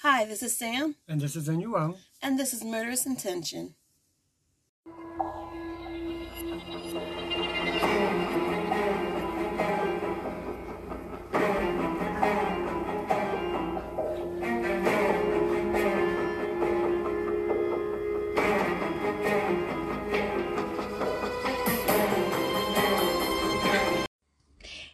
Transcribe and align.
Hi, 0.00 0.24
this 0.24 0.42
is 0.42 0.56
Sam, 0.56 0.96
And 1.08 1.20
this 1.20 1.36
is 1.36 1.48
Anuel. 1.48 1.98
and 2.22 2.38
this 2.38 2.52
is 2.54 2.62
Murderous 2.64 3.06
Intention. 3.06 3.74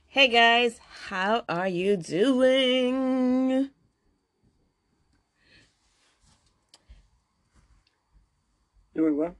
Hey 0.08 0.28
guys, 0.28 0.78
how 1.08 1.44
are 1.48 1.68
you 1.68 1.96
doing? 1.96 3.70
Doing 9.02 9.16
well? 9.16 9.34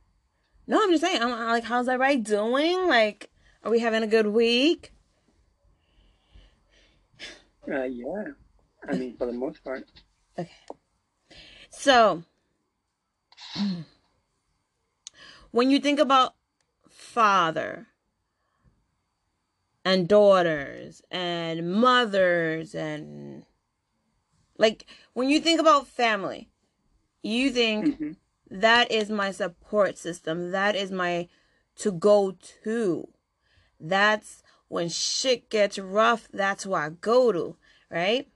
No, 0.67 0.83
I'm 0.83 0.91
just 0.91 1.05
saying. 1.05 1.23
I'm 1.23 1.31
like, 1.31 1.63
how's 1.63 1.87
everybody 1.87 2.17
doing? 2.17 2.89
Like, 2.89 3.31
are 3.63 3.71
we 3.71 3.79
having 3.79 4.03
a 4.03 4.09
good 4.09 4.27
week? 4.27 4.93
Uh, 7.71 7.85
yeah. 7.85 8.25
I 8.89 8.97
mean, 8.97 9.17
for 9.17 9.27
the 9.27 9.33
most 9.33 9.63
part. 9.63 9.85
Okay. 10.37 10.51
So, 11.71 12.25
when 15.53 15.71
you 15.71 15.79
think 15.79 16.01
about 16.01 16.35
father 16.89 17.87
and 19.85 20.09
daughters 20.09 21.03
and 21.09 21.73
mothers 21.81 22.75
and 22.75 23.45
like 24.59 24.87
when 25.13 25.29
you 25.29 25.39
think 25.39 25.61
about 25.61 25.87
family, 25.87 26.49
you 27.23 27.51
think 27.51 27.87
Mhm. 27.87 28.17
That 28.53 28.91
is 28.91 29.09
my 29.09 29.31
support 29.31 29.97
system. 29.97 30.51
That 30.51 30.77
is 30.77 30.91
my 30.91 31.29
to 31.77 31.91
go 31.91 32.37
to. 32.65 33.09
That's 33.81 34.43
when 34.69 34.89
shit 34.89 35.51
gets 35.51 35.79
rough, 35.79 36.29
that's 36.33 36.65
who 36.65 36.75
I 36.75 36.91
go 36.91 37.33
to, 37.33 37.57
right? 37.91 38.29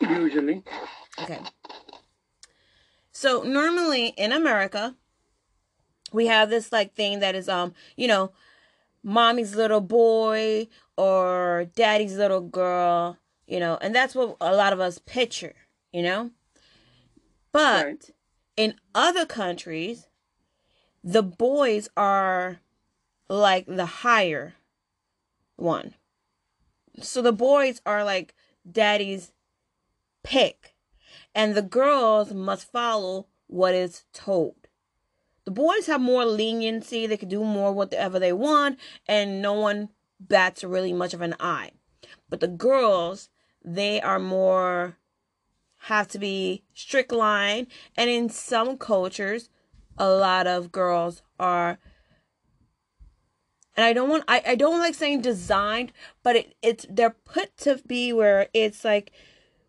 Usually. 0.00 0.62
Okay. 1.18 1.40
So 3.12 3.42
normally 3.42 4.08
in 4.16 4.32
America, 4.32 4.96
we 6.12 6.26
have 6.26 6.50
this 6.50 6.72
like 6.72 6.94
thing 6.94 7.20
that 7.20 7.34
is 7.34 7.48
um, 7.48 7.74
you 7.96 8.08
know, 8.08 8.32
mommy's 9.02 9.54
little 9.54 9.80
boy 9.80 10.68
or 10.96 11.66
daddy's 11.74 12.16
little 12.16 12.40
girl, 12.40 13.18
you 13.46 13.60
know, 13.60 13.78
and 13.80 13.94
that's 13.94 14.14
what 14.14 14.36
a 14.40 14.54
lot 14.54 14.72
of 14.72 14.80
us 14.80 14.98
picture, 14.98 15.54
you 15.92 16.02
know? 16.02 16.30
But 17.52 17.84
Right. 17.84 18.10
in 18.56 18.80
other 18.94 19.26
countries, 19.26 20.08
the 21.02 21.22
boys 21.22 21.88
are 21.96 22.60
like 23.28 23.66
the 23.66 23.86
higher 23.86 24.54
one. 25.56 25.94
So 27.00 27.22
the 27.22 27.32
boys 27.32 27.80
are 27.86 28.04
like 28.04 28.34
daddy's 28.70 29.32
pick, 30.22 30.76
and 31.34 31.54
the 31.54 31.62
girls 31.62 32.32
must 32.32 32.70
follow 32.70 33.26
what 33.46 33.74
is 33.74 34.04
told. 34.12 34.68
The 35.44 35.50
boys 35.50 35.86
have 35.86 36.00
more 36.00 36.24
leniency, 36.24 37.06
they 37.06 37.16
can 37.16 37.28
do 37.28 37.42
more 37.42 37.72
whatever 37.72 38.18
they 38.18 38.32
want, 38.32 38.78
and 39.08 39.40
no 39.40 39.54
one 39.54 39.88
bats 40.20 40.62
really 40.62 40.92
much 40.92 41.14
of 41.14 41.22
an 41.22 41.34
eye. 41.40 41.72
But 42.28 42.40
the 42.40 42.48
girls, 42.48 43.30
they 43.64 44.00
are 44.00 44.18
more 44.18 44.96
have 45.84 46.08
to 46.08 46.18
be 46.18 46.62
strict 46.74 47.12
line, 47.12 47.66
and 47.96 48.10
in 48.10 48.28
some 48.28 48.76
cultures, 48.76 49.48
a 49.96 50.08
lot 50.08 50.46
of 50.46 50.72
girls 50.72 51.22
are 51.38 51.78
and 53.76 53.84
I 53.84 53.92
don't 53.92 54.08
want 54.08 54.24
I, 54.28 54.42
I 54.46 54.54
don't 54.56 54.78
like 54.78 54.94
saying 54.94 55.22
designed, 55.22 55.92
but 56.22 56.36
it, 56.36 56.54
it's 56.60 56.86
they're 56.90 57.16
put 57.24 57.56
to 57.58 57.80
be 57.86 58.12
where 58.12 58.48
it's 58.52 58.84
like 58.84 59.12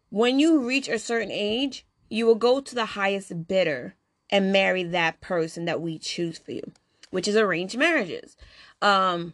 when 0.09 0.39
you 0.39 0.59
reach 0.59 0.89
a 0.89 0.99
certain 0.99 1.31
age, 1.31 1.85
you 2.09 2.25
will 2.25 2.35
go 2.35 2.59
to 2.59 2.75
the 2.75 2.87
highest 2.87 3.47
bidder 3.47 3.95
and 4.29 4.51
marry 4.51 4.83
that 4.83 5.21
person 5.21 5.65
that 5.65 5.81
we 5.81 5.97
choose 5.97 6.37
for 6.37 6.51
you, 6.51 6.73
which 7.11 7.27
is 7.27 7.35
arranged 7.35 7.77
marriages. 7.77 8.35
Um 8.81 9.33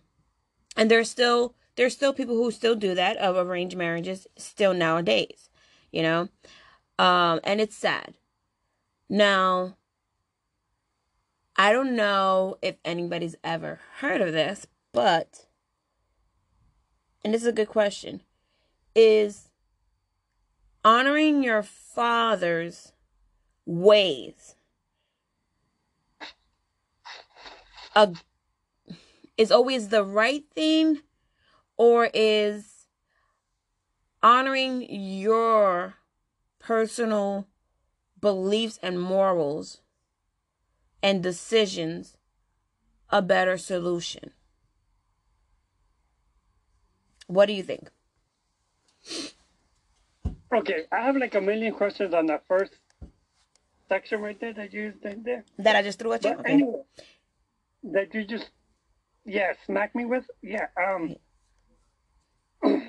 and 0.75 0.91
there's 0.91 1.09
still 1.09 1.55
there's 1.75 1.93
still 1.93 2.13
people 2.13 2.35
who 2.35 2.51
still 2.51 2.75
do 2.75 2.93
that 2.95 3.17
of 3.17 3.35
arranged 3.35 3.77
marriages 3.77 4.27
still 4.37 4.73
nowadays, 4.73 5.49
you 5.91 6.01
know? 6.01 6.29
Um 6.99 7.39
and 7.43 7.61
it's 7.61 7.75
sad. 7.75 8.15
Now 9.09 9.77
I 11.55 11.71
don't 11.71 11.95
know 11.95 12.57
if 12.61 12.75
anybody's 12.85 13.35
ever 13.43 13.79
heard 13.99 14.21
of 14.21 14.33
this, 14.33 14.67
but 14.91 15.45
and 17.23 17.33
this 17.33 17.41
is 17.41 17.47
a 17.47 17.53
good 17.53 17.69
question. 17.69 18.21
Is 18.95 19.49
honoring 20.83 21.43
your 21.43 21.63
father's 21.63 22.93
ways 23.65 24.55
a 27.97 28.13
is 29.37 29.51
always 29.51 29.89
the 29.89 30.03
right 30.03 30.43
thing 30.53 31.01
or 31.75 32.09
is 32.13 32.87
honoring 34.21 34.85
your 34.89 35.95
personal 36.67 37.47
beliefs 38.19 38.77
and 38.83 38.99
morals 38.99 39.79
and 41.01 41.23
decisions 41.23 42.17
a 43.09 43.21
better 43.21 43.57
solution 43.57 44.31
what 47.27 47.45
do 47.45 47.53
you 47.53 47.63
think 47.63 47.89
Okay, 50.53 50.85
I 50.93 51.01
have 51.01 51.17
like 51.17 51.35
a 51.35 51.41
million 51.41 51.73
questions 51.73 52.13
on 52.13 52.25
that 52.27 52.43
first 52.47 52.73
section 53.89 54.21
right 54.21 54.39
there 54.39 54.53
that 54.53 54.73
you 54.73 54.93
did 55.03 55.23
there. 55.23 55.43
that 55.59 55.75
i 55.75 55.81
just 55.81 55.99
threw 55.99 56.11
at 56.13 56.23
you 56.23 56.31
okay 56.31 56.53
anyway, 56.53 56.81
that 57.83 58.13
you 58.13 58.25
just, 58.25 58.49
yeah, 59.25 59.53
smack 59.65 59.95
me 59.95 60.05
with? 60.05 60.25
Yeah, 60.41 60.67
um, 60.75 61.15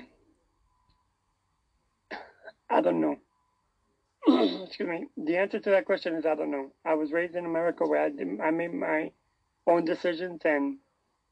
I 2.69 2.81
don't 2.81 2.99
know. 3.01 3.17
Excuse 4.65 4.89
me. 4.89 5.05
The 5.17 5.37
answer 5.37 5.59
to 5.59 5.69
that 5.71 5.85
question 5.85 6.15
is 6.15 6.25
I 6.25 6.35
don't 6.35 6.51
know. 6.51 6.71
I 6.85 6.93
was 6.95 7.11
raised 7.11 7.35
in 7.35 7.45
America 7.45 7.85
where 7.85 8.01
I, 8.05 8.09
did, 8.09 8.39
I 8.41 8.51
made 8.51 8.73
my 8.73 9.11
own 9.67 9.85
decisions 9.85 10.41
and, 10.45 10.77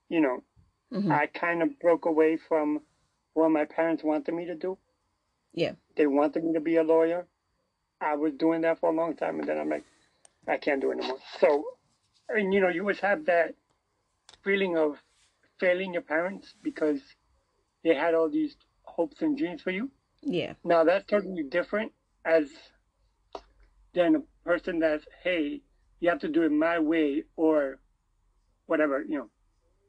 you 0.09 0.21
know, 0.21 0.43
Mhm. 0.91 1.11
I 1.11 1.27
kind 1.27 1.61
of 1.61 1.79
broke 1.79 2.05
away 2.05 2.37
from 2.37 2.81
what 3.33 3.49
my 3.49 3.65
parents 3.65 4.03
wanted 4.03 4.33
me 4.33 4.45
to 4.45 4.55
do. 4.55 4.77
yeah 5.53 5.73
They 5.97 6.07
wanted 6.07 6.43
me 6.45 6.53
to 6.53 6.61
be 6.61 6.77
a 6.77 6.83
lawyer. 6.83 7.27
I 7.99 8.15
was 8.15 8.33
doing 8.33 8.61
that 8.61 8.79
for 8.79 8.89
a 8.89 8.93
long 8.93 9.15
time, 9.15 9.39
and 9.39 9.47
then 9.49 9.57
I'm 9.59 9.69
like, 9.69 9.83
I 10.47 10.57
can't 10.57 10.81
do 10.81 10.91
it 10.91 10.99
anymore. 10.99 11.19
So, 11.39 11.65
and 12.29 12.53
you 12.53 12.61
know, 12.61 12.69
you 12.69 12.81
always 12.81 12.99
have 13.01 13.25
that 13.25 13.55
feeling 14.43 14.77
of 14.77 14.97
failing 15.59 15.93
your 15.93 16.03
parents 16.03 16.53
because 16.63 17.01
they 17.83 17.95
had 17.95 18.13
all 18.13 18.29
these 18.29 18.55
hopes 18.83 19.21
and 19.21 19.37
dreams 19.37 19.61
for 19.61 19.71
you. 19.71 19.89
yeah 20.23 20.53
Now 20.63 20.83
that's 20.83 21.05
totally 21.05 21.43
different 21.43 21.91
as 22.25 22.51
than 23.97 24.15
a 24.15 24.47
person 24.47 24.77
that's, 24.77 25.03
hey, 25.23 25.59
you 25.99 26.09
have 26.09 26.19
to 26.19 26.27
do 26.27 26.43
it 26.43 26.51
my 26.51 26.77
way 26.77 27.23
or 27.35 27.79
whatever, 28.67 29.01
you 29.01 29.17
know, 29.17 29.29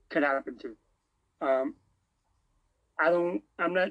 could 0.09 0.23
happen 0.23 0.57
to. 0.59 1.47
Um, 1.47 1.75
I 2.99 3.11
don't, 3.11 3.43
I'm 3.59 3.75
not, 3.75 3.91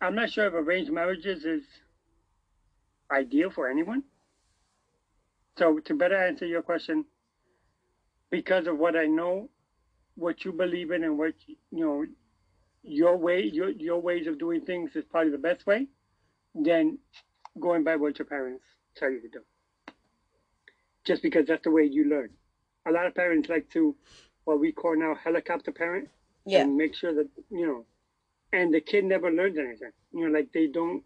I'm 0.00 0.14
not 0.14 0.30
sure 0.30 0.46
if 0.46 0.54
arranged 0.54 0.90
marriages 0.90 1.44
is 1.44 1.62
ideal 3.10 3.50
for 3.50 3.68
anyone. 3.68 4.02
So 5.58 5.78
to 5.80 5.94
better 5.94 6.16
answer 6.16 6.46
your 6.46 6.62
question, 6.62 7.04
because 8.30 8.66
of 8.66 8.78
what 8.78 8.96
I 8.96 9.04
know, 9.04 9.50
what 10.16 10.46
you 10.46 10.52
believe 10.52 10.92
in 10.92 11.04
and 11.04 11.18
what, 11.18 11.34
you 11.46 11.84
know, 11.84 12.04
your 12.82 13.16
way, 13.18 13.42
your, 13.42 13.68
your 13.68 14.00
ways 14.00 14.26
of 14.26 14.38
doing 14.38 14.62
things 14.62 14.96
is 14.96 15.04
probably 15.10 15.30
the 15.30 15.38
best 15.38 15.66
way, 15.66 15.88
then 16.54 16.98
going 17.60 17.84
by 17.84 17.96
what 17.96 18.18
your 18.18 18.26
parents 18.26 18.64
tell 18.96 19.10
you 19.10 19.20
to 19.20 19.28
do. 19.28 19.40
Just 21.04 21.22
because 21.22 21.46
that's 21.46 21.64
the 21.64 21.70
way 21.70 21.84
you 21.84 22.08
learn. 22.08 22.30
A 22.86 22.90
lot 22.90 23.06
of 23.06 23.14
parents 23.14 23.48
like 23.48 23.68
to, 23.70 23.94
what 24.44 24.60
we 24.60 24.72
call 24.72 24.96
now 24.96 25.14
helicopter 25.14 25.72
parent, 25.72 26.08
yeah 26.46 26.60
and 26.60 26.76
make 26.76 26.94
sure 26.94 27.14
that, 27.14 27.28
you 27.50 27.66
know, 27.66 27.84
and 28.52 28.72
the 28.72 28.80
kid 28.80 29.04
never 29.04 29.30
learns 29.30 29.58
anything. 29.58 29.90
You 30.12 30.28
know, 30.28 30.38
like 30.38 30.52
they 30.52 30.66
don't 30.66 31.02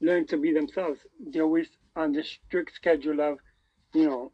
learn 0.00 0.26
to 0.26 0.36
be 0.36 0.52
themselves. 0.52 1.00
They're 1.18 1.42
always 1.42 1.68
on 1.96 2.12
the 2.12 2.22
strict 2.22 2.74
schedule 2.74 3.20
of, 3.20 3.38
you 3.94 4.06
know, 4.08 4.32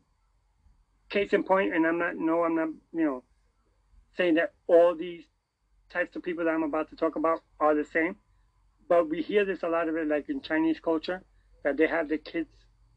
case 1.09 1.33
in 1.33 1.45
point, 1.45 1.75
and 1.75 1.87
I'm 1.87 1.99
not, 1.99 2.17
no, 2.17 2.45
I'm 2.45 2.57
not, 2.57 2.69
you 2.93 3.05
know, 3.05 3.23
saying 4.17 4.35
that 4.35 4.53
all 4.67 4.95
these 4.95 5.25
types 5.91 6.17
of 6.17 6.23
people 6.23 6.45
that 6.45 6.51
I'm 6.51 6.63
about 6.63 6.91
to 6.91 6.97
talk 6.97 7.17
about 7.17 7.41
are 7.61 7.75
the 7.75 7.85
same, 7.85 8.17
but 8.89 9.09
we 9.09 9.23
hear 9.23 9.45
this 9.45 9.63
a 9.63 9.69
lot 9.69 9.89
of 9.89 9.97
it 9.97 10.09
like 10.09 10.29
in 10.29 10.41
Chinese 10.41 10.79
culture 10.81 11.23
that 11.63 11.77
they 11.77 11.87
have 11.87 12.09
the 12.09 12.19
kids 12.19 12.49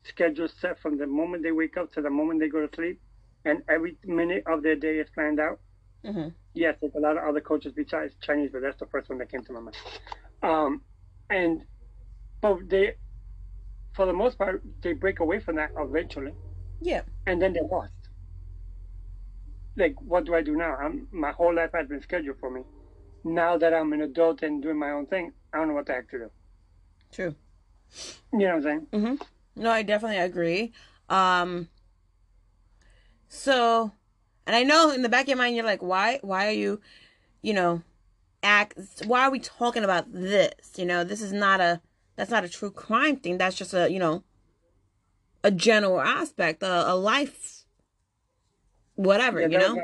schedule 0.04 0.48
set 0.62 0.80
from 0.80 0.98
the 0.98 1.08
moment 1.08 1.44
they 1.44 1.52
wake 1.52 1.78
up 1.78 1.92
to 1.94 2.02
the 2.02 2.10
moment 2.10 2.40
they 2.40 2.48
go 2.50 2.66
to 2.66 2.76
sleep, 2.76 3.00
and 3.46 3.62
every 3.70 3.98
minute 4.06 4.44
of 4.48 4.64
their 4.64 4.76
day 4.76 4.98
is 4.98 5.08
planned 5.14 5.40
out. 5.40 5.60
Mm-hmm. 6.06 6.30
Yes, 6.54 6.76
there's 6.82 6.96
a 6.96 7.00
lot 7.00 7.18
of 7.18 7.24
other 7.24 7.42
cultures 7.42 7.74
besides 7.76 8.14
Chinese, 8.22 8.50
but 8.52 8.62
that's 8.62 8.80
the 8.80 8.86
first 8.88 9.10
one 9.10 9.18
that 9.20 9.32
came 9.32 9.44
to 9.44 9.54
my 9.54 9.60
mind. 9.60 9.76
Um, 10.44 10.82
and 11.30 11.62
but 12.42 12.58
they, 12.70 12.94
for 13.96 14.06
the 14.06 14.14
most 14.14 14.38
part, 14.38 14.62
they 14.82 14.94
break 14.94 15.20
away 15.20 15.40
from 15.40 15.56
that 15.56 15.72
eventually, 15.78 16.34
Yeah. 16.82 17.02
and 17.26 17.42
then 17.42 17.54
they're 17.54 17.64
lost. 17.64 17.92
Like, 19.76 19.96
what 20.02 20.26
do 20.26 20.34
I 20.36 20.42
do 20.42 20.56
now? 20.56 20.76
I'm, 20.76 21.08
my 21.12 21.32
whole 21.32 21.54
life 21.54 21.72
has 21.74 21.88
been 21.88 22.02
scheduled 22.02 22.40
for 22.40 22.50
me. 22.50 22.62
Now 23.24 23.58
that 23.58 23.74
I'm 23.74 23.94
an 23.94 24.02
adult 24.02 24.42
and 24.42 24.62
doing 24.62 24.78
my 24.80 24.92
own 24.92 25.06
thing, 25.08 25.34
I 25.54 25.58
don't 25.58 25.70
know 25.70 25.74
what 25.74 25.86
the 25.86 25.94
heck 25.94 26.10
to 26.12 26.18
do. 26.18 26.32
True. 27.12 27.36
You 28.34 28.40
know 28.40 28.46
what 28.46 28.56
I'm 28.56 28.62
saying? 28.64 28.88
Mm-hmm. 28.92 29.62
No, 29.62 29.72
I 29.72 29.84
definitely 29.84 30.20
agree. 30.20 30.74
Um. 31.10 31.70
So, 33.30 33.92
and 34.46 34.56
I 34.56 34.64
know 34.64 34.92
in 34.92 35.02
the 35.02 35.10
back 35.10 35.24
of 35.24 35.30
your 35.30 35.38
mind 35.38 35.56
you're 35.56 35.66
like, 35.66 35.82
why? 35.82 36.20
Why 36.22 36.48
are 36.48 36.52
you, 36.52 36.82
you 37.42 37.54
know, 37.54 37.82
act? 38.44 39.04
Why 39.06 39.22
are 39.24 39.32
we 39.32 39.40
talking 39.40 39.84
about 39.84 40.12
this? 40.12 40.54
You 40.76 40.86
know, 40.86 41.04
this 41.04 41.22
is 41.22 41.34
not 41.34 41.60
a. 41.60 41.82
That's 42.16 42.32
not 42.32 42.44
a 42.44 42.50
true 42.50 42.72
crime 42.72 43.18
thing. 43.18 43.38
That's 43.38 43.56
just 43.56 43.74
a 43.74 43.90
you 43.92 44.00
know. 44.00 44.24
A 45.44 45.52
general 45.52 46.02
aspect, 46.02 46.64
a, 46.64 46.92
a 46.92 46.96
life. 46.96 47.64
Whatever 48.96 49.40
Yeah, 49.42 49.48
you 49.48 49.58
know. 49.60 49.68
Was 49.68 49.76
my, 49.76 49.84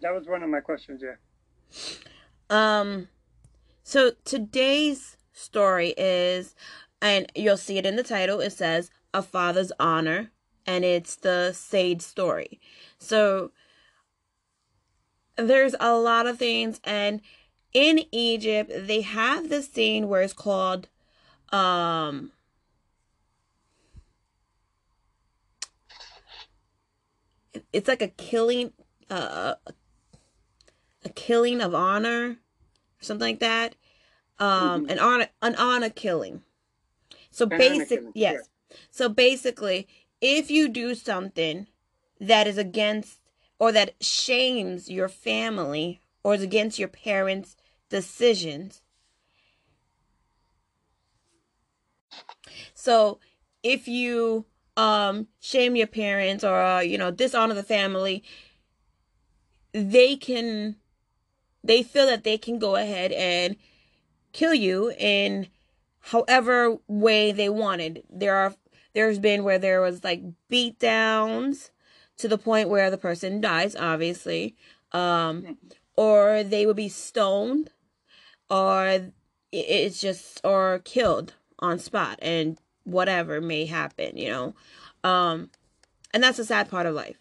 that 0.00 0.14
was 0.14 0.26
one 0.26 0.42
of 0.42 0.48
my 0.48 0.60
questions. 0.60 1.02
Yeah. 1.04 1.16
Um, 2.50 3.08
so 3.88 4.12
today's 4.26 5.16
story 5.32 5.94
is, 5.96 6.54
and 7.00 7.32
you'll 7.34 7.56
see 7.56 7.78
it 7.78 7.86
in 7.86 7.96
the 7.96 8.02
title, 8.02 8.38
it 8.38 8.52
says 8.52 8.90
A 9.14 9.22
Father's 9.22 9.72
Honor, 9.80 10.30
and 10.66 10.84
it's 10.84 11.16
the 11.16 11.54
Said 11.54 12.02
story. 12.02 12.60
So 12.98 13.50
there's 15.36 15.74
a 15.80 15.96
lot 15.96 16.26
of 16.26 16.38
things, 16.38 16.82
and 16.84 17.22
in 17.72 18.00
Egypt, 18.12 18.70
they 18.74 19.00
have 19.00 19.48
this 19.48 19.70
scene 19.70 20.06
where 20.06 20.20
it's 20.20 20.34
called, 20.34 20.88
um, 21.50 22.32
it's 27.72 27.88
like 27.88 28.02
a 28.02 28.08
killing, 28.08 28.74
uh, 29.08 29.54
a 31.06 31.08
killing 31.14 31.62
of 31.62 31.74
honor, 31.74 32.36
something 33.00 33.26
like 33.26 33.40
that. 33.40 33.74
Um, 34.38 34.86
Mhm. 34.86 34.90
an 34.92 34.98
honor, 34.98 35.28
an 35.42 35.54
honor 35.56 35.90
killing. 35.90 36.42
So 37.30 37.46
An 37.46 37.58
basic, 37.58 37.88
killing, 38.00 38.12
yes. 38.14 38.48
So 38.90 39.08
basically, 39.08 39.88
if 40.20 40.50
you 40.50 40.68
do 40.68 40.94
something 40.94 41.66
that 42.20 42.46
is 42.46 42.58
against 42.58 43.20
or 43.58 43.72
that 43.72 43.94
shames 44.02 44.88
your 44.90 45.08
family 45.08 46.00
or 46.22 46.34
is 46.34 46.42
against 46.42 46.78
your 46.78 46.88
parents' 46.88 47.56
decisions. 47.88 48.82
So 52.74 53.18
if 53.62 53.88
you 53.88 54.46
um 54.76 55.26
shame 55.40 55.74
your 55.76 55.88
parents 55.88 56.44
or 56.44 56.60
uh, 56.60 56.80
you 56.80 56.98
know 56.98 57.10
dishonor 57.10 57.54
the 57.54 57.62
family, 57.62 58.22
they 59.72 60.16
can 60.16 60.76
they 61.64 61.82
feel 61.82 62.06
that 62.06 62.24
they 62.24 62.38
can 62.38 62.58
go 62.58 62.76
ahead 62.76 63.12
and 63.12 63.56
kill 64.32 64.54
you 64.54 64.92
in 64.98 65.48
however 66.00 66.76
way 66.86 67.32
they 67.32 67.48
wanted. 67.48 68.02
There 68.10 68.34
are 68.34 68.54
there's 68.94 69.18
been 69.18 69.44
where 69.44 69.58
there 69.58 69.80
was 69.80 70.02
like 70.04 70.22
beat 70.48 70.78
downs 70.78 71.70
to 72.16 72.28
the 72.28 72.38
point 72.38 72.68
where 72.68 72.90
the 72.90 72.98
person 72.98 73.40
dies, 73.40 73.76
obviously. 73.76 74.54
Um 74.92 75.58
or 75.96 76.42
they 76.42 76.64
would 76.66 76.76
be 76.76 76.88
stoned 76.88 77.70
or 78.50 79.10
it's 79.52 80.00
just 80.00 80.40
or 80.44 80.80
killed 80.84 81.34
on 81.58 81.78
spot 81.78 82.18
and 82.22 82.58
whatever 82.84 83.40
may 83.40 83.66
happen, 83.66 84.16
you 84.16 84.28
know. 84.28 84.54
Um 85.04 85.50
and 86.14 86.22
that's 86.22 86.38
the 86.38 86.44
sad 86.44 86.70
part 86.70 86.86
of 86.86 86.94
life. 86.94 87.18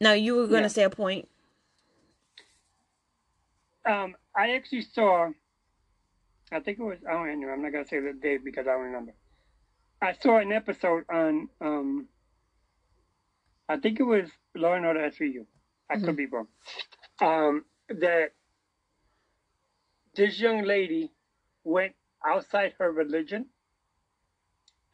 Now 0.00 0.12
you 0.12 0.34
were 0.36 0.46
going 0.46 0.62
to 0.62 0.68
Yeah. 0.68 0.68
say 0.68 0.82
a 0.84 0.90
point. 0.90 1.28
Um, 3.88 4.16
I 4.36 4.52
actually 4.52 4.82
saw. 4.82 5.30
I 6.52 6.60
think 6.60 6.78
it 6.78 6.82
was. 6.82 6.98
I 7.08 7.12
don't 7.12 7.40
know. 7.40 7.48
I'm 7.50 7.62
not 7.62 7.72
gonna 7.72 7.86
say 7.86 8.00
the 8.00 8.12
date 8.12 8.44
because 8.44 8.66
I 8.66 8.72
don't 8.72 8.82
remember. 8.82 9.14
I 10.02 10.12
saw 10.14 10.38
an 10.38 10.52
episode 10.52 11.04
on. 11.10 11.48
Um, 11.60 12.08
I 13.68 13.78
think 13.78 14.00
it 14.00 14.04
was 14.04 14.30
Law 14.54 14.74
and 14.74 14.86
Order 14.86 15.00
SVU. 15.04 15.46
I 15.90 15.96
Mhm. 15.96 16.04
could 16.04 16.16
be 16.16 16.26
wrong. 16.26 16.48
Um, 17.20 17.66
that 17.88 18.34
this 20.14 20.38
young 20.40 20.64
lady 20.64 21.12
went 21.64 21.94
outside 22.24 22.74
her 22.78 22.92
religion 22.92 23.50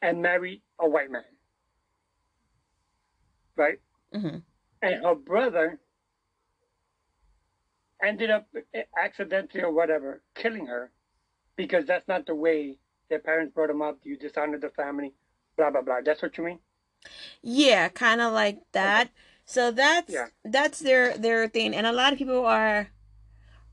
and 0.03 0.23
married 0.23 0.63
a 0.79 0.89
white 0.89 1.11
man. 1.11 1.25
Right? 3.57 3.79
hmm 4.13 4.39
and 4.83 5.05
her 5.05 5.15
brother 5.15 5.81
ended 8.07 8.31
up 8.31 8.49
accidentally 9.03 9.63
or 9.63 9.73
whatever 9.73 10.23
killing 10.35 10.67
her 10.67 10.91
because 11.57 11.87
that's 11.87 12.09
not 12.09 12.27
the 12.27 12.35
way 12.35 12.79
their 13.11 13.19
parents 13.21 13.55
brought 13.55 13.69
them 13.69 13.83
up. 13.83 13.99
You 14.05 14.17
dishonor 14.17 14.59
the 14.59 14.71
family, 14.71 15.15
blah 15.57 15.71
blah 15.71 15.83
blah. 15.83 16.01
That's 16.05 16.23
what 16.23 16.37
you 16.39 16.45
mean? 16.45 16.59
Yeah, 17.43 17.89
kind 17.89 18.21
of 18.21 18.33
like 18.33 18.61
that. 18.73 19.11
So 19.45 19.71
that's 19.71 20.13
Yeah. 20.13 20.29
that's 20.45 20.79
their 20.81 21.17
their 21.19 21.49
thing, 21.49 21.75
and 21.75 21.87
a 21.87 21.93
lot 21.93 22.13
of 22.13 22.19
people 22.19 22.47
are 22.47 22.89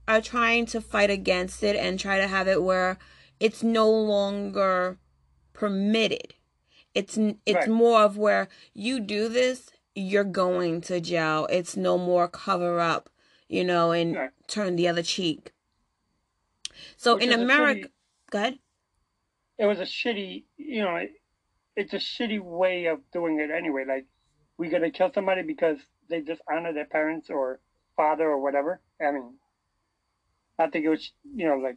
are 0.08 0.22
trying 0.22 0.66
to 0.68 0.82
fight 0.82 1.10
against 1.10 1.64
it 1.64 1.76
and 1.76 2.00
try 2.00 2.18
to 2.18 2.28
have 2.28 2.48
it 2.48 2.64
where 2.64 2.98
it's 3.40 3.64
no 3.64 3.90
longer 3.90 4.98
permitted. 5.54 6.34
It's 6.94 7.18
it's 7.46 7.68
Right. 7.68 7.70
more 7.70 8.02
of 8.02 8.18
where 8.18 8.50
you 8.74 9.00
do 9.00 9.30
this, 9.30 9.72
you're 9.96 10.26
going 10.26 10.82
to 10.82 11.00
jail. 11.00 11.48
It's 11.50 11.78
no 11.78 11.98
more 11.98 12.28
cover 12.28 12.80
up, 12.80 13.10
you 13.52 13.66
know, 13.66 13.92
and 13.92 14.18
turn 14.48 14.78
the 14.78 14.88
other 14.88 15.04
cheek. 15.04 15.52
So 16.96 17.16
Which 17.16 17.26
in 17.26 17.34
America, 17.34 17.82
shitty- 17.88 17.92
go 18.32 18.38
ahead. 18.40 18.60
It 19.60 19.66
was 19.66 19.80
a 19.80 19.84
shitty, 19.84 20.46
you 20.58 20.82
know, 20.84 20.96
it, 20.96 21.12
it's 21.76 21.94
a 21.94 21.98
shitty 21.98 22.40
way 22.40 22.86
of 22.86 23.00
doing 23.12 23.40
it 23.40 23.52
anyway. 23.52 23.84
Like 23.86 24.06
we 24.58 24.70
gonna 24.70 24.90
kill 24.90 25.12
somebody 25.14 25.42
because 25.44 25.78
they 26.10 26.22
dishonor 26.22 26.74
their 26.74 26.86
parents 26.86 27.30
or 27.30 27.60
father 27.98 28.24
or 28.30 28.40
whatever. 28.42 28.80
I 29.06 29.12
mean, 29.12 29.34
I 30.58 30.68
think 30.68 30.86
it 30.86 30.90
was, 30.90 31.12
you 31.36 31.48
know, 31.48 31.58
like 31.58 31.76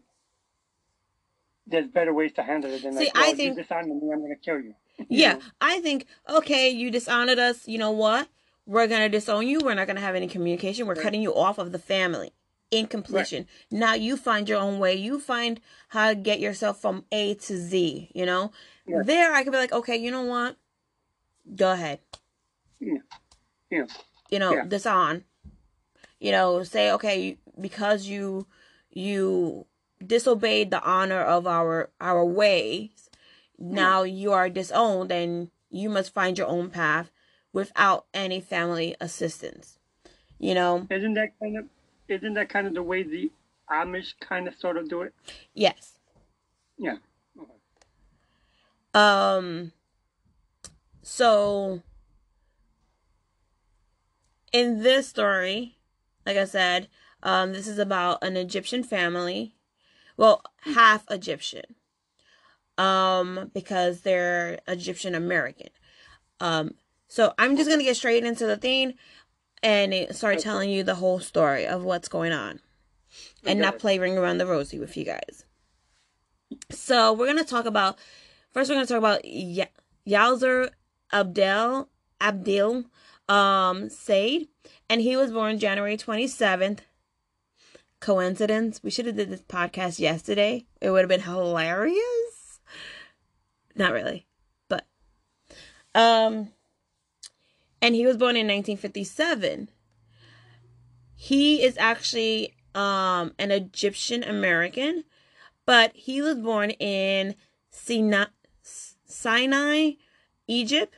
there's 1.66 1.88
better 1.88 2.14
ways 2.14 2.32
to 2.34 2.42
handle 2.42 2.70
it 2.72 2.82
than 2.82 2.92
See, 2.92 3.06
like, 3.06 3.16
I 3.16 3.34
think- 3.34 3.56
you 3.56 3.62
dishonor 3.62 3.94
me, 3.94 4.10
I'm 4.12 4.20
gonna 4.22 4.36
kill 4.36 4.60
you. 4.60 4.74
You 4.98 5.06
Yeah, 5.08 5.32
know? 5.34 5.40
I 5.60 5.80
think 5.80 6.06
okay, 6.28 6.70
you 6.70 6.88
dishonored 6.92 7.40
us. 7.40 7.66
You 7.66 7.78
know 7.78 7.90
what? 7.90 8.28
We're 8.66 8.86
gonna 8.86 9.08
disown 9.08 9.46
you. 9.46 9.60
We're 9.62 9.74
not 9.74 9.86
gonna 9.86 10.00
have 10.00 10.14
any 10.14 10.26
communication. 10.28 10.86
We're 10.86 10.94
Right. 10.94 11.02
cutting 11.02 11.22
you 11.22 11.34
off 11.34 11.58
of 11.58 11.72
the 11.72 11.78
family 11.78 12.32
in 12.70 12.86
completion. 12.86 13.46
Now 13.70 13.94
you 13.94 14.16
find 14.16 14.48
your 14.48 14.58
own 14.58 14.78
way. 14.78 14.94
You 14.94 15.20
find 15.20 15.60
how 15.88 16.08
to 16.08 16.14
get 16.14 16.40
yourself 16.40 16.80
from 16.80 17.04
A 17.12 17.34
to 17.34 17.56
Z. 17.56 18.10
You 18.14 18.26
know, 18.26 18.52
Yeah. 18.86 19.02
there 19.04 19.32
I 19.34 19.42
could 19.44 19.52
be 19.52 19.58
like, 19.58 19.72
okay, 19.72 19.96
you 19.96 20.10
know 20.10 20.24
what? 20.24 20.56
Go 21.54 21.72
ahead. 21.72 22.00
Yeah. 22.80 22.98
Yeah. 23.70 23.86
You 24.30 24.38
know, 24.38 24.54
Yeah. 24.54 24.64
disown. 24.64 25.24
You 26.18 26.32
know, 26.32 26.62
say 26.64 26.90
okay 26.92 27.38
because 27.60 28.06
you 28.06 28.46
you 28.90 29.66
disobeyed 30.04 30.70
the 30.70 30.82
honor 30.82 31.20
of 31.20 31.46
our 31.46 31.90
our 32.00 32.24
ways. 32.24 33.10
Now 33.58 34.02
you 34.04 34.32
are 34.32 34.48
disowned 34.48 35.12
and 35.12 35.50
you 35.70 35.90
must 35.90 36.14
find 36.14 36.38
your 36.38 36.46
own 36.46 36.70
path 36.70 37.10
without 37.54 38.04
any 38.12 38.40
family 38.40 38.94
assistance. 39.00 39.78
You 40.38 40.54
know? 40.54 40.86
Isn't 40.90 41.14
that 41.14 41.30
kind 41.40 41.56
of 41.56 41.64
isn't 42.08 42.34
that 42.34 42.50
kind 42.50 42.66
of 42.66 42.74
the 42.74 42.82
way 42.82 43.02
the 43.02 43.30
Amish 43.70 44.12
kind 44.20 44.46
of 44.46 44.54
sort 44.56 44.76
of 44.76 44.90
do 44.90 45.00
it? 45.02 45.14
Yes. 45.54 45.92
Yeah. 46.76 46.96
Um 48.92 49.72
so 51.02 51.82
in 54.52 54.82
this 54.82 55.08
story, 55.08 55.78
like 56.26 56.36
I 56.36 56.44
said, 56.44 56.88
um 57.22 57.52
this 57.52 57.66
is 57.66 57.78
about 57.78 58.22
an 58.22 58.36
Egyptian 58.36 58.82
family. 58.82 59.54
Well, 60.16 60.42
half 60.62 61.04
Egyptian. 61.10 61.76
Um 62.76 63.50
because 63.54 64.00
they're 64.00 64.58
Egyptian 64.66 65.14
American. 65.14 65.70
Um 66.40 66.74
so 67.14 67.32
I'm 67.38 67.56
just 67.56 67.68
going 67.68 67.78
to 67.78 67.84
get 67.84 67.96
straight 67.96 68.24
into 68.24 68.44
the 68.44 68.56
thing 68.56 68.94
and 69.62 69.94
start 70.14 70.34
Okay. 70.34 70.42
telling 70.42 70.68
you 70.70 70.82
the 70.82 70.96
whole 70.96 71.20
story 71.20 71.64
of 71.64 71.84
what's 71.84 72.08
going 72.08 72.32
on 72.32 72.58
and 73.46 73.60
not 73.60 73.78
playing 73.78 74.18
around 74.18 74.38
the 74.38 74.46
rosy 74.46 74.80
with 74.80 74.96
you 74.96 75.04
guys. 75.04 75.44
So 76.70 77.12
we're 77.12 77.26
gonna 77.28 77.44
talk 77.44 77.66
about 77.66 77.98
first. 78.52 78.68
We're 78.68 78.74
gonna 78.76 78.86
talk 78.86 78.98
about 78.98 79.20
y- 79.24 79.68
Abdel 81.12 81.88
Abdil 82.20 82.84
um, 83.28 83.88
Said, 83.90 84.48
and 84.90 85.00
he 85.00 85.16
was 85.16 85.30
born 85.32 85.58
January 85.58 85.96
twenty 85.96 86.26
seventh. 86.26 86.82
Coincidence? 88.00 88.82
We 88.82 88.90
should 88.90 89.06
have 89.06 89.16
did 89.16 89.30
this 89.30 89.42
podcast 89.42 89.98
yesterday. 89.98 90.66
It 90.80 90.90
would 90.90 91.00
have 91.00 91.08
been 91.08 91.22
hilarious. 91.22 92.60
Not 93.76 93.92
really, 93.92 94.26
but 94.68 94.84
um, 95.94 96.50
and 97.84 97.94
he 97.94 98.06
was 98.06 98.16
born 98.16 98.34
in 98.34 98.46
nineteen 98.46 98.78
fifty 98.78 99.04
seven. 99.04 99.68
He 101.14 101.62
is 101.62 101.76
actually 101.76 102.54
um 102.74 103.34
an 103.38 103.50
Egyptian 103.50 104.24
American, 104.24 105.04
but 105.66 105.92
he 105.94 106.22
was 106.22 106.38
born 106.38 106.70
in 106.70 107.34
Sinai, 107.70 108.24
Sinai, 108.62 109.92
Egypt. 110.48 110.94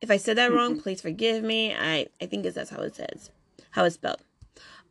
If 0.00 0.08
I 0.12 0.18
said 0.18 0.36
that 0.36 0.52
wrong, 0.52 0.80
please 0.80 1.00
forgive 1.00 1.42
me. 1.42 1.74
I 1.74 2.06
I 2.22 2.26
think 2.26 2.46
is 2.46 2.54
that's 2.54 2.70
how 2.70 2.82
it 2.82 2.94
says, 2.94 3.30
how 3.72 3.84
it's 3.84 3.96
spelled. 3.96 4.22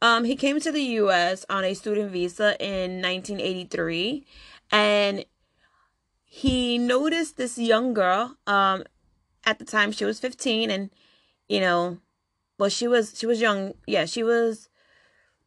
Um, 0.01 0.25
he 0.25 0.35
came 0.35 0.59
to 0.59 0.73
the 0.73 0.83
U.S. 1.01 1.45
on 1.49 1.63
a 1.63 1.73
student 1.73 2.11
visa 2.11 2.57
in 2.59 3.01
1983, 3.01 4.25
and 4.71 5.25
he 6.25 6.77
noticed 6.77 7.37
this 7.37 7.57
young 7.57 7.93
girl. 7.93 8.35
Um, 8.45 8.83
at 9.47 9.57
the 9.57 9.65
time 9.65 9.91
she 9.91 10.05
was 10.05 10.19
15, 10.19 10.69
and 10.69 10.91
you 11.49 11.59
know, 11.59 11.97
well, 12.59 12.69
she 12.69 12.87
was 12.87 13.17
she 13.17 13.25
was 13.25 13.41
young. 13.41 13.73
Yeah, 13.87 14.05
she 14.05 14.21
was. 14.21 14.69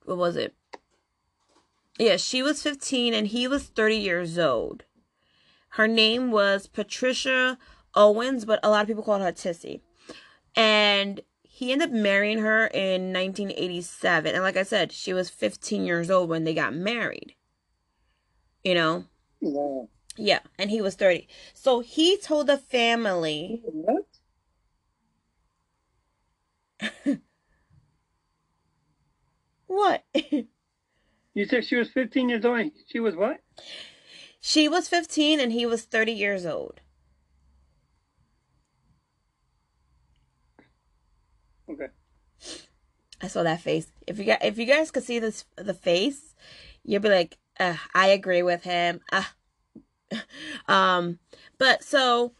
What 0.04 0.18
was 0.18 0.34
it? 0.34 0.54
Yeah, 2.00 2.16
she 2.16 2.42
was 2.42 2.62
15 2.62 3.12
and 3.12 3.26
he 3.26 3.46
was 3.46 3.64
30 3.64 3.96
years 3.96 4.38
old. 4.38 4.84
Her 5.74 5.86
name 5.86 6.30
was 6.30 6.66
Patricia 6.66 7.58
Owens, 7.94 8.46
but 8.46 8.58
a 8.62 8.70
lot 8.70 8.80
of 8.80 8.86
people 8.86 9.02
called 9.02 9.20
her 9.20 9.32
Tissy. 9.32 9.82
And 10.56 11.20
he 11.42 11.72
ended 11.72 11.90
up 11.90 11.94
marrying 11.94 12.38
her 12.38 12.68
in 12.68 13.12
1987. 13.12 14.34
And 14.34 14.42
like 14.42 14.56
I 14.56 14.62
said, 14.62 14.92
she 14.92 15.12
was 15.12 15.28
15 15.28 15.84
years 15.84 16.10
old 16.10 16.30
when 16.30 16.44
they 16.44 16.54
got 16.54 16.74
married. 16.74 17.34
You 18.64 18.74
know? 18.74 19.04
Yeah. 19.42 19.82
Yeah, 20.22 20.40
and 20.58 20.70
he 20.70 20.82
was 20.82 20.96
30. 20.96 21.26
So 21.54 21.80
he 21.80 22.18
told 22.18 22.46
the 22.46 22.58
family. 22.58 23.62
What? 23.64 24.04
What? 29.66 30.04
You 31.32 31.46
said 31.46 31.64
she 31.64 31.76
was 31.76 31.88
15 31.92 32.28
years 32.28 32.44
old. 32.44 32.72
She 32.88 32.98
was 32.98 33.14
what? 33.14 33.38
she 34.40 34.68
was 34.68 34.88
15 34.88 35.38
and 35.38 35.52
he 35.52 35.64
was 35.64 35.84
30 35.84 36.10
years 36.10 36.44
old. 36.44 36.80
Okay. 41.70 41.86
I 43.22 43.28
saw 43.28 43.44
that 43.44 43.60
face. 43.60 43.92
If 44.08 44.18
you 44.18 44.24
guys, 44.24 44.40
if 44.42 44.58
you 44.58 44.66
guys 44.66 44.90
could 44.90 45.04
see 45.04 45.20
this 45.20 45.44
the 45.56 45.72
face, 45.72 46.34
you'd 46.82 47.02
be 47.02 47.08
like, 47.08 47.38
uh, 47.60 47.76
I 47.94 48.08
agree 48.08 48.42
with 48.42 48.64
him. 48.64 49.00
Uh. 49.12 49.22
um, 50.68 51.18
but 51.58 51.82
so 51.84 52.32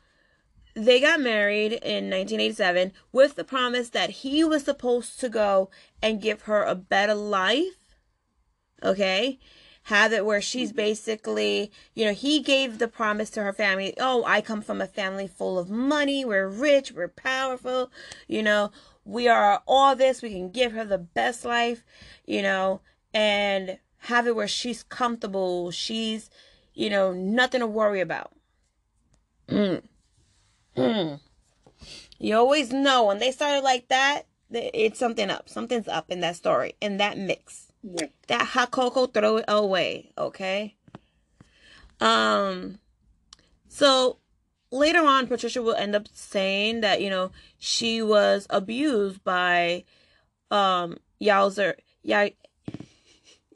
they 0.75 1.01
got 1.01 1.21
married 1.21 1.73
in 1.73 2.11
1987 2.11 2.93
with 3.13 3.35
the 3.35 3.45
promise 3.45 3.91
that 3.91 4.11
he 4.11 4.45
was 4.45 4.65
supposed 4.65 5.21
to 5.21 5.29
go 5.29 5.71
and 6.03 6.23
give 6.23 6.43
her 6.43 6.63
a 6.63 6.75
better 6.75 7.15
life. 7.15 7.97
Okay. 8.83 9.39
Have 9.85 10.13
it 10.13 10.25
where 10.25 10.43
she's 10.43 10.73
basically, 10.73 11.73
you 11.95 12.05
know, 12.05 12.13
he 12.13 12.41
gave 12.41 12.79
the 12.79 12.89
promise 12.89 13.31
to 13.31 13.43
her 13.43 13.53
family. 13.53 13.95
Oh, 13.99 14.25
I 14.25 14.41
come 14.41 14.63
from 14.63 14.81
a 14.81 14.87
family 14.87 15.27
full 15.27 15.59
of 15.59 15.71
money. 15.71 16.25
We're 16.25 16.49
rich. 16.49 16.93
We're 16.93 17.09
powerful. 17.09 17.91
You 18.29 18.43
know, 18.43 18.73
we 19.05 19.27
are 19.27 19.63
all 19.67 19.97
this. 19.97 20.23
We 20.23 20.31
can 20.31 20.51
give 20.51 20.73
her 20.73 20.85
the 20.85 20.99
best 20.99 21.45
life, 21.45 21.83
you 22.27 22.43
know, 22.43 22.83
and 23.13 23.79
have 24.05 24.27
it 24.27 24.37
where 24.37 24.49
she's 24.49 24.83
comfortable. 24.83 25.71
She's, 25.71 26.31
you 26.75 26.91
know, 26.91 27.13
nothing 27.13 27.61
to 27.61 27.67
worry 27.67 28.01
about. 28.01 28.33
Mm. 29.49 29.83
Mm. 30.77 31.21
You 32.19 32.37
always 32.37 32.73
know 32.73 33.05
when 33.05 33.19
they 33.19 33.33
started 33.33 33.63
like 33.63 33.89
that, 33.89 34.27
it's 34.51 34.99
something 34.99 35.31
up. 35.31 35.49
Something's 35.49 35.89
up 35.89 36.11
in 36.11 36.21
that 36.21 36.37
story, 36.37 36.75
in 36.81 36.99
that 36.99 37.17
mix. 37.19 37.73
Yeah. 37.83 38.07
That 38.29 38.47
hot 38.49 38.71
cocoa, 38.71 39.07
throw 39.07 39.39
it 39.39 39.45
away, 39.49 40.13
okay? 40.19 40.77
Um, 42.01 42.79
so 43.69 44.19
later 44.71 45.01
on, 45.01 45.27
Patricia 45.27 45.63
will 45.63 45.75
end 45.75 45.95
up 45.95 46.09
saying 46.13 46.81
that 46.81 47.01
you 47.01 47.11
know 47.11 47.31
she 47.59 48.03
was 48.03 48.47
abused 48.51 49.23
by 49.25 49.85
um 50.51 50.99
Yowzer. 51.21 51.75
Yeah, 52.03 52.29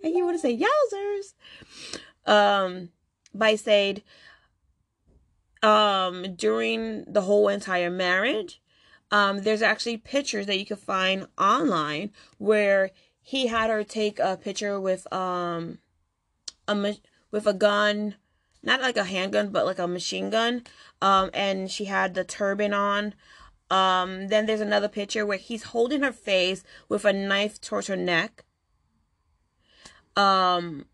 you 0.02 0.24
want 0.24 0.36
to 0.36 0.38
say 0.38 0.56
Yowzers? 0.56 1.34
Um, 2.26 2.90
by 3.34 3.56
Said. 3.56 4.02
Um, 5.62 6.34
during 6.34 7.04
the 7.04 7.22
whole 7.22 7.48
entire 7.48 7.88
marriage, 7.88 8.60
um, 9.10 9.42
there's 9.44 9.62
actually 9.62 9.96
pictures 9.96 10.44
that 10.44 10.58
you 10.58 10.66
can 10.66 10.76
find 10.76 11.26
online 11.38 12.10
where 12.36 12.90
he 13.24 13.46
had 13.46 13.70
her 13.70 13.82
take 13.82 14.18
a 14.18 14.36
picture 14.36 14.78
with 14.78 15.10
um 15.12 15.78
a 16.68 16.94
with 17.30 17.46
a 17.46 17.54
gun 17.54 18.14
not 18.62 18.80
like 18.80 18.96
a 18.96 19.04
handgun 19.04 19.50
but 19.50 19.64
like 19.64 19.78
a 19.78 19.88
machine 19.88 20.30
gun 20.30 20.62
um 21.00 21.30
and 21.32 21.70
she 21.70 21.86
had 21.86 22.14
the 22.14 22.22
turban 22.22 22.72
on 22.74 23.14
um 23.70 24.28
then 24.28 24.44
there's 24.44 24.60
another 24.60 24.88
picture 24.88 25.24
where 25.24 25.38
he's 25.38 25.64
holding 25.64 26.02
her 26.02 26.12
face 26.12 26.62
with 26.88 27.04
a 27.04 27.12
knife 27.12 27.60
towards 27.60 27.86
her 27.86 27.96
neck 27.96 28.44
um 30.16 30.84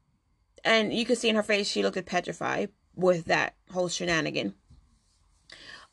and 0.65 0.93
you 0.93 1.05
could 1.05 1.19
see 1.19 1.29
in 1.29 1.37
her 1.37 1.43
face 1.43 1.69
she 1.69 1.83
looked 1.83 2.05
petrified 2.07 2.71
with 2.95 3.27
that 3.27 3.55
whole 3.71 3.89
shenanigan. 3.89 4.55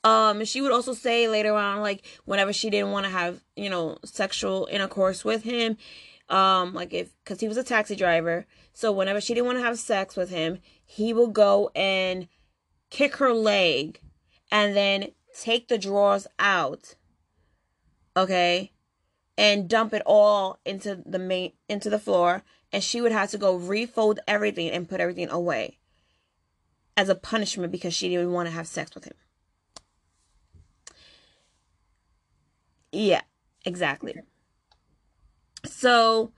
Um 0.03 0.45
she 0.45 0.61
would 0.61 0.71
also 0.71 0.93
say 0.93 1.27
later 1.27 1.53
on 1.53 1.81
like 1.81 2.05
whenever 2.25 2.53
she 2.53 2.69
didn't 2.69 2.91
want 2.91 3.05
to 3.05 3.11
have 3.11 3.43
you 3.55 3.69
know 3.69 3.97
sexual 4.03 4.67
intercourse 4.71 5.25
with 5.25 5.43
him 5.43 5.77
um 6.29 6.73
like 6.73 6.93
if 6.93 7.11
because 7.23 7.39
he 7.39 7.47
was 7.47 7.57
a 7.57 7.63
taxi 7.63 7.95
driver 7.95 8.45
so 8.73 8.91
whenever 8.91 9.21
she 9.21 9.33
didn't 9.33 9.45
want 9.45 9.57
to 9.57 9.63
have 9.63 9.79
sex 9.79 10.15
with 10.15 10.29
him 10.29 10.59
he 10.85 11.13
will 11.13 11.27
go 11.27 11.71
and 11.75 12.27
kick 12.89 13.17
her 13.17 13.33
leg 13.33 13.99
and 14.51 14.75
then 14.75 15.07
take 15.39 15.67
the 15.67 15.77
drawers 15.77 16.27
out 16.37 16.95
okay 18.15 18.71
and 19.37 19.69
dump 19.69 19.93
it 19.93 20.01
all 20.05 20.59
into 20.65 21.01
the 21.05 21.19
main 21.19 21.53
into 21.69 21.89
the 21.89 21.99
floor 21.99 22.43
and 22.71 22.83
she 22.83 23.01
would 23.01 23.11
have 23.11 23.29
to 23.31 23.37
go 23.37 23.55
refold 23.55 24.19
everything 24.27 24.69
and 24.69 24.89
put 24.89 24.99
everything 24.99 25.29
away 25.29 25.77
as 26.95 27.09
a 27.09 27.15
punishment 27.15 27.71
because 27.71 27.93
she 27.93 28.09
didn't 28.09 28.31
want 28.31 28.47
to 28.47 28.53
have 28.53 28.67
sex 28.67 28.93
with 28.95 29.05
him. 29.05 29.13
Yeah 32.91 33.21
exactly. 33.65 34.15
So 35.65 36.31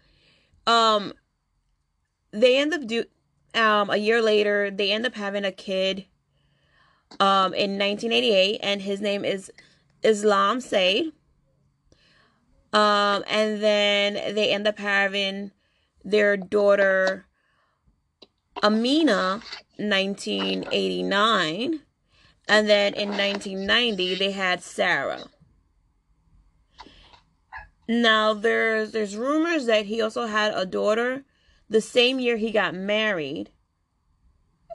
um 0.68 1.14
they 2.32 2.58
end 2.58 2.74
up 2.74 2.86
do 2.86 3.06
um 3.56 3.90
a 3.90 3.98
year 3.98 4.22
later 4.22 4.70
they 4.70 4.92
end 4.92 5.06
up 5.06 5.16
having 5.16 5.46
a 5.46 5.52
kid 5.52 6.06
um 7.20 7.54
in 7.54 7.78
1988 7.78 8.60
and 8.62 8.82
his 8.82 9.02
name 9.02 9.24
is 9.24 9.52
Islam 10.04 10.60
Said. 10.60 11.12
Um 12.74 13.24
and 13.28 13.64
then 13.64 14.36
they 14.36 14.52
end 14.52 14.68
up 14.68 14.78
having 14.78 15.52
their 16.04 16.38
daughter 16.38 17.26
Amina 18.64 19.42
1989 19.78 21.82
and 22.48 22.70
then 22.70 22.94
in 22.94 23.10
1990 23.10 24.16
they 24.16 24.32
had 24.32 24.62
Sarah 24.62 25.26
now 27.88 28.34
there's 28.34 28.92
there's 28.92 29.16
rumors 29.16 29.66
that 29.66 29.86
he 29.86 30.02
also 30.02 30.28
had 30.28 30.54
a 30.54 30.66
daughter 30.66 31.24
the 31.70 31.82
same 31.82 32.20
year 32.20 32.38
he 32.38 32.52
got 32.52 32.74
married. 32.74 33.52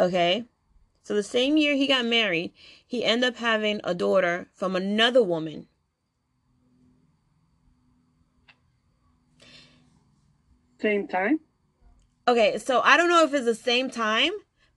Okay? 0.01 0.45
So 1.03 1.15
the 1.15 1.23
same 1.23 1.57
year 1.57 1.75
he 1.75 1.87
got 1.87 2.05
married, 2.05 2.53
he 2.87 3.05
ended 3.05 3.35
up 3.35 3.37
having 3.37 3.81
a 3.85 3.95
daughter 3.95 4.49
from 4.55 4.75
another 4.75 5.23
woman. 5.23 5.67
Same 10.85 11.09
time? 11.09 11.41
Okay, 12.29 12.59
so 12.59 12.83
I 12.83 12.99
don't 12.99 13.09
know 13.09 13.25
if 13.25 13.33
it's 13.33 13.47
the 13.47 13.55
same 13.55 13.89
time, 13.89 14.33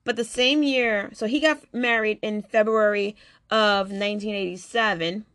but 0.06 0.16
the 0.16 0.24
same 0.24 0.64
year, 0.64 1.10
so 1.12 1.28
he 1.28 1.42
got 1.42 1.74
married 1.74 2.20
in 2.22 2.42
February 2.42 3.18
of 3.52 3.92
1987. 3.92 5.26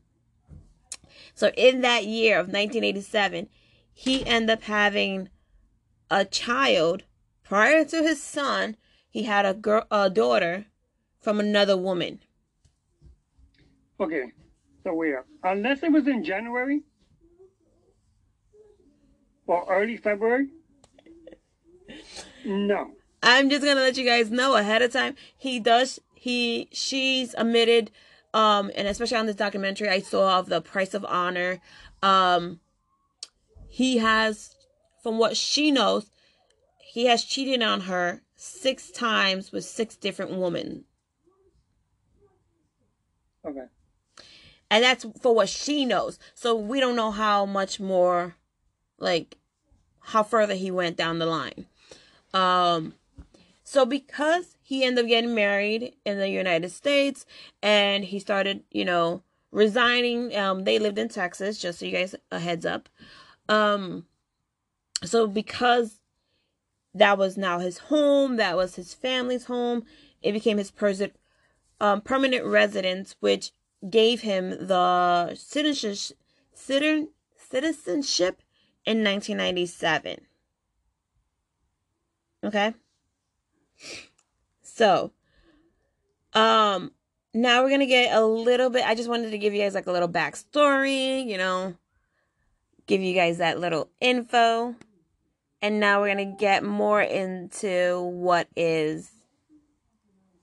So 1.34 1.48
in 1.58 1.82
that 1.82 2.06
year 2.06 2.38
of 2.38 2.46
1987, 2.46 3.50
he 3.92 4.24
ended 4.24 4.48
up 4.48 4.62
having 4.62 5.28
a 6.10 6.24
child. 6.24 7.02
Prior 7.44 7.84
to 7.84 8.02
his 8.02 8.22
son, 8.22 8.78
he 9.10 9.24
had 9.24 9.44
a 9.44 9.52
girl, 9.52 9.86
a 9.90 10.08
daughter 10.08 10.64
from 11.20 11.38
another 11.38 11.76
woman. 11.76 12.20
Okay, 14.00 14.32
so 14.84 14.94
we 14.94 15.12
are. 15.12 15.26
Unless 15.44 15.82
it 15.82 15.92
was 15.92 16.08
in 16.08 16.24
January 16.24 16.80
or 19.46 19.66
early 19.68 19.98
February. 19.98 20.48
No. 22.44 22.90
I'm 23.22 23.48
just 23.50 23.64
gonna 23.64 23.80
let 23.80 23.96
you 23.96 24.04
guys 24.04 24.30
know 24.30 24.56
ahead 24.56 24.82
of 24.82 24.92
time. 24.92 25.16
He 25.36 25.60
does. 25.60 26.00
He 26.14 26.68
she's 26.72 27.34
admitted, 27.34 27.90
um, 28.34 28.70
and 28.74 28.88
especially 28.88 29.16
on 29.16 29.26
this 29.26 29.36
documentary 29.36 29.88
I 29.88 30.00
saw 30.00 30.38
of 30.38 30.48
the 30.48 30.60
Price 30.60 30.94
of 30.94 31.04
Honor, 31.04 31.60
um, 32.02 32.60
he 33.68 33.98
has, 33.98 34.54
from 35.02 35.18
what 35.18 35.36
she 35.36 35.70
knows, 35.70 36.10
he 36.78 37.06
has 37.06 37.24
cheated 37.24 37.62
on 37.62 37.82
her 37.82 38.22
six 38.36 38.90
times 38.90 39.50
with 39.50 39.64
six 39.64 39.96
different 39.96 40.32
women. 40.32 40.84
Okay. 43.46 43.64
And 44.70 44.84
that's 44.84 45.06
for 45.20 45.34
what 45.34 45.48
she 45.48 45.84
knows. 45.84 46.18
So 46.34 46.54
we 46.54 46.80
don't 46.80 46.96
know 46.96 47.10
how 47.10 47.46
much 47.46 47.80
more, 47.80 48.36
like, 48.98 49.36
how 50.00 50.22
further 50.22 50.54
he 50.54 50.70
went 50.70 50.96
down 50.96 51.18
the 51.18 51.26
line. 51.26 51.66
Um, 52.34 52.94
so 53.64 53.86
because 53.86 54.56
he 54.62 54.84
ended 54.84 55.04
up 55.04 55.08
getting 55.08 55.34
married 55.34 55.94
in 56.04 56.18
the 56.18 56.28
United 56.28 56.70
States 56.70 57.24
and 57.62 58.04
he 58.04 58.18
started, 58.18 58.64
you 58.70 58.84
know, 58.84 59.22
resigning, 59.50 60.36
um, 60.36 60.64
they 60.64 60.78
lived 60.78 60.98
in 60.98 61.08
Texas, 61.08 61.58
just 61.58 61.78
so 61.78 61.86
you 61.86 61.92
guys 61.92 62.14
a 62.30 62.38
heads 62.38 62.66
up. 62.66 62.88
Um, 63.48 64.06
so 65.04 65.26
because 65.26 66.00
that 66.94 67.18
was 67.18 67.36
now 67.36 67.58
his 67.58 67.78
home, 67.78 68.36
that 68.36 68.56
was 68.56 68.76
his 68.76 68.94
family's 68.94 69.44
home, 69.44 69.84
it 70.22 70.32
became 70.32 70.58
his 70.58 70.70
pers- 70.70 71.02
um, 71.80 72.00
permanent 72.00 72.44
residence, 72.44 73.16
which 73.20 73.52
gave 73.88 74.20
him 74.20 74.50
the 74.50 75.34
citizenship, 75.34 76.16
citizenship 76.54 78.42
in 78.84 79.02
1997. 79.04 80.26
Okay. 82.44 82.74
So, 84.62 85.12
um, 86.32 86.92
now 87.34 87.62
we're 87.62 87.70
gonna 87.70 87.86
get 87.86 88.14
a 88.14 88.24
little 88.24 88.70
bit. 88.70 88.86
I 88.86 88.94
just 88.94 89.08
wanted 89.08 89.30
to 89.30 89.38
give 89.38 89.54
you 89.54 89.60
guys 89.60 89.74
like 89.74 89.86
a 89.86 89.92
little 89.92 90.08
backstory, 90.08 91.24
you 91.26 91.38
know, 91.38 91.74
give 92.86 93.00
you 93.00 93.14
guys 93.14 93.38
that 93.38 93.60
little 93.60 93.90
info. 94.00 94.74
And 95.60 95.78
now 95.78 96.00
we're 96.00 96.08
gonna 96.08 96.36
get 96.36 96.64
more 96.64 97.00
into 97.00 98.00
what 98.02 98.48
is 98.56 99.10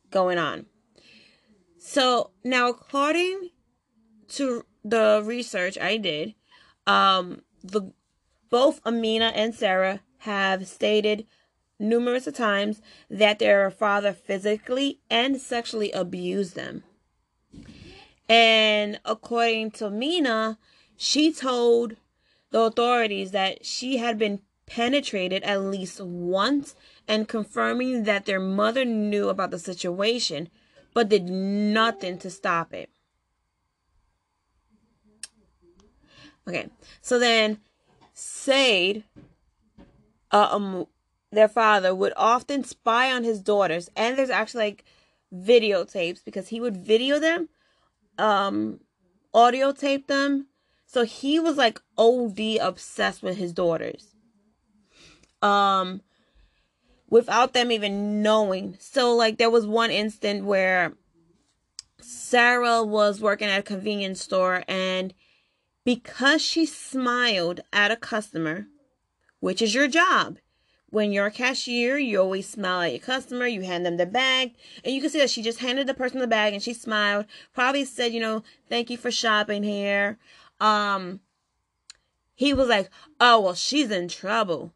going 0.09 0.37
on. 0.37 0.65
So 1.77 2.31
now, 2.43 2.69
according 2.69 3.49
to 4.29 4.65
the 4.83 5.21
research 5.25 5.77
I 5.77 5.97
did, 5.97 6.35
um, 6.87 7.41
the 7.63 7.91
both 8.49 8.81
Amina 8.85 9.31
and 9.35 9.53
Sarah 9.53 10.01
have 10.19 10.67
stated 10.67 11.27
numerous 11.79 12.25
times 12.33 12.81
that 13.09 13.39
their 13.39 13.71
father 13.71 14.13
physically 14.13 14.99
and 15.09 15.39
sexually 15.39 15.91
abused 15.91 16.55
them. 16.55 16.83
And 18.27 18.99
according 19.05 19.71
to 19.71 19.89
Mina, 19.89 20.59
she 20.97 21.33
told 21.33 21.95
the 22.51 22.61
authorities 22.61 23.31
that 23.31 23.65
she 23.65 23.97
had 23.97 24.17
been 24.17 24.41
penetrated 24.65 25.41
at 25.43 25.61
least 25.61 25.99
once 26.01 26.75
and 27.07 27.27
confirming 27.27 28.03
that 28.03 28.25
their 28.25 28.39
mother 28.39 28.85
knew 28.85 29.29
about 29.29 29.51
the 29.51 29.59
situation 29.59 30.49
but 30.93 31.09
did 31.09 31.29
nothing 31.29 32.17
to 32.19 32.29
stop 32.29 32.73
it. 32.73 32.89
Okay, 36.47 36.67
so 37.01 37.19
then 37.19 37.59
Said, 38.21 39.05
uh, 40.29 40.49
um, 40.51 40.87
their 41.31 41.47
father 41.47 41.93
would 41.93 42.13
often 42.17 42.63
spy 42.63 43.11
on 43.11 43.23
his 43.23 43.39
daughters, 43.39 43.89
and 43.95 44.17
there's 44.17 44.29
actually 44.29 44.63
like 44.63 44.85
videotapes 45.33 46.23
because 46.23 46.47
he 46.47 46.59
would 46.59 46.77
video 46.77 47.19
them, 47.19 47.49
um, 48.17 48.79
audio 49.33 49.71
tape 49.71 50.07
them. 50.07 50.47
So 50.85 51.03
he 51.03 51.39
was 51.39 51.55
like 51.55 51.79
OD 51.97 52.57
obsessed 52.59 53.21
with 53.21 53.37
his 53.37 53.53
daughters. 53.53 54.15
Um, 55.41 56.01
without 57.09 57.53
them 57.53 57.71
even 57.71 58.21
knowing. 58.21 58.77
So 58.79 59.15
like 59.15 59.37
there 59.37 59.49
was 59.49 59.65
one 59.65 59.91
instant 59.91 60.45
where 60.45 60.93
Sarah 62.01 62.83
was 62.83 63.21
working 63.21 63.49
at 63.49 63.59
a 63.59 63.63
convenience 63.63 64.21
store 64.21 64.63
and 64.67 65.13
because 65.85 66.41
she 66.41 66.65
smiled 66.65 67.61
at 67.73 67.91
a 67.91 67.95
customer, 67.95 68.67
which 69.39 69.61
is 69.61 69.73
your 69.73 69.87
job, 69.87 70.37
when 70.91 71.11
you're 71.11 71.27
a 71.27 71.31
cashier, 71.31 71.97
you 71.97 72.19
always 72.19 72.49
smile 72.49 72.81
at 72.81 72.91
your 72.91 72.99
customer, 72.99 73.45
you 73.47 73.61
hand 73.61 73.85
them 73.85 73.97
the 73.97 74.05
bag, 74.05 74.53
and 74.83 74.93
you 74.93 75.01
can 75.01 75.09
see 75.09 75.19
that 75.19 75.29
she 75.29 75.41
just 75.41 75.59
handed 75.59 75.87
the 75.87 75.93
person 75.93 76.19
the 76.19 76.27
bag 76.27 76.53
and 76.53 76.63
she 76.63 76.73
smiled, 76.73 77.25
probably 77.53 77.85
said, 77.85 78.13
you 78.13 78.19
know, 78.19 78.43
thank 78.67 78.89
you 78.89 78.97
for 78.97 79.11
shopping 79.11 79.63
here. 79.63 80.17
Um 80.59 81.21
he 82.39 82.53
was 82.53 82.69
like, 82.69 82.89
"Oh, 83.19 83.41
well, 83.41 83.53
she's 83.53 83.91
in 83.91 84.07
trouble." 84.07 84.73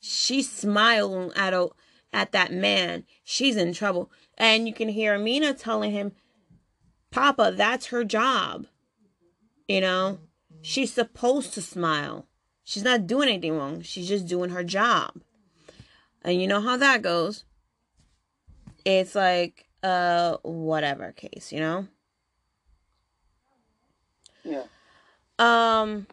She 0.00 0.42
smiling 0.42 1.32
at 1.36 1.52
a, 1.52 1.68
at 2.14 2.32
that 2.32 2.50
man. 2.50 3.04
She's 3.22 3.56
in 3.58 3.74
trouble. 3.74 4.10
And 4.38 4.66
you 4.66 4.72
can 4.72 4.88
hear 4.88 5.14
Amina 5.14 5.52
telling 5.52 5.92
him, 5.92 6.12
"Papa, 7.10 7.52
that's 7.54 7.88
her 7.88 8.04
job." 8.04 8.68
You 9.68 9.82
know, 9.82 10.18
she's 10.62 10.94
supposed 10.94 11.52
to 11.52 11.60
smile. 11.60 12.26
She's 12.64 12.84
not 12.84 13.06
doing 13.06 13.28
anything 13.28 13.58
wrong. 13.58 13.82
She's 13.82 14.08
just 14.08 14.26
doing 14.26 14.48
her 14.48 14.64
job. 14.64 15.20
And 16.24 16.40
you 16.40 16.46
know 16.48 16.60
how 16.62 16.76
that 16.78 17.02
goes. 17.02 17.44
It's 18.84 19.14
like 19.14 19.66
uh 19.82 20.38
whatever 20.42 21.12
case, 21.12 21.52
you 21.52 21.60
know? 21.60 21.86
Yeah. 24.42 24.64
Um 25.38 26.06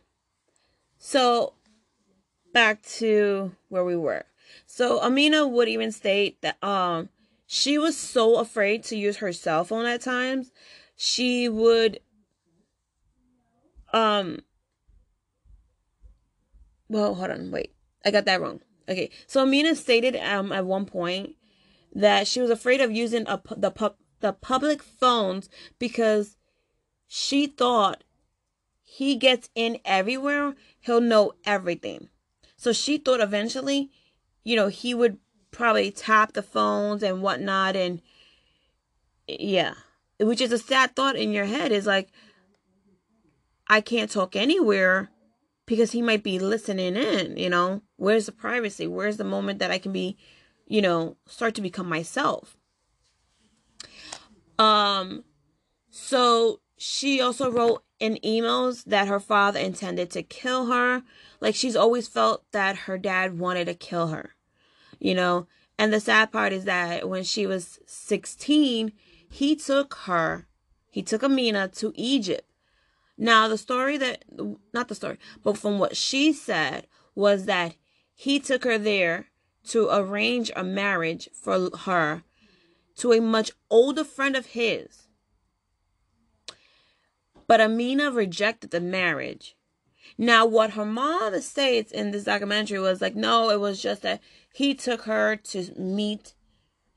so 0.99 1.53
back 2.53 2.81
to 2.83 3.53
where 3.69 3.85
we 3.85 3.95
were. 3.95 4.25
So 4.65 4.99
Amina 5.01 5.47
would 5.47 5.69
even 5.69 5.91
state 5.91 6.41
that 6.41 6.61
um 6.63 7.09
she 7.47 7.77
was 7.77 7.97
so 7.97 8.37
afraid 8.37 8.83
to 8.85 8.97
use 8.97 9.17
her 9.17 9.31
cell 9.33 9.63
phone 9.63 9.85
at 9.85 10.01
times. 10.01 10.51
She 10.95 11.47
would 11.47 11.99
um 13.93 14.39
well, 16.89 17.15
hold 17.15 17.31
on, 17.31 17.51
wait. 17.51 17.71
I 18.05 18.11
got 18.11 18.25
that 18.25 18.41
wrong. 18.41 18.59
Okay, 18.91 19.09
so 19.25 19.41
Amina 19.41 19.75
stated 19.75 20.17
um 20.17 20.51
at 20.51 20.65
one 20.65 20.85
point 20.85 21.35
that 21.95 22.27
she 22.27 22.41
was 22.41 22.49
afraid 22.49 22.81
of 22.81 22.91
using 22.91 23.25
a, 23.27 23.41
the 23.55 23.71
pub, 23.71 23.95
the 24.19 24.33
public 24.33 24.83
phones 24.83 25.49
because 25.79 26.35
she 27.07 27.47
thought 27.47 28.03
he 28.83 29.15
gets 29.15 29.49
in 29.55 29.79
everywhere, 29.85 30.55
he'll 30.81 30.99
know 30.99 31.33
everything. 31.45 32.09
So 32.57 32.73
she 32.73 32.97
thought 32.97 33.21
eventually, 33.21 33.89
you 34.43 34.57
know, 34.57 34.67
he 34.67 34.93
would 34.93 35.17
probably 35.51 35.89
tap 35.91 36.33
the 36.33 36.43
phones 36.43 37.01
and 37.01 37.21
whatnot, 37.21 37.77
and 37.77 38.01
yeah, 39.25 39.75
which 40.19 40.41
is 40.41 40.51
a 40.51 40.57
sad 40.57 40.95
thought 40.97 41.15
in 41.15 41.31
your 41.31 41.45
head. 41.45 41.71
Is 41.71 41.85
like, 41.85 42.09
I 43.67 43.79
can't 43.79 44.11
talk 44.11 44.35
anywhere 44.35 45.09
because 45.65 45.91
he 45.91 46.01
might 46.01 46.23
be 46.23 46.39
listening 46.39 46.97
in, 46.97 47.37
you 47.37 47.49
know. 47.49 47.81
Where's 48.01 48.25
the 48.25 48.31
privacy? 48.31 48.87
Where's 48.87 49.17
the 49.17 49.23
moment 49.23 49.59
that 49.59 49.69
I 49.69 49.77
can 49.77 49.91
be, 49.91 50.17
you 50.65 50.81
know, 50.81 51.17
start 51.27 51.53
to 51.53 51.61
become 51.61 51.87
myself? 51.87 52.57
Um 54.57 55.23
so 55.91 56.61
she 56.77 57.21
also 57.21 57.51
wrote 57.51 57.83
in 57.99 58.17
emails 58.25 58.85
that 58.85 59.07
her 59.07 59.19
father 59.19 59.59
intended 59.59 60.09
to 60.11 60.23
kill 60.23 60.65
her. 60.65 61.03
Like 61.39 61.53
she's 61.53 61.75
always 61.75 62.07
felt 62.07 62.43
that 62.53 62.87
her 62.87 62.97
dad 62.97 63.37
wanted 63.37 63.65
to 63.65 63.75
kill 63.75 64.07
her. 64.07 64.31
You 64.97 65.13
know, 65.13 65.45
and 65.77 65.93
the 65.93 65.99
sad 65.99 66.31
part 66.31 66.53
is 66.53 66.65
that 66.65 67.07
when 67.07 67.23
she 67.23 67.45
was 67.45 67.77
16, 67.85 68.93
he 69.29 69.55
took 69.55 69.93
her, 70.05 70.47
he 70.89 71.03
took 71.03 71.21
Amina 71.21 71.67
to 71.67 71.93
Egypt 71.93 72.51
now, 73.21 73.47
the 73.47 73.57
story 73.59 73.97
that, 73.97 74.25
not 74.73 74.87
the 74.87 74.95
story, 74.95 75.19
but 75.43 75.55
from 75.55 75.77
what 75.77 75.95
she 75.95 76.33
said 76.33 76.87
was 77.13 77.45
that 77.45 77.75
he 78.21 78.39
took 78.39 78.63
her 78.65 78.77
there 78.77 79.25
to 79.63 79.89
arrange 79.91 80.51
a 80.55 80.63
marriage 80.63 81.27
for 81.33 81.75
her 81.75 82.21
to 82.95 83.13
a 83.13 83.19
much 83.19 83.49
older 83.71 84.03
friend 84.03 84.35
of 84.35 84.45
his. 84.47 85.07
But 87.47 87.59
Amina 87.59 88.11
rejected 88.11 88.69
the 88.69 88.79
marriage. 88.79 89.55
Now, 90.19 90.45
what 90.45 90.73
her 90.73 90.85
mom 90.85 91.41
states 91.41 91.91
in 91.91 92.11
this 92.11 92.25
documentary 92.25 92.77
was 92.77 93.01
like, 93.01 93.15
no, 93.15 93.49
it 93.49 93.59
was 93.59 93.81
just 93.81 94.03
that 94.03 94.21
he 94.53 94.75
took 94.75 95.01
her 95.05 95.35
to 95.35 95.73
meet, 95.75 96.35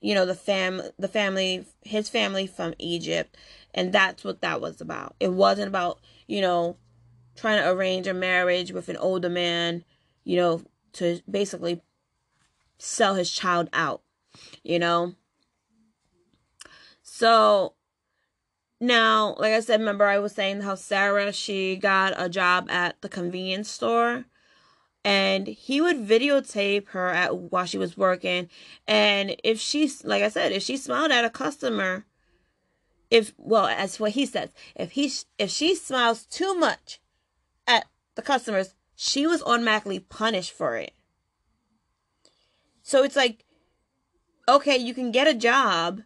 you 0.03 0.15
know, 0.15 0.27
the 0.27 0.35
fam 0.35 0.83
the 0.99 1.09
family 1.09 1.65
his 1.85 2.11
family 2.11 2.47
from 2.47 2.75
Egypt 2.79 3.35
and 3.73 3.95
that's 3.95 4.25
what 4.25 4.43
that 4.43 4.61
was 4.61 4.83
about. 4.83 5.17
It 5.21 5.33
wasn't 5.33 5.69
about, 5.69 6.01
you 6.27 6.43
know, 6.43 6.77
trying 7.35 7.63
to 7.63 7.71
arrange 7.71 8.07
a 8.07 8.13
marriage 8.13 8.73
with 8.73 8.91
an 8.91 8.99
older 8.99 9.31
man, 9.31 9.85
you 10.25 10.37
know, 10.37 10.63
to 10.95 11.21
basically 11.31 11.83
sell 12.79 13.15
his 13.15 13.31
child 13.31 13.69
out, 13.73 14.03
you 14.63 14.79
know. 14.79 15.15
So 17.03 17.75
now, 18.81 19.37
like 19.39 19.53
I 19.53 19.61
said, 19.61 19.81
remember 19.81 20.05
I 20.05 20.19
was 20.19 20.33
saying 20.33 20.63
how 20.63 20.75
Sarah 20.75 21.33
she 21.33 21.77
got 21.77 22.15
a 22.17 22.29
job 22.29 22.71
at 22.71 23.01
the 23.01 23.09
convenience 23.09 23.71
store 23.71 24.25
and 25.05 25.47
he 25.47 25.81
would 25.81 25.99
videotape 25.99 26.89
her 26.89 27.11
at 27.11 27.37
while 27.37 27.67
she 27.67 27.79
was 27.79 27.97
working 27.97 28.49
and 28.89 29.37
if 29.45 29.61
she 29.61 29.91
like 30.03 30.23
I 30.23 30.29
said, 30.29 30.53
if 30.53 30.63
she 30.63 30.77
smiled 30.77 31.13
at 31.13 31.25
a 31.25 31.31
customer 31.31 32.05
if 33.11 33.33
well, 33.39 33.67
as 33.67 34.01
what 34.01 34.13
he 34.13 34.27
says, 34.27 34.51
if 34.75 34.93
he 34.93 35.13
if 35.39 35.51
she 35.51 35.75
smiles 35.75 36.25
too 36.27 36.55
much 36.55 37.01
at 37.67 37.87
the 38.17 38.23
customers, 38.23 38.75
she 39.05 39.27
was 39.27 39.43
automatically 39.43 39.99
punished 39.99 40.53
for 40.53 40.79
it. 40.79 40.95
So 42.83 43.05
it's 43.05 43.15
like, 43.15 43.45
okay, 44.49 44.79
you 44.79 44.95
can 44.95 45.13
get 45.13 45.29
a 45.29 45.35
job, 45.35 46.01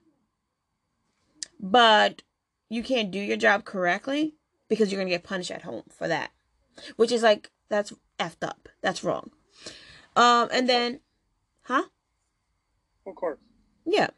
but 1.61 2.23
you 2.69 2.83
can't 2.83 3.13
do 3.13 3.21
your 3.21 3.37
job 3.37 3.65
correctly 3.65 4.35
because 4.69 4.91
you're 4.91 4.99
going 4.99 5.07
to 5.07 5.15
get 5.15 5.23
punished 5.23 5.53
at 5.53 5.63
home 5.63 5.85
for 5.89 6.09
that. 6.09 6.33
Which 6.97 7.13
is 7.13 7.23
like, 7.23 7.53
that's 7.69 7.93
effed 8.19 8.43
up. 8.43 8.69
That's 8.81 9.05
wrong. 9.05 9.31
Um, 10.17 10.49
and 10.53 10.69
then, 10.69 10.99
huh? 11.63 11.85
Of 13.07 13.15
course. 13.15 13.39
Yeah. 13.87 14.09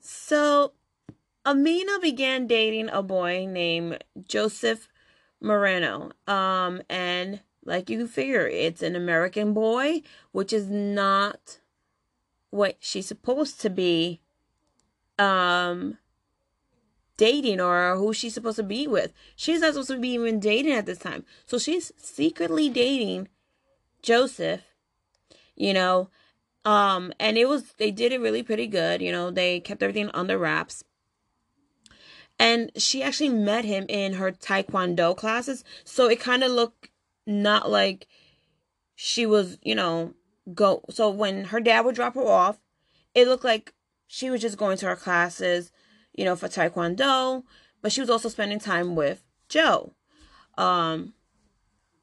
So, 0.00 0.72
Amina 1.44 2.00
began 2.00 2.48
dating 2.48 2.88
a 2.88 3.04
boy 3.04 3.46
named 3.48 4.02
Joseph 4.26 4.88
Moreno. 5.46 6.10
Um, 6.26 6.82
and 6.90 7.40
like 7.64 7.88
you 7.88 7.98
can 7.98 8.08
figure, 8.08 8.46
it's 8.46 8.82
an 8.82 8.96
American 8.96 9.54
boy, 9.54 10.02
which 10.32 10.52
is 10.52 10.68
not 10.68 11.58
what 12.50 12.76
she's 12.80 13.06
supposed 13.06 13.60
to 13.60 13.70
be 13.70 14.20
um 15.18 15.96
dating 17.16 17.60
or 17.60 17.96
who 17.96 18.12
she's 18.12 18.34
supposed 18.34 18.56
to 18.56 18.62
be 18.62 18.86
with. 18.86 19.12
She's 19.34 19.60
not 19.60 19.72
supposed 19.72 19.90
to 19.90 19.98
be 19.98 20.10
even 20.10 20.38
dating 20.38 20.72
at 20.72 20.86
this 20.86 20.98
time. 20.98 21.24
So 21.46 21.58
she's 21.58 21.92
secretly 21.96 22.68
dating 22.68 23.28
Joseph, 24.02 24.62
you 25.54 25.72
know. 25.72 26.10
Um, 26.64 27.12
and 27.20 27.38
it 27.38 27.48
was 27.48 27.72
they 27.74 27.90
did 27.90 28.12
it 28.12 28.20
really 28.20 28.42
pretty 28.42 28.66
good, 28.66 29.00
you 29.00 29.12
know, 29.12 29.30
they 29.30 29.60
kept 29.60 29.82
everything 29.82 30.10
under 30.12 30.36
wraps. 30.36 30.84
And 32.38 32.70
she 32.76 33.02
actually 33.02 33.30
met 33.30 33.64
him 33.64 33.86
in 33.88 34.14
her 34.14 34.30
taekwondo 34.30 35.16
classes. 35.16 35.64
So 35.84 36.08
it 36.08 36.20
kind 36.20 36.44
of 36.44 36.50
looked 36.50 36.90
not 37.26 37.70
like 37.70 38.06
she 38.94 39.26
was, 39.26 39.58
you 39.62 39.74
know, 39.74 40.14
go. 40.54 40.82
So 40.90 41.10
when 41.10 41.46
her 41.46 41.60
dad 41.60 41.84
would 41.84 41.94
drop 41.94 42.14
her 42.14 42.26
off, 42.26 42.58
it 43.14 43.26
looked 43.26 43.44
like 43.44 43.72
she 44.06 44.30
was 44.30 44.40
just 44.40 44.58
going 44.58 44.76
to 44.78 44.86
her 44.86 44.96
classes, 44.96 45.72
you 46.12 46.24
know, 46.24 46.36
for 46.36 46.48
taekwondo, 46.48 47.42
but 47.82 47.92
she 47.92 48.00
was 48.00 48.10
also 48.10 48.28
spending 48.28 48.58
time 48.58 48.94
with 48.94 49.22
Joe. 49.48 49.94
Um, 50.58 51.14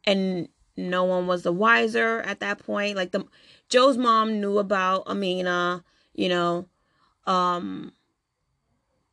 and 0.05 0.49
no 0.75 1.03
one 1.03 1.27
was 1.27 1.43
the 1.43 1.53
wiser 1.53 2.19
at 2.21 2.39
that 2.39 2.59
point. 2.59 2.95
Like 2.95 3.11
the 3.11 3.25
Joe's 3.69 3.97
mom 3.97 4.39
knew 4.39 4.57
about 4.57 5.07
Amina, 5.07 5.83
you 6.13 6.29
know, 6.29 6.67
um, 7.25 7.93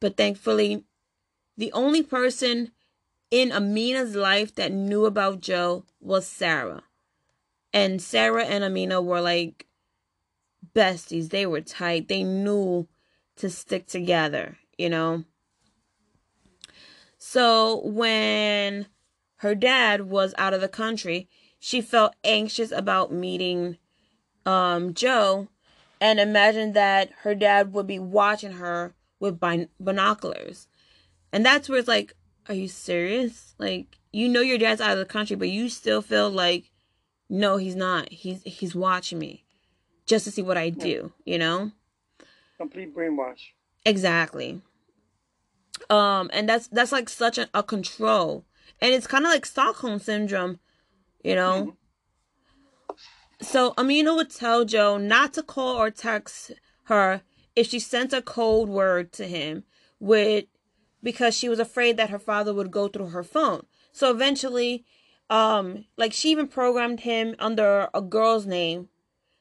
but 0.01 0.17
thankfully 0.17 0.85
the 1.61 1.73
only 1.73 2.03
person 2.03 2.73
in 3.31 3.53
Amina's 3.53 4.17
life 4.17 4.55
that 4.55 4.73
knew 4.73 5.05
about 5.05 5.43
Joe 5.43 5.85
was 6.01 6.27
Sarah. 6.27 6.85
And 7.71 8.01
Sarah 8.01 8.47
and 8.47 8.65
Amina 8.65 9.03
were 9.03 9.21
like 9.21 9.67
besties. 10.75 11.29
They 11.29 11.45
were 11.45 11.61
tight. 11.61 12.09
They 12.09 12.25
knew 12.25 12.89
to 13.37 13.51
stick 13.51 13.87
together, 13.87 14.57
you 14.79 14.89
know. 14.89 15.25
So 17.19 17.83
when 17.85 18.87
her 19.37 19.55
dad 19.55 20.09
was 20.09 20.35
out 20.39 20.55
of 20.55 20.63
the 20.63 20.69
country, 20.69 21.29
she 21.59 21.83
felt 21.83 22.17
anxious 22.25 22.73
about 22.73 23.13
meeting 23.13 23.77
um, 24.47 24.95
Joe 24.95 25.49
and 26.01 26.19
imagined 26.19 26.73
that 26.73 27.11
her 27.21 27.35
dad 27.35 27.75
would 27.75 27.87
be 27.87 27.99
watching 27.99 28.53
her 28.53 28.95
with 29.21 29.39
binoculars. 29.79 30.67
And 31.33 31.45
that's 31.45 31.69
where 31.69 31.79
it's 31.79 31.89
like, 31.89 32.15
are 32.49 32.55
you 32.55 32.69
serious? 32.69 33.55
Like, 33.59 33.99
you 34.13 34.29
know 34.29 34.41
your 34.41 34.59
dad's 34.59 34.81
out 34.81 34.93
of 34.93 34.99
the 34.99 35.05
country, 35.05 35.37
but 35.37 35.49
you 35.49 35.69
still 35.69 36.03
feel 36.03 36.31
like, 36.31 36.71
no, 37.29 37.57
he's 37.59 37.77
not. 37.77 38.11
He's 38.11 38.43
he's 38.43 38.75
watching 38.75 39.19
me, 39.19 39.45
just 40.05 40.25
to 40.25 40.33
see 40.33 40.43
what 40.43 40.59
I 40.59 40.71
do. 40.71 41.13
You 41.25 41.39
know. 41.39 41.71
Complete 42.59 42.95
brainwash. 42.95 43.53
Exactly. 43.87 44.61
Um, 45.89 46.29
and 46.33 46.49
that's 46.49 46.67
that's 46.69 46.93
like 46.93 47.09
such 47.09 47.39
a, 47.39 47.49
a 47.55 47.63
control, 47.63 48.45
and 48.81 48.93
it's 48.93 49.07
kind 49.07 49.25
of 49.25 49.31
like 49.31 49.47
Stockholm 49.47 50.01
syndrome, 50.01 50.59
you 51.23 51.37
know. 51.37 51.77
Mm-hmm. 52.91 52.97
So 53.43 53.75
Amina 53.79 54.15
would 54.15 54.31
tell 54.31 54.65
Joe 54.65 54.99
not 54.99 55.33
to 55.35 55.43
call 55.43 55.77
or 55.77 55.91
text 55.91 56.53
her 56.85 57.23
if 57.57 57.69
she 57.69 57.79
sent 57.79 58.13
a 58.13 58.21
code 58.21 58.69
word 58.69 59.13
to 59.13 59.27
him 59.27 59.65
with 59.99 60.45
because 61.03 61.35
she 61.35 61.49
was 61.49 61.59
afraid 61.59 61.97
that 61.97 62.11
her 62.11 62.19
father 62.19 62.53
would 62.53 62.71
go 62.71 62.89
through 62.89 63.09
her 63.09 63.23
phone. 63.23 63.67
So 63.93 64.11
eventually, 64.11 64.85
um, 65.29 65.85
like 65.97 66.13
she 66.13 66.31
even 66.31 66.49
programmed 66.49 67.01
him 67.01 67.35
under 67.39 67.89
a 67.95 68.03
girl's 68.03 68.47
name, 68.47 68.89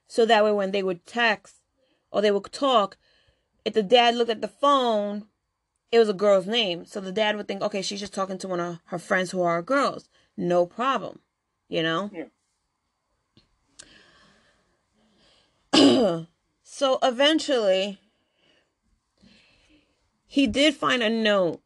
so 0.07 0.25
that 0.25 0.43
way 0.43 0.51
when 0.51 0.71
they 0.71 0.83
would 0.83 1.05
text 1.05 1.61
or 2.11 2.21
they 2.21 2.31
would 2.31 2.51
talk, 2.51 2.97
if 3.65 3.73
the 3.73 3.83
dad 3.83 4.15
looked 4.15 4.31
at 4.31 4.41
the 4.41 4.47
phone, 4.47 5.25
it 5.91 5.99
was 5.99 6.09
a 6.09 6.13
girl's 6.13 6.47
name. 6.47 6.85
So 6.85 6.99
the 7.01 7.11
dad 7.11 7.35
would 7.35 7.47
think, 7.47 7.61
okay, 7.61 7.81
she's 7.81 7.99
just 7.99 8.13
talking 8.13 8.37
to 8.39 8.47
one 8.47 8.59
of 8.59 8.79
her 8.85 8.99
friends 8.99 9.31
who 9.31 9.41
are 9.41 9.61
girls. 9.61 10.09
No 10.37 10.65
problem, 10.65 11.19
you 11.67 11.83
know. 11.83 12.09
Yeah. 12.13 12.25
so 16.63 16.99
eventually 17.03 17.99
he 20.31 20.45
did 20.45 20.75
find 20.75 21.01
a 21.01 21.09
note 21.09 21.59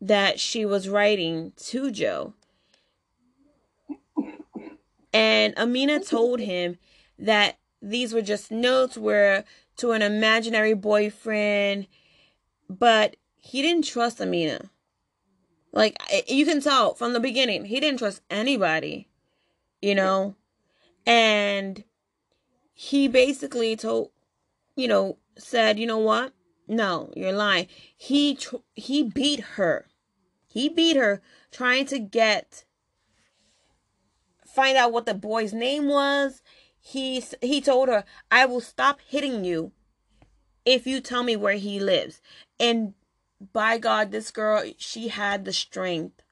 that 0.00 0.38
she 0.38 0.64
was 0.64 0.88
writing 0.88 1.52
to 1.56 1.90
Joe. 1.90 2.32
And 5.12 5.52
Amina 5.58 5.98
told 5.98 6.38
him 6.38 6.78
that 7.18 7.58
these 7.82 8.14
were 8.14 8.22
just 8.22 8.52
notes 8.52 8.96
were 8.96 9.42
to 9.78 9.90
an 9.90 10.02
imaginary 10.02 10.74
boyfriend, 10.74 11.88
but 12.70 13.16
he 13.36 13.62
didn't 13.62 13.84
trust 13.84 14.20
Amina. 14.20 14.70
Like 15.72 16.00
you 16.28 16.46
can 16.46 16.60
tell 16.60 16.94
from 16.94 17.14
the 17.14 17.20
beginning, 17.20 17.64
he 17.64 17.80
didn't 17.80 17.98
trust 17.98 18.22
anybody, 18.30 19.08
you 19.82 19.96
know? 19.96 20.36
And 21.04 21.82
he 22.74 23.08
basically 23.08 23.74
told, 23.74 24.10
you 24.76 24.86
know, 24.86 25.18
said, 25.36 25.80
you 25.80 25.86
know 25.88 25.98
what? 25.98 26.32
No, 26.68 27.12
you're 27.14 27.32
lying. 27.32 27.68
He 27.96 28.34
tr- 28.34 28.56
he 28.74 29.02
beat 29.02 29.40
her. 29.40 29.86
He 30.48 30.68
beat 30.68 30.96
her 30.96 31.22
trying 31.50 31.86
to 31.86 31.98
get 31.98 32.64
find 34.44 34.76
out 34.76 34.92
what 34.92 35.06
the 35.06 35.14
boy's 35.14 35.52
name 35.52 35.88
was. 35.88 36.42
He 36.78 37.22
he 37.40 37.60
told 37.60 37.88
her, 37.88 38.04
"I 38.30 38.46
will 38.46 38.60
stop 38.60 39.00
hitting 39.06 39.44
you 39.44 39.72
if 40.64 40.86
you 40.86 41.00
tell 41.00 41.22
me 41.22 41.36
where 41.36 41.54
he 41.54 41.78
lives." 41.78 42.20
And 42.58 42.94
by 43.52 43.78
God, 43.78 44.10
this 44.10 44.30
girl, 44.30 44.64
she 44.78 45.08
had 45.08 45.44
the 45.44 45.52
strength. 45.52 46.22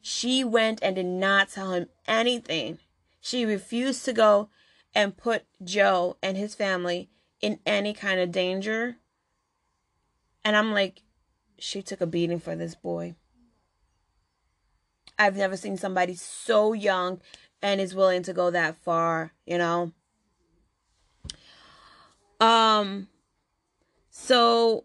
She 0.00 0.42
went 0.42 0.82
and 0.82 0.96
did 0.96 1.06
not 1.06 1.50
tell 1.50 1.72
him 1.72 1.88
anything. 2.06 2.78
She 3.20 3.44
refused 3.44 4.04
to 4.06 4.12
go 4.12 4.50
and 4.94 5.16
put 5.16 5.44
Joe 5.62 6.16
and 6.22 6.36
his 6.36 6.54
family 6.54 7.10
in 7.40 7.60
any 7.66 7.92
kind 7.92 8.20
of 8.20 8.32
danger 8.32 8.96
and 10.44 10.56
I'm 10.56 10.72
like, 10.72 11.02
she 11.58 11.82
took 11.82 12.00
a 12.00 12.06
beating 12.06 12.40
for 12.40 12.54
this 12.54 12.74
boy. 12.74 13.14
I've 15.18 15.36
never 15.36 15.56
seen 15.56 15.76
somebody 15.76 16.14
so 16.14 16.72
young 16.72 17.20
and 17.62 17.80
is 17.80 17.94
willing 17.94 18.22
to 18.24 18.32
go 18.32 18.50
that 18.50 18.76
far, 18.76 19.32
you 19.46 19.58
know. 19.58 19.92
Um 22.40 23.08
so 24.10 24.84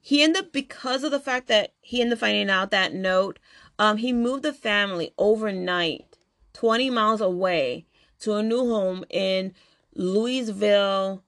he 0.00 0.22
ended 0.22 0.44
up 0.44 0.52
because 0.52 1.04
of 1.04 1.12
the 1.12 1.20
fact 1.20 1.46
that 1.46 1.72
he 1.80 2.00
ended 2.00 2.14
up 2.14 2.18
finding 2.18 2.50
out 2.50 2.70
that 2.72 2.92
note, 2.92 3.38
um, 3.78 3.98
he 3.98 4.12
moved 4.12 4.42
the 4.42 4.52
family 4.52 5.12
overnight, 5.16 6.18
20 6.54 6.90
miles 6.90 7.20
away 7.20 7.86
to 8.20 8.34
a 8.34 8.42
new 8.42 8.68
home 8.68 9.04
in 9.10 9.54
Lewisville, 9.96 11.22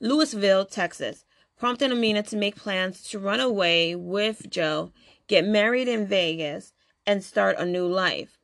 Lewisville, 0.00 0.70
Texas, 0.70 1.24
prompting 1.60 1.92
Amina 1.92 2.22
to 2.24 2.36
make 2.36 2.56
plans 2.56 3.02
to 3.10 3.18
run 3.18 3.38
away 3.38 3.94
with 3.94 4.48
Joe, 4.48 4.92
get 5.28 5.44
married 5.44 5.88
in 5.88 6.06
Vegas, 6.06 6.72
and 7.06 7.22
start 7.22 7.56
a 7.58 7.66
new 7.66 7.86
life. 7.86 8.38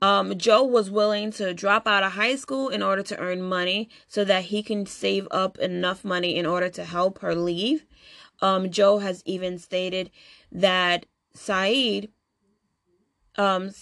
Um, 0.00 0.38
Joe 0.38 0.64
was 0.64 0.90
willing 0.90 1.30
to 1.32 1.52
drop 1.52 1.86
out 1.86 2.02
of 2.02 2.12
high 2.12 2.36
school 2.36 2.70
in 2.70 2.82
order 2.82 3.02
to 3.02 3.18
earn 3.18 3.42
money 3.42 3.90
so 4.08 4.24
that 4.24 4.44
he 4.44 4.62
can 4.62 4.86
save 4.86 5.28
up 5.30 5.58
enough 5.58 6.02
money 6.02 6.36
in 6.36 6.46
order 6.46 6.70
to 6.70 6.84
help 6.84 7.18
her 7.18 7.34
leave. 7.34 7.84
Um, 8.40 8.70
Joe 8.70 8.98
has 8.98 9.22
even 9.26 9.58
stated 9.58 10.10
that 10.50 11.04
Said, 11.34 12.08
um, 13.36 13.72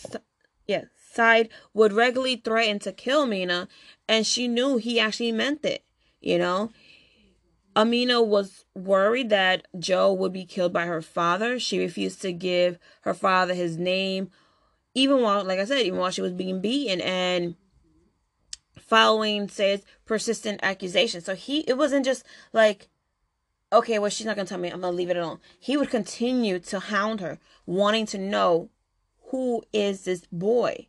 yeah, 0.67 0.85
Said 0.97 1.51
would 1.73 1.93
regularly 1.93 2.37
threaten 2.37 2.81
to 2.81 2.93
kill 2.93 3.27
Mina, 3.27 3.69
and 4.09 4.27
she 4.27 4.49
knew 4.49 4.77
he 4.77 4.99
actually 4.99 5.33
meant 5.33 5.65
it. 5.65 5.85
You 6.21 6.39
know, 6.39 6.73
Amina 7.79 8.21
was 8.21 8.65
worried 8.75 9.31
that 9.31 9.69
Joe 9.79 10.13
would 10.13 10.33
be 10.33 10.45
killed 10.45 10.73
by 10.73 10.87
her 10.87 11.01
father. 11.01 11.61
She 11.61 11.79
refused 11.79 12.21
to 12.23 12.33
give 12.33 12.77
her 13.03 13.15
father 13.15 13.55
his 13.55 13.79
name 13.79 14.31
even 14.95 15.23
while, 15.23 15.45
like 15.45 15.61
I 15.61 15.65
said, 15.65 15.83
even 15.83 16.01
while 16.01 16.11
she 16.11 16.23
was 16.23 16.33
being 16.33 16.61
beaten 16.61 17.01
and 17.01 17.55
following 18.81 19.49
says 19.49 19.85
persistent 20.05 20.59
accusations. 20.63 21.25
So 21.25 21.37
he, 21.37 21.61
it 21.61 21.79
wasn't 21.79 22.05
just 22.05 22.25
like, 22.53 22.89
okay, 23.73 24.01
well, 24.01 24.11
she's 24.11 24.27
not 24.27 24.35
gonna 24.35 24.49
tell 24.49 24.59
me. 24.59 24.71
I'm 24.71 24.81
gonna 24.81 24.97
leave 24.97 25.11
it 25.11 25.17
alone. 25.17 25.39
He 25.61 25.77
would 25.77 25.91
continue 25.91 26.59
to 26.59 26.81
hound 26.81 27.21
her, 27.21 27.39
wanting 27.65 28.07
to 28.07 28.19
know 28.19 28.71
who 29.27 29.63
is 29.73 30.03
this 30.03 30.27
boy. 30.33 30.89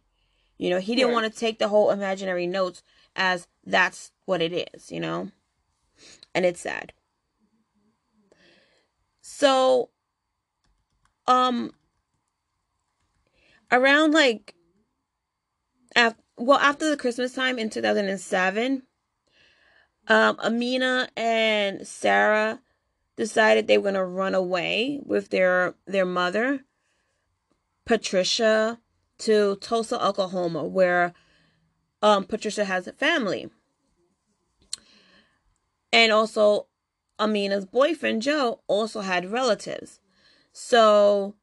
You 0.58 0.72
know, 0.72 0.80
he 0.80 0.96
didn't 0.96 1.14
want 1.14 1.32
to 1.32 1.40
take 1.40 1.60
the 1.60 1.68
whole 1.68 1.92
imaginary 1.92 2.48
notes 2.48 2.82
as 3.16 3.48
that's 3.64 4.12
what 4.26 4.42
it 4.42 4.70
is. 4.74 4.92
You 4.92 5.02
know, 5.02 5.32
and 6.34 6.46
it's 6.46 6.62
sad. 6.62 6.94
So, 9.22 9.90
um, 11.28 11.72
around 13.72 14.12
like 14.12 14.56
after, 15.96 16.22
well 16.38 16.60
after 16.60 16.90
the 16.90 16.98
christmas 16.98 17.34
time 17.34 17.60
in 17.60 17.70
2007 17.70 18.84
um 20.08 20.38
amina 20.40 21.10
and 21.16 21.88
sarah 21.88 22.60
decided 23.16 23.68
they 23.68 23.78
were 23.78 23.84
going 23.84 23.96
to 23.96 24.04
run 24.04 24.36
away 24.36 25.00
with 25.06 25.30
their 25.30 25.76
their 25.86 26.06
mother 26.06 26.62
patricia 27.86 28.80
to 29.18 29.56
tulsa 29.58 30.04
oklahoma 30.04 30.64
where 30.64 31.14
um 32.02 32.24
patricia 32.24 32.66
has 32.66 32.88
a 32.88 32.94
family 32.94 33.50
and 35.92 36.12
also 36.12 36.68
amina's 37.18 37.66
boyfriend 37.66 38.22
joe 38.22 38.62
also 38.68 39.02
had 39.02 39.32
relatives 39.32 40.00
so 40.52 41.36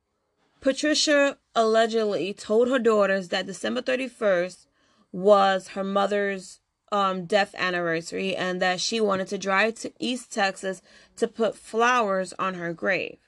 Patricia 0.60 1.38
allegedly 1.54 2.34
told 2.34 2.68
her 2.68 2.78
daughters 2.78 3.28
that 3.28 3.46
December 3.46 3.82
31st 3.82 4.66
was 5.12 5.68
her 5.68 5.84
mother's 5.84 6.60
um, 6.92 7.24
death 7.24 7.54
anniversary 7.56 8.34
and 8.34 8.60
that 8.60 8.80
she 8.80 9.00
wanted 9.00 9.28
to 9.28 9.38
drive 9.38 9.74
to 9.76 9.92
East 9.98 10.32
Texas 10.32 10.82
to 11.16 11.28
put 11.28 11.56
flowers 11.56 12.32
on 12.38 12.54
her 12.54 12.72
grave. 12.72 13.18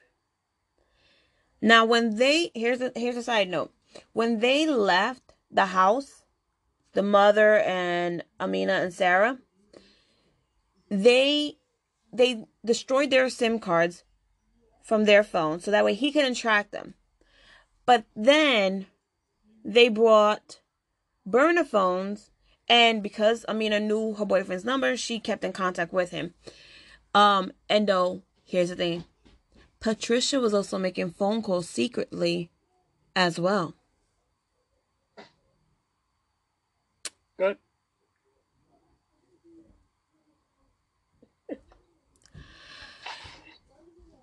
Now, 1.61 1.85
when 1.85 2.15
they 2.15 2.51
here's 2.53 2.81
a 2.81 2.91
here's 2.95 3.17
a 3.17 3.23
side 3.23 3.49
note. 3.49 3.73
When 4.13 4.39
they 4.39 4.67
left 4.67 5.33
the 5.51 5.67
house, 5.67 6.25
the 6.93 7.03
mother 7.03 7.59
and 7.59 8.23
Amina 8.39 8.73
and 8.73 8.93
Sarah, 8.93 9.39
they 10.89 11.57
they 12.11 12.45
destroyed 12.65 13.11
their 13.11 13.29
SIM 13.29 13.59
cards 13.59 14.03
from 14.83 15.05
their 15.05 15.23
phone 15.23 15.59
so 15.59 15.69
that 15.71 15.85
way 15.85 15.93
he 15.93 16.11
couldn't 16.11 16.35
track 16.35 16.71
them. 16.71 16.95
But 17.85 18.05
then 18.15 18.87
they 19.63 19.89
brought 19.89 20.59
burner 21.25 21.63
phones, 21.63 22.31
and 22.67 23.01
because 23.03 23.45
Amina 23.47 23.79
knew 23.79 24.13
her 24.15 24.25
boyfriend's 24.25 24.65
number, 24.65 24.97
she 24.97 25.19
kept 25.19 25.43
in 25.43 25.53
contact 25.53 25.93
with 25.93 26.11
him. 26.11 26.33
Um, 27.13 27.51
and 27.69 27.87
though, 27.87 28.21
here's 28.43 28.69
the 28.69 28.75
thing 28.75 29.05
Patricia 29.79 30.39
was 30.39 30.53
also 30.53 30.77
making 30.77 31.11
phone 31.11 31.41
calls 31.41 31.69
secretly 31.69 32.49
as 33.15 33.39
well. 33.39 33.75
Good. 37.37 37.57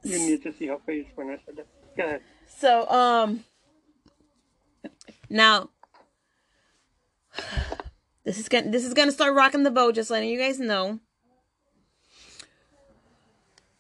You 0.06 0.18
need 0.18 0.42
to 0.42 0.52
see 0.52 0.66
her 0.66 0.78
face 0.86 1.06
when 1.14 1.30
I 1.30 1.38
said 1.44 1.56
that. 1.56 1.66
Go 1.96 2.04
ahead. 2.04 2.20
So, 2.46 2.88
um, 2.88 3.44
now, 5.28 5.70
this 8.24 8.38
is 8.38 8.48
gonna 8.48 8.70
this 8.70 8.84
is 8.84 8.94
gonna 8.94 9.12
start 9.12 9.34
rocking 9.34 9.62
the 9.62 9.70
boat. 9.70 9.94
Just 9.94 10.10
letting 10.10 10.28
you 10.28 10.38
guys 10.38 10.60
know. 10.60 11.00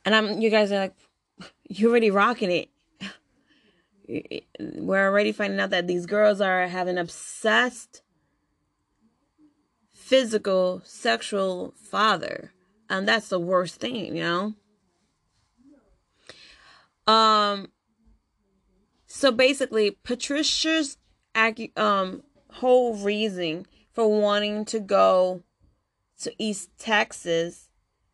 And 0.04 0.14
I'm 0.14 0.40
you 0.40 0.50
guys 0.50 0.72
are 0.72 0.78
like, 0.78 0.94
you're 1.68 1.90
already 1.90 2.10
rocking 2.10 2.50
it. 2.50 4.42
We're 4.58 5.08
already 5.08 5.32
finding 5.32 5.60
out 5.60 5.70
that 5.70 5.86
these 5.86 6.06
girls 6.06 6.40
are 6.40 6.68
having 6.68 6.96
obsessed 6.96 8.02
physical 9.92 10.80
sexual 10.84 11.74
father 11.76 12.52
and 12.88 13.08
that's 13.08 13.28
the 13.28 13.40
worst 13.40 13.80
thing 13.80 14.14
you 14.16 14.22
know 14.22 14.54
um 17.06 17.68
so 19.06 19.30
basically 19.30 19.92
patricia's 20.02 20.98
um 21.76 22.22
whole 22.50 22.96
reason 22.96 23.66
for 23.92 24.20
wanting 24.20 24.64
to 24.64 24.80
go 24.80 25.42
to 26.20 26.32
East 26.38 26.70
Texas 26.78 27.68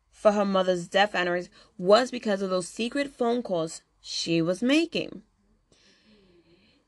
for 0.09 0.31
her 0.31 0.45
mother's 0.45 0.87
death 0.87 1.15
anniversary 1.15 1.51
was 1.77 2.11
because 2.11 2.41
of 2.41 2.49
those 2.49 2.67
secret 2.67 3.13
phone 3.13 3.41
calls 3.41 3.81
she 3.99 4.41
was 4.41 4.61
making. 4.61 5.23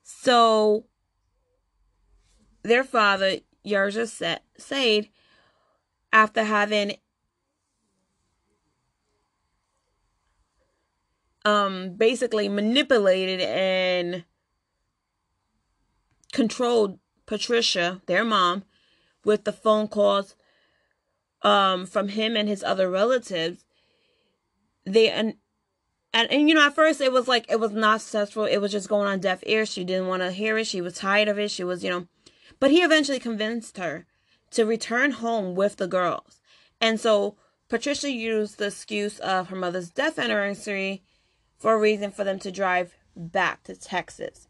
So 0.02 0.86
their 2.64 2.84
father, 2.84 3.38
Yaser 3.66 4.08
Said, 4.58 5.10
after 6.12 6.44
having 6.44 6.98
um 11.46 11.92
basically 11.96 12.50
manipulated 12.50 13.40
and 13.42 14.26
controlled 16.34 17.00
Patricia, 17.26 18.02
their 18.08 18.24
mom, 18.26 18.66
with 19.24 19.46
the 19.46 19.54
phone 19.54 19.88
calls 19.88 20.36
um, 21.42 21.86
from 21.86 22.10
him 22.10 22.36
and 22.36 22.50
his 22.50 22.64
other 22.64 22.90
relatives. 22.90 23.64
They 24.86 25.10
and, 25.10 25.36
and 26.14 26.32
and 26.32 26.48
you 26.50 26.56
know 26.56 26.66
at 26.66 26.76
first 26.76 27.02
it 27.02 27.12
was 27.12 27.28
like 27.28 27.50
it 27.50 27.60
was 27.60 27.72
not 27.72 28.02
successful. 28.02 28.46
It 28.46 28.58
was 28.58 28.72
just 28.72 28.90
going 28.90 29.08
on 29.08 29.20
deaf 29.20 29.42
ears. 29.46 29.70
She 29.72 29.84
didn't 29.84 30.08
want 30.08 30.22
to 30.22 30.32
hear 30.32 30.58
it. 30.58 30.68
She 30.68 30.82
was 30.82 30.96
tired 30.96 31.28
of 31.28 31.40
it. 31.40 31.52
She 31.52 31.64
was 31.64 31.84
you 31.84 31.90
know, 31.90 32.08
but 32.60 32.72
he 32.72 32.82
eventually 32.82 33.20
convinced 33.20 33.78
her 33.78 34.06
to 34.52 34.66
return 34.66 35.12
home 35.12 35.56
with 35.56 35.78
the 35.78 35.88
girls, 35.88 36.42
and 36.80 37.00
so 37.00 37.38
Patricia 37.70 38.12
used 38.12 38.58
the 38.58 38.68
excuse 38.68 39.20
of 39.20 39.48
her 39.48 39.56
mother's 39.56 39.90
death 39.90 40.20
anniversary 40.20 41.04
for 41.58 41.74
a 41.74 41.80
reason 41.80 42.12
for 42.12 42.24
them 42.24 42.40
to 42.40 42.52
drive 42.52 42.96
back 43.16 43.64
to 43.64 43.76
Texas. 43.76 44.48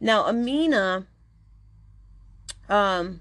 Now 0.00 0.26
Amina 0.26 1.06
um, 2.68 3.20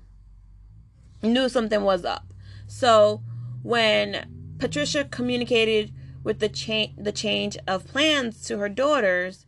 knew 1.22 1.50
something 1.50 1.84
was 1.84 2.06
up. 2.06 2.34
So 2.68 3.22
when 3.64 4.56
Patricia 4.60 5.06
communicated 5.06 5.94
with 6.24 6.40
the 6.40 6.50
change 6.50 6.94
the 6.98 7.12
change 7.12 7.58
of 7.68 7.88
plans 7.88 8.44
to 8.48 8.58
her 8.58 8.70
daughters, 8.70 9.46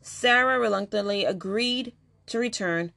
Sarah 0.00 0.58
reluctantly 0.58 1.24
agreed 1.24 1.92
to 2.26 2.38
return, 2.38 2.92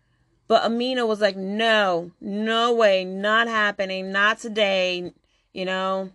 but 0.47 0.63
Amina 0.63 1.05
was 1.05 1.21
like, 1.21 1.35
"No, 1.35 2.11
no 2.21 2.73
way, 2.73 3.03
not 3.03 3.47
happening, 3.47 4.11
not 4.11 4.39
today," 4.39 5.13
you 5.51 5.65
know. 5.65 6.11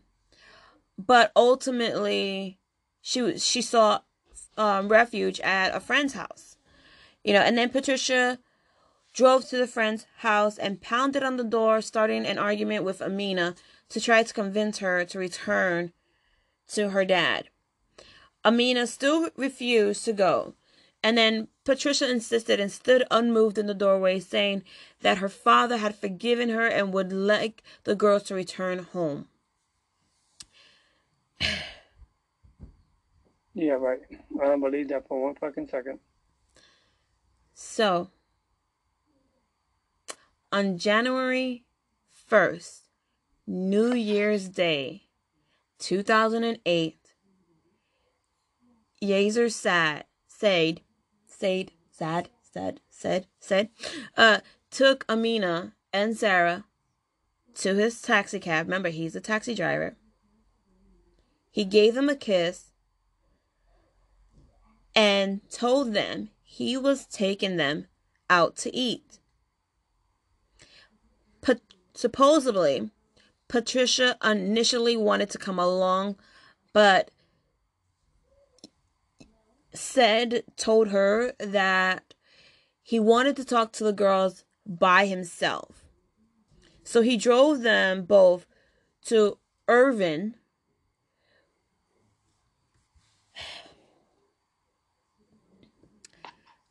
But 0.96 1.32
ultimately, 1.34 2.58
she 3.00 3.38
she 3.38 3.62
sought 3.62 4.04
um, 4.58 4.88
refuge 4.88 5.40
at 5.40 5.74
a 5.74 5.80
friend's 5.80 6.14
house, 6.14 6.56
you 7.24 7.32
know. 7.32 7.40
And 7.40 7.56
then 7.56 7.70
Patricia 7.70 8.38
drove 9.14 9.48
to 9.48 9.56
the 9.56 9.66
friend's 9.66 10.06
house 10.18 10.58
and 10.58 10.82
pounded 10.82 11.22
on 11.22 11.36
the 11.36 11.44
door, 11.44 11.80
starting 11.80 12.26
an 12.26 12.38
argument 12.38 12.84
with 12.84 13.00
Amina 13.00 13.54
to 13.88 14.00
try 14.00 14.22
to 14.22 14.34
convince 14.34 14.78
her 14.78 15.04
to 15.06 15.18
return 15.18 15.92
to 16.68 16.90
her 16.90 17.04
dad. 17.04 17.48
Amina 18.44 18.86
still 18.86 19.30
refused 19.36 20.04
to 20.04 20.12
go, 20.12 20.54
and 21.02 21.16
then 21.16 21.48
Patricia 21.64 22.10
insisted 22.10 22.60
and 22.60 22.70
stood 22.70 23.04
unmoved 23.10 23.58
in 23.58 23.66
the 23.66 23.74
doorway, 23.74 24.20
saying 24.20 24.62
that 25.00 25.18
her 25.18 25.28
father 25.28 25.78
had 25.78 25.94
forgiven 25.94 26.48
her 26.50 26.66
and 26.66 26.92
would 26.92 27.12
like 27.12 27.62
the 27.84 27.94
girls 27.94 28.24
to 28.24 28.34
return 28.34 28.80
home. 28.80 29.28
Yeah, 33.58 33.72
right. 33.72 33.98
I 34.40 34.44
don't 34.44 34.60
believe 34.60 34.86
that 34.90 35.08
for 35.08 35.20
one 35.20 35.34
fucking 35.34 35.66
second. 35.66 35.98
So, 37.54 38.10
on 40.52 40.78
January 40.78 41.64
1st, 42.30 42.82
New 43.48 43.94
Year's 43.94 44.48
Day, 44.48 45.08
2008, 45.80 46.98
Yezer 49.02 49.50
Sad, 49.50 50.04
said, 50.28 50.82
said, 51.26 51.72
sad, 51.90 52.28
said, 52.40 52.80
said, 52.88 53.26
said, 53.40 53.70
uh, 54.16 54.38
took 54.70 55.04
Amina 55.08 55.72
and 55.92 56.16
Sarah 56.16 56.64
to 57.56 57.74
his 57.74 58.00
taxi 58.00 58.38
cab. 58.38 58.66
Remember, 58.66 58.90
he's 58.90 59.16
a 59.16 59.20
taxi 59.20 59.56
driver. 59.56 59.96
He 61.50 61.64
gave 61.64 61.94
them 61.94 62.08
a 62.08 62.14
kiss 62.14 62.67
and 64.98 65.48
told 65.48 65.94
them 65.94 66.28
he 66.42 66.76
was 66.76 67.06
taking 67.06 67.56
them 67.56 67.86
out 68.28 68.56
to 68.56 68.74
eat. 68.74 69.20
But 71.40 71.60
supposedly, 71.94 72.90
Patricia 73.46 74.16
initially 74.24 74.96
wanted 74.96 75.30
to 75.30 75.38
come 75.38 75.60
along, 75.60 76.16
but 76.72 77.12
Said, 79.72 80.42
told 80.56 80.88
her 80.88 81.32
that 81.38 82.14
he 82.82 82.98
wanted 82.98 83.36
to 83.36 83.44
talk 83.44 83.70
to 83.74 83.84
the 83.84 83.92
girls 83.92 84.42
by 84.66 85.06
himself. 85.06 85.84
So 86.82 87.02
he 87.02 87.16
drove 87.16 87.60
them 87.60 88.02
both 88.02 88.44
to 89.04 89.38
Irving. 89.68 90.34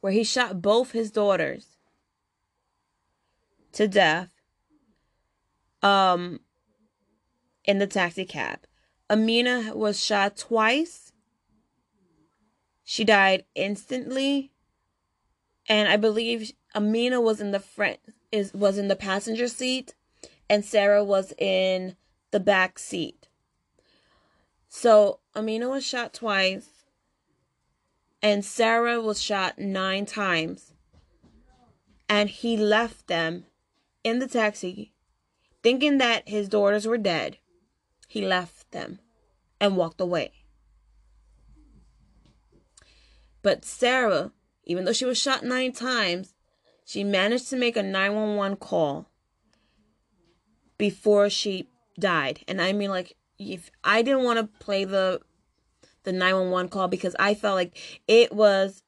Where 0.01 0.13
he 0.13 0.23
shot 0.23 0.61
both 0.61 0.91
his 0.91 1.11
daughters 1.11 1.77
to 3.73 3.87
death 3.87 4.31
um 5.81 6.39
in 7.65 7.79
the 7.79 7.87
taxi 7.87 8.25
cab. 8.25 8.59
Amina 9.09 9.75
was 9.75 10.03
shot 10.03 10.37
twice. 10.37 11.11
She 12.83 13.03
died 13.03 13.43
instantly. 13.55 14.51
And 15.69 15.89
I 15.89 15.97
believe 15.97 16.53
Amina 16.73 17.19
was 17.19 17.41
in 17.41 17.51
the 17.51 17.59
front 17.59 17.99
is 18.31 18.53
was 18.53 18.77
in 18.77 18.87
the 18.87 18.95
passenger 18.95 19.47
seat 19.47 19.95
and 20.49 20.63
Sarah 20.63 21.03
was 21.03 21.33
in 21.37 21.95
the 22.31 22.39
back 22.39 22.79
seat. 22.79 23.27
So 24.69 25.19
Amina 25.35 25.69
was 25.69 25.85
shot 25.85 26.13
twice 26.13 26.76
and 28.21 28.43
Sarah 28.43 29.01
was 29.01 29.21
shot 29.21 29.59
9 29.59 30.05
times. 30.05 30.73
And 32.09 32.29
he 32.29 32.55
left 32.55 33.07
them 33.07 33.45
in 34.03 34.19
the 34.19 34.27
taxi 34.27 34.93
thinking 35.61 35.97
that 35.97 36.29
his 36.29 36.47
daughters 36.47 36.87
were 36.87 36.97
dead 36.97 37.37
he 38.07 38.25
left 38.25 38.71
them 38.71 38.99
and 39.59 39.75
walked 39.75 40.01
away. 40.01 40.31
But 43.41 43.65
Sarah, 43.65 44.31
even 44.63 44.85
though 44.85 44.93
she 44.93 45.05
was 45.05 45.17
shot 45.17 45.43
nine 45.43 45.73
times, 45.73 46.33
she 46.85 47.03
managed 47.03 47.49
to 47.49 47.57
make 47.57 47.77
a 47.77 47.83
911 47.83 48.57
call 48.57 49.09
before 50.77 51.29
she 51.29 51.69
died. 51.99 52.43
And 52.47 52.61
I 52.61 52.73
mean, 52.73 52.89
like, 52.89 53.15
if 53.37 53.69
I 53.83 54.01
didn't 54.01 54.23
want 54.23 54.39
to 54.39 54.63
play 54.63 54.85
the 54.85 55.21
the 56.07 56.13
911 56.13 56.69
call 56.69 56.87
because 56.87 57.17
I 57.19 57.33
felt 57.33 57.55
like 57.55 57.77
it 58.07 58.31
was 58.31 58.81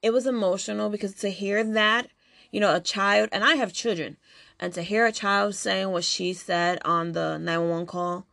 it 0.00 0.10
was 0.10 0.26
emotional 0.26 0.88
because 0.88 1.14
to 1.16 1.28
hear 1.28 1.62
that, 1.62 2.08
you 2.50 2.60
know, 2.60 2.74
a 2.74 2.80
child 2.80 3.28
and 3.30 3.44
I 3.44 3.56
have 3.56 3.74
children, 3.74 4.16
and 4.58 4.72
to 4.72 4.82
hear 4.82 5.04
a 5.04 5.12
child 5.12 5.54
saying 5.54 5.90
what 5.90 6.02
she 6.02 6.32
said 6.32 6.80
on 6.82 7.12
the 7.12 7.36
911 7.36 7.86
call, 7.86 8.26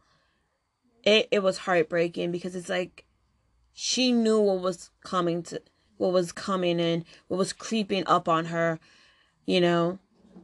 it, 1.04 1.28
it 1.32 1.44
was 1.44 1.60
heartbreaking 1.60 2.32
because 2.32 2.56
it's 2.56 2.70
like 2.70 3.04
she 3.74 4.14
knew 4.14 4.40
what 4.40 4.62
was 4.62 4.90
coming 5.04 5.44
to 5.44 5.62
what 5.98 6.14
was 6.14 6.32
coming 6.32 6.80
in, 6.80 7.04
what 7.28 7.38
was 7.38 7.52
creeping 7.52 8.06
up 8.08 8.30
on 8.30 8.46
her, 8.46 8.80
you 9.46 9.60
know, 9.60 10.00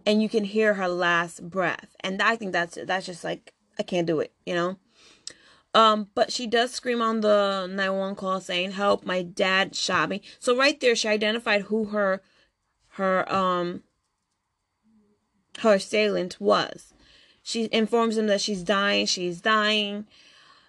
and 0.05 0.21
you 0.21 0.27
can 0.27 0.43
hear 0.43 0.73
her 0.73 0.89
last 0.89 1.49
breath. 1.49 1.95
And 2.01 2.21
I 2.21 2.35
think 2.35 2.51
that's 2.51 2.77
that's 2.83 3.05
just 3.05 3.23
like 3.23 3.53
I 3.79 3.83
can't 3.83 4.05
do 4.05 4.19
it, 4.19 4.33
you 4.45 4.53
know. 4.53 4.75
Um, 5.75 6.07
but 6.15 6.31
she 6.31 6.47
does 6.47 6.71
scream 6.71 7.01
on 7.01 7.19
the 7.19 7.67
911 7.67 8.15
call 8.15 8.39
saying, 8.39 8.71
"Help, 8.71 9.05
my 9.05 9.21
dad 9.21 9.75
shot 9.75 10.07
me." 10.07 10.21
So 10.39 10.55
right 10.55 10.79
there 10.79 10.95
she 10.95 11.09
identified 11.09 11.63
who 11.63 11.85
her 11.85 12.21
her 12.91 13.31
um 13.31 13.83
her 15.59 15.73
assailant 15.73 16.39
was. 16.39 16.93
She 17.43 17.67
informs 17.73 18.17
him 18.17 18.27
that 18.27 18.39
she's 18.39 18.63
dying, 18.63 19.05
she's 19.05 19.41
dying. 19.41 20.07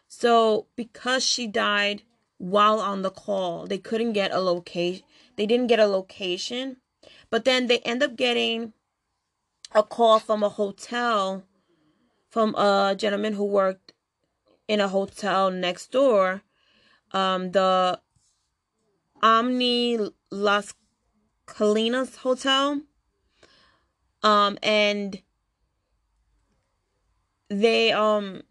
So 0.08 0.66
because 0.74 1.24
she 1.24 1.46
died 1.46 2.02
while 2.38 2.80
on 2.80 3.02
the 3.02 3.10
call, 3.10 3.66
they 3.66 3.78
couldn't 3.78 4.12
get 4.12 4.32
a 4.32 4.40
location. 4.40 5.04
They 5.36 5.46
didn't 5.46 5.68
get 5.68 5.78
a 5.78 5.86
location, 5.86 6.78
but 7.30 7.44
then 7.44 7.68
they 7.68 7.78
end 7.78 8.02
up 8.02 8.16
getting 8.16 8.72
a 9.72 9.84
call 9.84 10.18
from 10.18 10.42
a 10.42 10.48
hotel 10.48 11.44
from 12.28 12.54
a 12.56 12.94
gentleman 12.98 13.34
who 13.34 13.44
worked 13.44 13.85
in 14.68 14.80
a 14.80 14.88
hotel 14.88 15.50
next 15.50 15.92
door. 15.92 16.42
Um, 17.12 17.52
the 17.52 18.00
Omni 19.22 19.98
Las 20.30 20.74
Colinas 21.46 22.16
Hotel. 22.16 22.82
Um, 24.22 24.58
and 24.62 25.22
they 27.48 27.92
um 27.92 28.42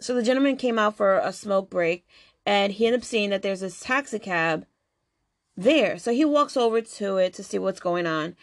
so 0.00 0.14
the 0.14 0.22
gentleman 0.22 0.56
came 0.56 0.78
out 0.78 0.96
for 0.96 1.18
a 1.18 1.32
smoke 1.32 1.70
break 1.70 2.06
and 2.44 2.72
he 2.72 2.86
ended 2.86 3.00
up 3.00 3.04
seeing 3.04 3.30
that 3.30 3.42
there's 3.42 3.60
this 3.60 3.80
taxi 3.80 4.18
cab 4.18 4.66
there. 5.56 5.98
So 5.98 6.12
he 6.12 6.24
walks 6.24 6.56
over 6.56 6.80
to 6.80 7.16
it 7.18 7.34
to 7.34 7.44
see 7.44 7.58
what's 7.58 7.80
going 7.80 8.06
on. 8.06 8.36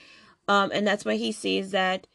Um, 0.47 0.71
and 0.73 0.87
that's 0.87 1.05
when 1.05 1.17
he 1.17 1.31
sees 1.31 1.71
that 1.71 2.07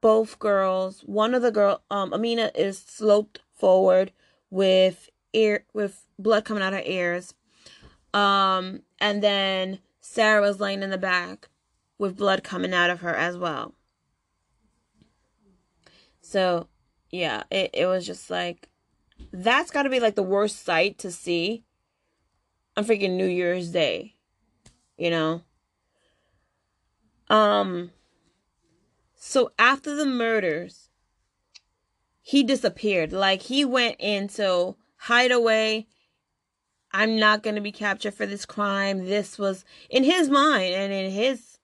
both 0.00 0.38
girls, 0.38 1.00
one 1.00 1.34
of 1.34 1.42
the 1.42 1.50
girl, 1.50 1.82
um, 1.90 2.12
Amina 2.12 2.50
is 2.54 2.78
sloped 2.78 3.40
forward 3.52 4.12
with 4.50 5.10
ear, 5.32 5.64
with 5.72 6.06
blood 6.18 6.44
coming 6.44 6.62
out 6.62 6.72
of 6.72 6.80
her 6.80 6.90
ears. 6.90 7.34
Um, 8.14 8.82
and 9.00 9.22
then 9.22 9.80
Sarah 10.00 10.40
was 10.40 10.60
laying 10.60 10.82
in 10.82 10.90
the 10.90 10.98
back 10.98 11.48
with 11.98 12.16
blood 12.16 12.42
coming 12.44 12.72
out 12.72 12.90
of 12.90 13.00
her 13.00 13.14
as 13.14 13.36
well. 13.36 13.74
So 16.20 16.68
yeah, 17.10 17.44
it, 17.50 17.70
it 17.72 17.86
was 17.86 18.06
just 18.06 18.30
like 18.30 18.68
that's 19.32 19.70
got 19.70 19.82
to 19.82 19.90
be 19.90 20.00
like 20.00 20.14
the 20.14 20.22
worst 20.22 20.64
sight 20.64 20.98
to 20.98 21.10
see 21.10 21.64
on 22.76 22.84
freaking 22.84 23.16
New 23.16 23.26
Year's 23.26 23.70
Day. 23.70 24.14
You 24.96 25.10
know? 25.10 25.42
Um 27.28 27.92
so 29.28 29.52
after 29.58 29.94
the 29.94 30.06
murders, 30.06 30.88
he 32.22 32.42
disappeared. 32.42 33.12
Like 33.12 33.42
he 33.42 33.62
went 33.62 33.96
into 33.98 34.76
hideaway. 34.96 35.86
I'm 36.92 37.18
not 37.18 37.42
going 37.42 37.56
to 37.56 37.60
be 37.60 37.70
captured 37.70 38.14
for 38.14 38.24
this 38.24 38.46
crime. 38.46 39.04
This 39.04 39.38
was 39.38 39.66
in 39.90 40.04
his 40.04 40.30
mind 40.30 40.72
and 40.72 40.94
in 40.94 41.10
his 41.10 41.58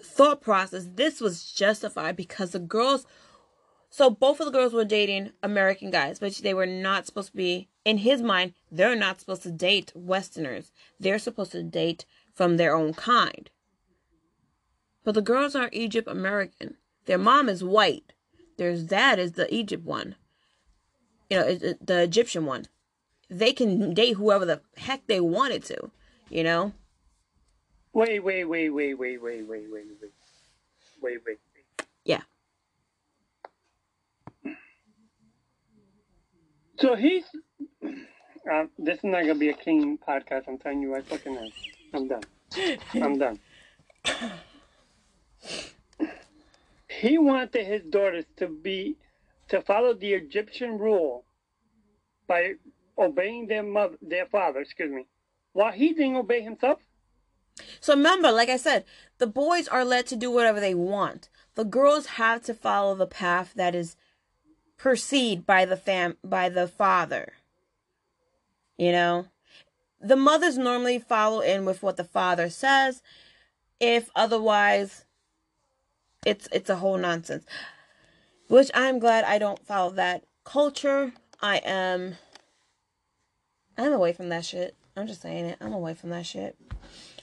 thought 0.00 0.40
process, 0.40 0.86
this 0.94 1.20
was 1.20 1.50
justified 1.50 2.14
because 2.14 2.52
the 2.52 2.60
girls, 2.60 3.04
so 3.90 4.10
both 4.10 4.38
of 4.38 4.46
the 4.46 4.52
girls 4.52 4.72
were 4.72 4.84
dating 4.84 5.32
American 5.42 5.90
guys, 5.90 6.20
but 6.20 6.34
they 6.34 6.54
were 6.54 6.66
not 6.66 7.04
supposed 7.04 7.32
to 7.32 7.36
be, 7.36 7.68
in 7.84 7.98
his 7.98 8.22
mind, 8.22 8.54
they're 8.70 8.94
not 8.94 9.18
supposed 9.18 9.42
to 9.42 9.50
date 9.50 9.90
Westerners. 9.96 10.70
They're 11.00 11.18
supposed 11.18 11.50
to 11.50 11.64
date 11.64 12.06
from 12.32 12.58
their 12.58 12.76
own 12.76 12.94
kind. 12.94 13.50
But 15.04 15.14
the 15.14 15.22
girls 15.22 15.54
are 15.54 15.68
Egypt 15.72 16.08
American. 16.08 16.76
Their 17.06 17.18
mom 17.18 17.48
is 17.48 17.64
white. 17.64 18.12
Their 18.56 18.76
dad 18.76 19.18
is 19.18 19.32
the 19.32 19.52
Egypt 19.52 19.84
one. 19.84 20.14
You 21.28 21.38
know, 21.38 21.54
the 21.80 22.02
Egyptian 22.02 22.46
one. 22.46 22.66
They 23.28 23.52
can 23.52 23.94
date 23.94 24.16
whoever 24.16 24.44
the 24.44 24.60
heck 24.76 25.06
they 25.06 25.20
wanted 25.20 25.64
to, 25.64 25.90
you 26.28 26.44
know? 26.44 26.72
Wait, 27.94 28.22
wait, 28.22 28.44
wait, 28.44 28.68
wait, 28.70 28.94
wait, 28.94 29.20
wait, 29.20 29.42
wait, 29.42 29.66
wait, 29.70 29.86
wait, 30.00 30.12
wait, 31.02 31.18
wait. 31.26 31.38
Yeah. 32.04 32.22
So 36.78 36.94
he's. 36.94 37.24
Uh, 38.50 38.64
this 38.78 38.98
is 38.98 39.04
not 39.04 39.20
gonna 39.20 39.36
be 39.36 39.50
a 39.50 39.54
clean 39.54 39.98
podcast. 39.98 40.48
I'm 40.48 40.58
telling 40.58 40.82
you, 40.82 40.96
I 40.96 41.00
fucking 41.02 41.36
am. 41.36 41.48
I'm 41.94 42.08
done. 42.08 42.22
I'm 42.94 43.18
done. 43.18 44.40
He 46.88 47.18
wanted 47.18 47.66
his 47.66 47.82
daughters 47.82 48.24
to 48.36 48.46
be 48.46 48.96
to 49.48 49.60
follow 49.60 49.94
the 49.94 50.14
Egyptian 50.14 50.78
rule 50.78 51.24
by 52.26 52.54
obeying 52.98 53.46
their 53.46 53.62
mother, 53.62 53.96
their 54.00 54.26
father, 54.26 54.60
excuse 54.60 54.92
me, 54.92 55.06
while 55.52 55.72
he 55.72 55.92
didn't 55.92 56.16
obey 56.16 56.40
himself. 56.40 56.78
So 57.80 57.94
remember, 57.94 58.32
like 58.32 58.48
I 58.48 58.56
said, 58.56 58.84
the 59.18 59.26
boys 59.26 59.68
are 59.68 59.84
led 59.84 60.06
to 60.06 60.16
do 60.16 60.30
whatever 60.30 60.60
they 60.60 60.74
want. 60.74 61.28
The 61.54 61.64
girls 61.64 62.06
have 62.06 62.42
to 62.44 62.54
follow 62.54 62.94
the 62.94 63.06
path 63.06 63.52
that 63.56 63.74
is 63.74 63.96
perceived 64.78 65.46
by 65.46 65.64
the 65.64 65.76
fam 65.76 66.16
by 66.24 66.48
the 66.48 66.66
father. 66.66 67.34
You 68.76 68.92
know? 68.92 69.26
The 70.00 70.16
mothers 70.16 70.58
normally 70.58 70.98
follow 70.98 71.40
in 71.40 71.64
with 71.64 71.82
what 71.82 71.96
the 71.96 72.04
father 72.04 72.50
says. 72.50 73.02
If 73.78 74.10
otherwise 74.16 75.04
it's 76.24 76.48
it's 76.52 76.70
a 76.70 76.76
whole 76.76 76.98
nonsense. 76.98 77.44
Which 78.48 78.70
I'm 78.74 78.98
glad 78.98 79.24
I 79.24 79.38
don't 79.38 79.64
follow 79.66 79.90
that 79.92 80.24
culture. 80.44 81.12
I 81.40 81.58
am 81.58 82.16
I'm 83.76 83.92
away 83.92 84.12
from 84.12 84.28
that 84.28 84.44
shit. 84.44 84.76
I'm 84.96 85.06
just 85.06 85.22
saying 85.22 85.46
it. 85.46 85.58
I'm 85.60 85.72
away 85.72 85.94
from 85.94 86.10
that 86.10 86.26
shit. 86.26 86.56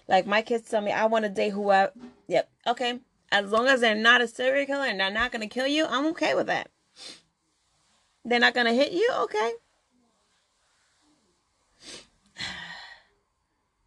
Like 0.08 0.26
my 0.26 0.42
kids 0.42 0.70
tell 0.70 0.82
me 0.82 0.92
I 0.92 1.06
want 1.06 1.26
to 1.26 1.30
date 1.30 1.52
whoever. 1.52 1.94
Yep. 2.28 2.50
Okay. 2.68 3.00
As 3.32 3.52
long 3.52 3.68
as 3.68 3.82
they're 3.82 3.94
not 3.94 4.22
a 4.22 4.28
serial 4.28 4.66
killer 4.66 4.86
and 4.86 5.00
they're 5.00 5.12
not 5.12 5.32
gonna 5.32 5.48
kill 5.48 5.68
you, 5.68 5.86
I'm 5.86 6.08
okay 6.08 6.34
with 6.34 6.48
that. 6.48 6.70
They're 8.26 8.40
not 8.40 8.56
gonna 8.56 8.74
hit 8.74 8.92
you, 8.92 9.08
okay. 9.20 9.52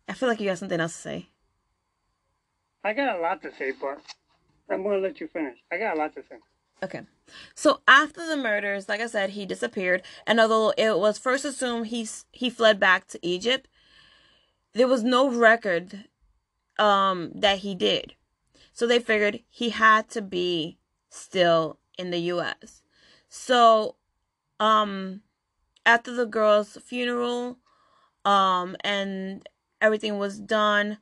I 0.08 0.12
feel 0.12 0.28
like 0.28 0.38
you 0.40 0.46
got 0.46 0.58
something 0.58 0.78
else 0.78 0.94
to 0.94 1.00
say. 1.00 1.28
I 2.84 2.92
got 2.92 3.18
a 3.18 3.20
lot 3.20 3.42
to 3.42 3.52
say, 3.56 3.72
but 3.80 3.98
I'm 4.72 4.82
gonna 4.82 4.98
let 4.98 5.20
you 5.20 5.28
finish. 5.28 5.58
I 5.70 5.78
got 5.78 5.96
a 5.96 5.98
lot 5.98 6.14
to 6.14 6.22
say. 6.22 6.36
Okay. 6.82 7.02
So 7.54 7.80
after 7.86 8.26
the 8.26 8.36
murders, 8.36 8.88
like 8.88 9.00
I 9.00 9.06
said, 9.06 9.30
he 9.30 9.46
disappeared, 9.46 10.02
and 10.26 10.40
although 10.40 10.70
it 10.76 10.98
was 10.98 11.18
first 11.18 11.44
assumed 11.44 11.88
he 11.88 12.08
he 12.32 12.50
fled 12.50 12.80
back 12.80 13.06
to 13.08 13.26
Egypt, 13.26 13.68
there 14.74 14.88
was 14.88 15.02
no 15.02 15.30
record 15.30 16.04
um 16.78 17.30
that 17.34 17.58
he 17.58 17.74
did. 17.74 18.14
So 18.72 18.86
they 18.86 18.98
figured 18.98 19.40
he 19.48 19.70
had 19.70 20.08
to 20.10 20.22
be 20.22 20.78
still 21.08 21.78
in 21.98 22.10
the 22.10 22.20
US. 22.32 22.82
So 23.28 23.96
um 24.58 25.22
after 25.84 26.12
the 26.12 26.26
girl's 26.26 26.76
funeral 26.84 27.58
um 28.24 28.76
and 28.82 29.48
everything 29.80 30.18
was 30.18 30.38
done 30.38 30.98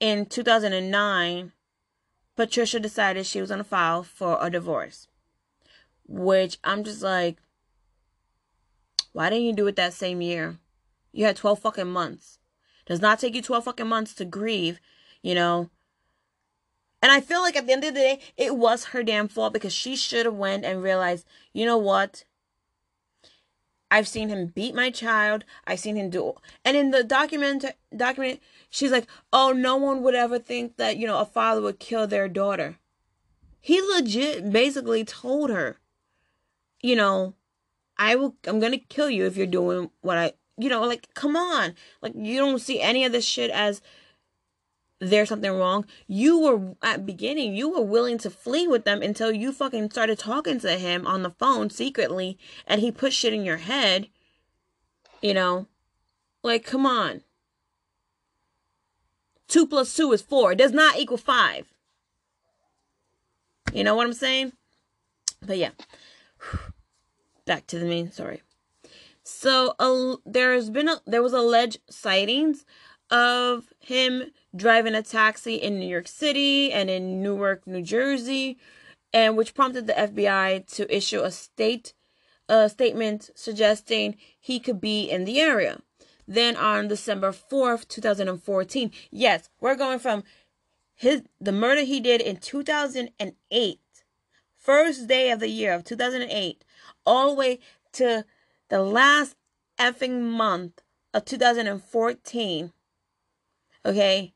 in 0.00 0.26
2009 0.26 1.52
Patricia 2.36 2.78
decided 2.78 3.26
she 3.26 3.40
was 3.40 3.48
going 3.48 3.58
to 3.58 3.64
file 3.64 4.02
for 4.02 4.38
a 4.40 4.50
divorce. 4.50 5.08
Which 6.06 6.58
I'm 6.62 6.84
just 6.84 7.02
like, 7.02 7.38
why 9.12 9.30
didn't 9.30 9.46
you 9.46 9.54
do 9.54 9.66
it 9.66 9.76
that 9.76 9.94
same 9.94 10.20
year? 10.20 10.58
You 11.12 11.24
had 11.24 11.36
12 11.36 11.60
fucking 11.60 11.90
months. 11.90 12.38
Does 12.84 13.00
not 13.00 13.18
take 13.18 13.34
you 13.34 13.42
12 13.42 13.64
fucking 13.64 13.88
months 13.88 14.14
to 14.14 14.24
grieve, 14.24 14.78
you 15.22 15.34
know. 15.34 15.70
And 17.02 17.10
I 17.10 17.20
feel 17.20 17.40
like 17.40 17.56
at 17.56 17.66
the 17.66 17.72
end 17.72 17.84
of 17.84 17.94
the 17.94 18.00
day, 18.00 18.20
it 18.36 18.56
was 18.56 18.86
her 18.86 19.02
damn 19.02 19.28
fault 19.28 19.52
because 19.52 19.72
she 19.72 19.96
should 19.96 20.26
have 20.26 20.34
went 20.34 20.64
and 20.64 20.82
realized, 20.82 21.26
you 21.52 21.64
know 21.64 21.78
what? 21.78 22.24
I've 23.90 24.08
seen 24.08 24.28
him 24.28 24.48
beat 24.48 24.74
my 24.74 24.90
child. 24.90 25.44
I've 25.66 25.80
seen 25.80 25.96
him 25.96 26.10
do, 26.10 26.34
and 26.64 26.76
in 26.76 26.90
the 26.90 27.04
document, 27.04 27.64
document, 27.96 28.40
she's 28.76 28.92
like, 28.92 29.06
"Oh, 29.32 29.52
no 29.52 29.76
one 29.76 30.02
would 30.02 30.14
ever 30.14 30.38
think 30.38 30.76
that 30.76 30.96
you 30.98 31.06
know 31.06 31.18
a 31.18 31.24
father 31.24 31.62
would 31.62 31.78
kill 31.78 32.06
their 32.06 32.28
daughter." 32.28 32.78
He 33.60 33.80
legit 33.80 34.50
basically 34.50 35.04
told 35.04 35.50
her, 35.50 35.78
you 36.82 36.94
know, 36.94 37.34
I 37.96 38.14
will. 38.14 38.36
I'm 38.46 38.60
gonna 38.60 38.78
kill 38.78 39.10
you 39.10 39.26
if 39.26 39.36
you're 39.36 39.46
doing 39.46 39.90
what 40.02 40.18
I. 40.18 40.32
You 40.58 40.68
know, 40.68 40.82
like, 40.82 41.12
come 41.14 41.36
on, 41.36 41.74
like 42.00 42.12
you 42.14 42.38
don't 42.38 42.60
see 42.60 42.80
any 42.80 43.04
of 43.04 43.12
this 43.12 43.26
shit 43.26 43.50
as 43.50 43.82
there's 45.00 45.28
something 45.28 45.52
wrong. 45.52 45.84
You 46.06 46.40
were 46.40 46.74
at 46.82 47.04
beginning, 47.04 47.54
you 47.54 47.68
were 47.68 47.82
willing 47.82 48.18
to 48.18 48.30
flee 48.30 48.66
with 48.66 48.84
them 48.84 49.02
until 49.02 49.30
you 49.30 49.52
fucking 49.52 49.90
started 49.90 50.18
talking 50.18 50.58
to 50.60 50.78
him 50.78 51.06
on 51.06 51.22
the 51.22 51.30
phone 51.30 51.70
secretly 51.70 52.38
and 52.66 52.80
he 52.80 52.90
put 52.90 53.12
shit 53.12 53.34
in 53.34 53.44
your 53.44 53.58
head. 53.58 54.08
You 55.20 55.34
know? 55.34 55.66
Like, 56.42 56.64
come 56.64 56.86
on. 56.86 57.22
Two 59.48 59.66
plus 59.66 59.94
two 59.94 60.12
is 60.12 60.22
four. 60.22 60.52
It 60.52 60.58
does 60.58 60.72
not 60.72 60.98
equal 60.98 61.18
five. 61.18 61.66
You 63.72 63.84
know 63.84 63.94
what 63.94 64.06
I'm 64.06 64.12
saying? 64.12 64.52
But 65.44 65.58
yeah. 65.58 65.70
Back 67.46 67.66
to 67.68 67.78
the 67.78 67.86
main 67.86 68.10
story. 68.10 68.42
So 69.22 69.74
uh, 69.78 70.16
there's 70.24 70.70
been 70.70 70.88
a 70.88 71.00
there 71.06 71.22
was 71.22 71.32
alleged 71.32 71.78
sightings 71.90 72.64
of 73.10 73.72
him 73.78 74.32
driving 74.54 74.94
a 74.94 75.02
taxi 75.02 75.56
in 75.56 75.78
New 75.78 75.88
York 75.88 76.08
City 76.08 76.72
and 76.72 76.90
in 76.90 77.22
Newark, 77.22 77.66
New 77.66 77.82
Jersey, 77.82 78.58
and 79.12 79.36
which 79.36 79.54
prompted 79.54 79.86
the 79.86 79.92
FBI 79.92 80.66
to 80.74 80.96
issue 80.96 81.20
a 81.20 81.30
state 81.30 81.92
a 82.48 82.68
statement 82.68 83.30
suggesting 83.34 84.16
he 84.38 84.60
could 84.60 84.80
be 84.80 85.10
in 85.10 85.24
the 85.24 85.40
area. 85.40 85.80
Then 86.26 86.56
on 86.56 86.88
December 86.88 87.32
4th, 87.32 87.86
2014, 87.88 88.90
yes, 89.10 89.48
we're 89.60 89.76
going 89.76 89.98
from 89.98 90.24
his 90.94 91.22
the 91.40 91.52
murder 91.52 91.82
he 91.82 92.00
did 92.00 92.20
in 92.20 92.38
2008, 92.38 93.80
first 94.56 95.06
day 95.06 95.30
of 95.30 95.40
the 95.40 95.48
year 95.48 95.72
of 95.72 95.84
2008, 95.84 96.64
all 97.04 97.30
the 97.30 97.36
way 97.36 97.58
to 97.92 98.24
the 98.68 98.82
last 98.82 99.36
effing 99.78 100.22
month 100.22 100.82
of 101.14 101.24
2014 101.24 102.72
Okay. 103.86 104.34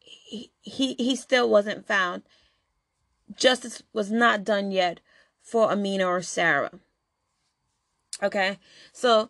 He, 0.00 0.50
he, 0.62 0.94
he 0.94 1.14
still 1.14 1.48
wasn't 1.48 1.86
found. 1.86 2.22
Justice 3.36 3.82
was 3.92 4.10
not 4.10 4.44
done 4.44 4.70
yet 4.70 5.00
for 5.42 5.70
Amina 5.70 6.06
or 6.06 6.22
Sarah. 6.22 6.72
Okay. 8.22 8.58
So, 8.92 9.28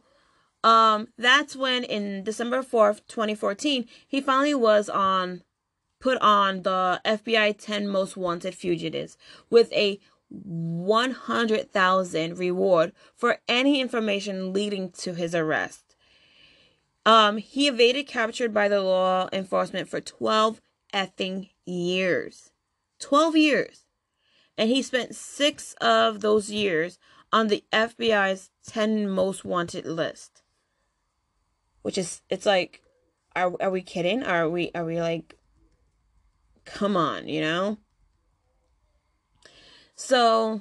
um, 0.64 1.09
that's 1.16 1.54
when 1.54 1.84
in 1.84 2.24
December 2.24 2.62
4th, 2.62 3.02
2014, 3.06 3.86
he 4.06 4.20
finally 4.20 4.54
was 4.54 4.88
on, 4.88 5.42
put 6.00 6.18
on 6.18 6.62
the 6.62 7.00
FBI 7.04 7.56
10 7.59 7.88
most 7.88 8.16
wanted 8.16 8.54
fugitives 8.54 9.16
with 9.50 9.72
a 9.72 10.00
100,000 10.30 12.38
reward 12.38 12.92
for 13.14 13.38
any 13.48 13.80
information 13.80 14.52
leading 14.52 14.90
to 14.90 15.14
his 15.14 15.34
arrest. 15.34 15.96
Um, 17.06 17.38
he 17.38 17.68
evaded 17.68 18.06
capture 18.06 18.48
by 18.48 18.68
the 18.68 18.82
law 18.82 19.28
enforcement 19.32 19.88
for 19.88 20.00
12 20.00 20.61
effing 20.92 21.48
years. 21.64 22.50
12 23.00 23.36
years. 23.36 23.84
And 24.59 24.68
he 24.68 24.82
spent 24.82 25.14
six 25.14 25.74
of 25.80 26.20
those 26.20 26.50
years 26.50 26.98
on 27.32 27.46
the 27.46 27.64
FBI's 27.72 28.50
10 28.66 29.09
most 29.09 29.44
wanted 29.44 29.86
list. 29.86 30.38
Which 31.89 31.97
is, 31.97 32.20
it's 32.28 32.45
like, 32.45 32.82
are, 33.34 33.51
are 33.62 33.70
we 33.70 33.80
kidding? 33.80 34.22
Are 34.22 34.47
we, 34.47 34.70
are 34.74 34.84
we 34.84 35.01
like, 35.01 35.39
come 36.66 36.99
on, 36.99 37.28
you 37.28 37.41
know? 37.41 37.78
So, 39.95 40.61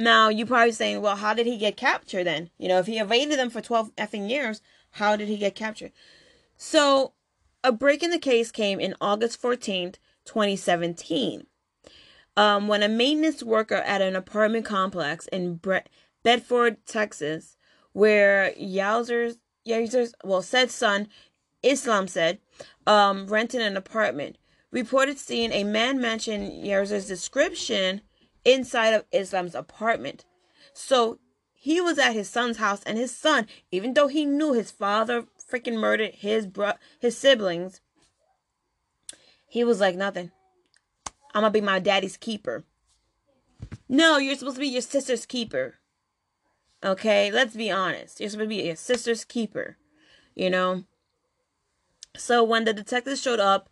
now 0.00 0.30
you 0.30 0.44
probably 0.44 0.72
saying, 0.72 1.00
well, 1.00 1.14
how 1.14 1.32
did 1.32 1.46
he 1.46 1.56
get 1.58 1.76
captured 1.76 2.24
then? 2.24 2.50
You 2.58 2.66
know, 2.66 2.80
if 2.80 2.86
he 2.86 2.98
evaded 2.98 3.38
them 3.38 3.50
for 3.50 3.60
12 3.60 3.94
effing 3.94 4.28
years, 4.28 4.60
how 4.90 5.14
did 5.14 5.28
he 5.28 5.36
get 5.36 5.54
captured? 5.54 5.92
So, 6.56 7.12
a 7.62 7.70
break 7.70 8.02
in 8.02 8.10
the 8.10 8.18
case 8.18 8.50
came 8.50 8.80
in 8.80 8.96
August 9.00 9.40
14th, 9.40 9.94
2017, 10.24 11.46
um, 12.36 12.66
when 12.66 12.82
a 12.82 12.88
maintenance 12.88 13.44
worker 13.44 13.76
at 13.76 14.02
an 14.02 14.16
apartment 14.16 14.64
complex 14.64 15.28
in 15.28 15.54
Bre- 15.58 15.86
Bedford, 16.24 16.84
Texas, 16.84 17.56
where 17.92 18.52
Yowzer's, 18.58 19.36
Yowzer's, 19.64 20.14
well, 20.24 20.42
Said 20.42 20.70
son, 20.70 21.08
Islam 21.62 22.08
Said, 22.08 22.38
um, 22.86 23.26
rented 23.26 23.62
an 23.62 23.76
apartment, 23.76 24.36
reported 24.70 25.18
seeing 25.18 25.52
a 25.52 25.64
man 25.64 26.00
mention 26.00 26.64
Yowzer's 26.64 27.06
description 27.06 28.00
inside 28.44 28.90
of 28.94 29.04
Islam's 29.12 29.54
apartment. 29.54 30.24
So 30.72 31.18
he 31.52 31.80
was 31.80 31.98
at 31.98 32.14
his 32.14 32.28
son's 32.28 32.56
house, 32.56 32.82
and 32.84 32.98
his 32.98 33.16
son, 33.16 33.46
even 33.70 33.94
though 33.94 34.08
he 34.08 34.24
knew 34.24 34.52
his 34.52 34.70
father 34.70 35.26
freaking 35.48 35.78
murdered 35.78 36.14
his 36.14 36.46
bro 36.46 36.72
his 36.98 37.16
siblings, 37.16 37.80
he 39.46 39.62
was 39.62 39.80
like 39.80 39.94
nothing. 39.94 40.32
I'm 41.34 41.42
gonna 41.42 41.50
be 41.50 41.60
my 41.60 41.78
daddy's 41.78 42.16
keeper. 42.16 42.64
No, 43.88 44.16
you're 44.16 44.34
supposed 44.34 44.56
to 44.56 44.60
be 44.60 44.66
your 44.68 44.82
sister's 44.82 45.26
keeper. 45.26 45.74
Okay, 46.84 47.30
let's 47.30 47.54
be 47.54 47.70
honest. 47.70 48.20
You're 48.20 48.30
supposed 48.30 48.50
to 48.50 48.56
be 48.56 48.62
your 48.62 48.76
sister's 48.76 49.24
keeper. 49.24 49.76
You 50.34 50.50
know. 50.50 50.84
So 52.16 52.44
when 52.44 52.64
the 52.64 52.74
detective 52.74 53.18
showed 53.18 53.40
up, 53.40 53.70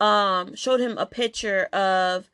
um, 0.00 0.54
showed 0.54 0.80
him 0.80 0.96
a 0.96 1.06
picture 1.06 1.64
of 1.72 2.30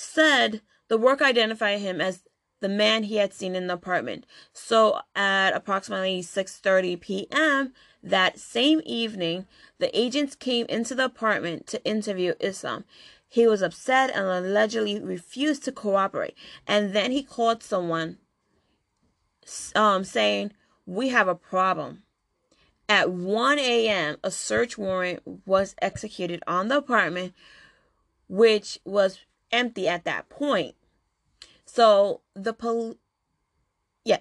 Said 0.00 0.62
the 0.86 0.96
work 0.96 1.20
identified 1.20 1.80
him 1.80 2.00
as 2.00 2.22
the 2.60 2.68
man 2.68 3.02
he 3.02 3.16
had 3.16 3.34
seen 3.34 3.56
in 3.56 3.66
the 3.66 3.74
apartment. 3.74 4.26
So 4.52 5.00
at 5.16 5.50
approximately 5.54 6.22
6:30 6.22 7.00
p.m. 7.00 7.74
that 8.00 8.38
same 8.38 8.80
evening, 8.86 9.48
the 9.78 9.90
agents 9.98 10.36
came 10.36 10.66
into 10.66 10.94
the 10.94 11.06
apartment 11.06 11.66
to 11.66 11.84
interview 11.84 12.34
Islam. 12.38 12.84
He 13.28 13.48
was 13.48 13.60
upset 13.60 14.10
and 14.10 14.24
allegedly 14.24 15.00
refused 15.00 15.64
to 15.64 15.72
cooperate. 15.72 16.36
And 16.64 16.94
then 16.94 17.10
he 17.10 17.24
called 17.24 17.64
someone 17.64 18.18
um, 19.74 20.04
saying, 20.04 20.52
We 20.86 21.08
have 21.08 21.28
a 21.28 21.34
problem. 21.34 22.02
At 22.88 23.10
1 23.10 23.58
a.m., 23.58 24.16
a 24.24 24.30
search 24.30 24.78
warrant 24.78 25.20
was 25.46 25.74
executed 25.82 26.42
on 26.46 26.68
the 26.68 26.78
apartment, 26.78 27.34
which 28.28 28.78
was 28.84 29.20
empty 29.52 29.86
at 29.86 30.04
that 30.04 30.28
point. 30.30 30.74
So 31.66 32.22
the 32.34 32.54
police, 32.54 32.96
yeah. 34.04 34.20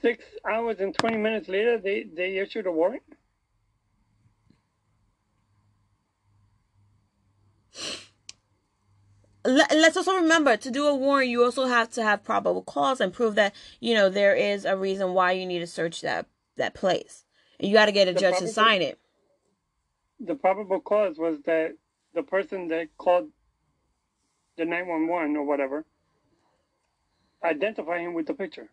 Six 0.00 0.24
hours 0.48 0.78
and 0.78 0.94
20 0.94 1.16
minutes 1.16 1.48
later, 1.48 1.78
they, 1.78 2.04
they 2.04 2.38
issued 2.38 2.66
a 2.66 2.72
warrant? 2.72 3.02
Let's 9.44 9.96
also 9.96 10.14
remember 10.14 10.56
to 10.56 10.70
do 10.70 10.86
a 10.86 10.94
warrant 10.94 11.28
you 11.28 11.44
also 11.44 11.66
have 11.66 11.90
to 11.90 12.02
have 12.02 12.24
probable 12.24 12.62
cause 12.62 13.00
and 13.00 13.12
prove 13.12 13.34
that 13.34 13.54
you 13.78 13.92
know 13.92 14.08
there 14.08 14.34
is 14.34 14.64
a 14.64 14.76
reason 14.76 15.12
why 15.12 15.32
you 15.32 15.44
need 15.44 15.58
to 15.58 15.66
search 15.66 16.00
that 16.00 16.26
that 16.56 16.74
place. 16.74 17.24
And 17.58 17.68
you 17.68 17.74
got 17.74 17.86
to 17.86 17.92
get 17.92 18.08
a 18.08 18.12
the 18.12 18.20
judge 18.20 18.32
probable, 18.32 18.48
to 18.48 18.52
sign 18.52 18.82
it. 18.82 18.98
The 20.20 20.34
probable 20.34 20.80
cause 20.80 21.18
was 21.18 21.40
that 21.42 21.74
the 22.14 22.22
person 22.22 22.68
that 22.68 22.88
called 22.98 23.28
the 24.56 24.64
911 24.64 25.36
or 25.36 25.44
whatever 25.44 25.84
identify 27.42 27.98
him 27.98 28.14
with 28.14 28.26
the 28.26 28.34
picture. 28.34 28.68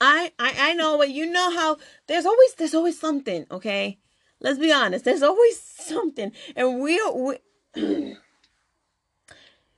I, 0.00 0.32
I 0.38 0.54
i 0.58 0.72
know 0.74 0.98
but 0.98 1.10
you 1.10 1.24
know 1.24 1.50
how 1.50 1.78
there's 2.08 2.26
always 2.26 2.52
there's 2.54 2.74
always 2.74 2.98
something 3.00 3.46
okay? 3.50 3.98
Let's 4.40 4.58
be 4.58 4.72
honest 4.72 5.04
there's 5.04 5.22
always 5.22 5.58
something. 5.60 6.32
And 6.54 6.80
we, 6.80 7.00
we 7.14 7.36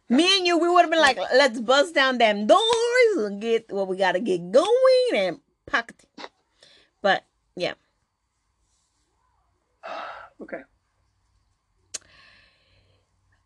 me 0.09 0.39
and 0.39 0.47
you, 0.47 0.59
we 0.59 0.69
would 0.69 0.83
have 0.83 0.91
been 0.91 1.01
like, 1.01 1.19
let's 1.35 1.61
bust 1.61 1.95
down 1.95 2.19
them 2.19 2.47
doors 2.47 3.17
and 3.17 3.41
get 3.41 3.71
what 3.71 3.89
we 3.89 3.97
gotta 3.97 4.21
get 4.21 4.51
going 4.51 5.15
and 5.15 5.41
pocket. 5.67 6.05
But 7.03 7.25
yeah. 7.57 7.75
Okay. 10.41 10.61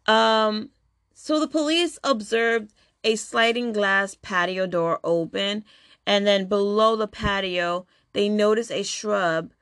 Um 0.04 0.68
so 1.14 1.40
the 1.40 1.48
police 1.48 1.98
observed 2.04 2.74
a 3.02 3.16
sliding 3.16 3.72
glass 3.72 4.14
patio 4.14 4.66
door 4.66 5.00
open 5.02 5.64
and 6.06 6.26
then 6.26 6.44
below 6.46 6.94
the 6.96 7.08
patio 7.08 7.86
they 8.12 8.28
noticed 8.28 8.70
a 8.70 8.82
shrub 8.82 9.52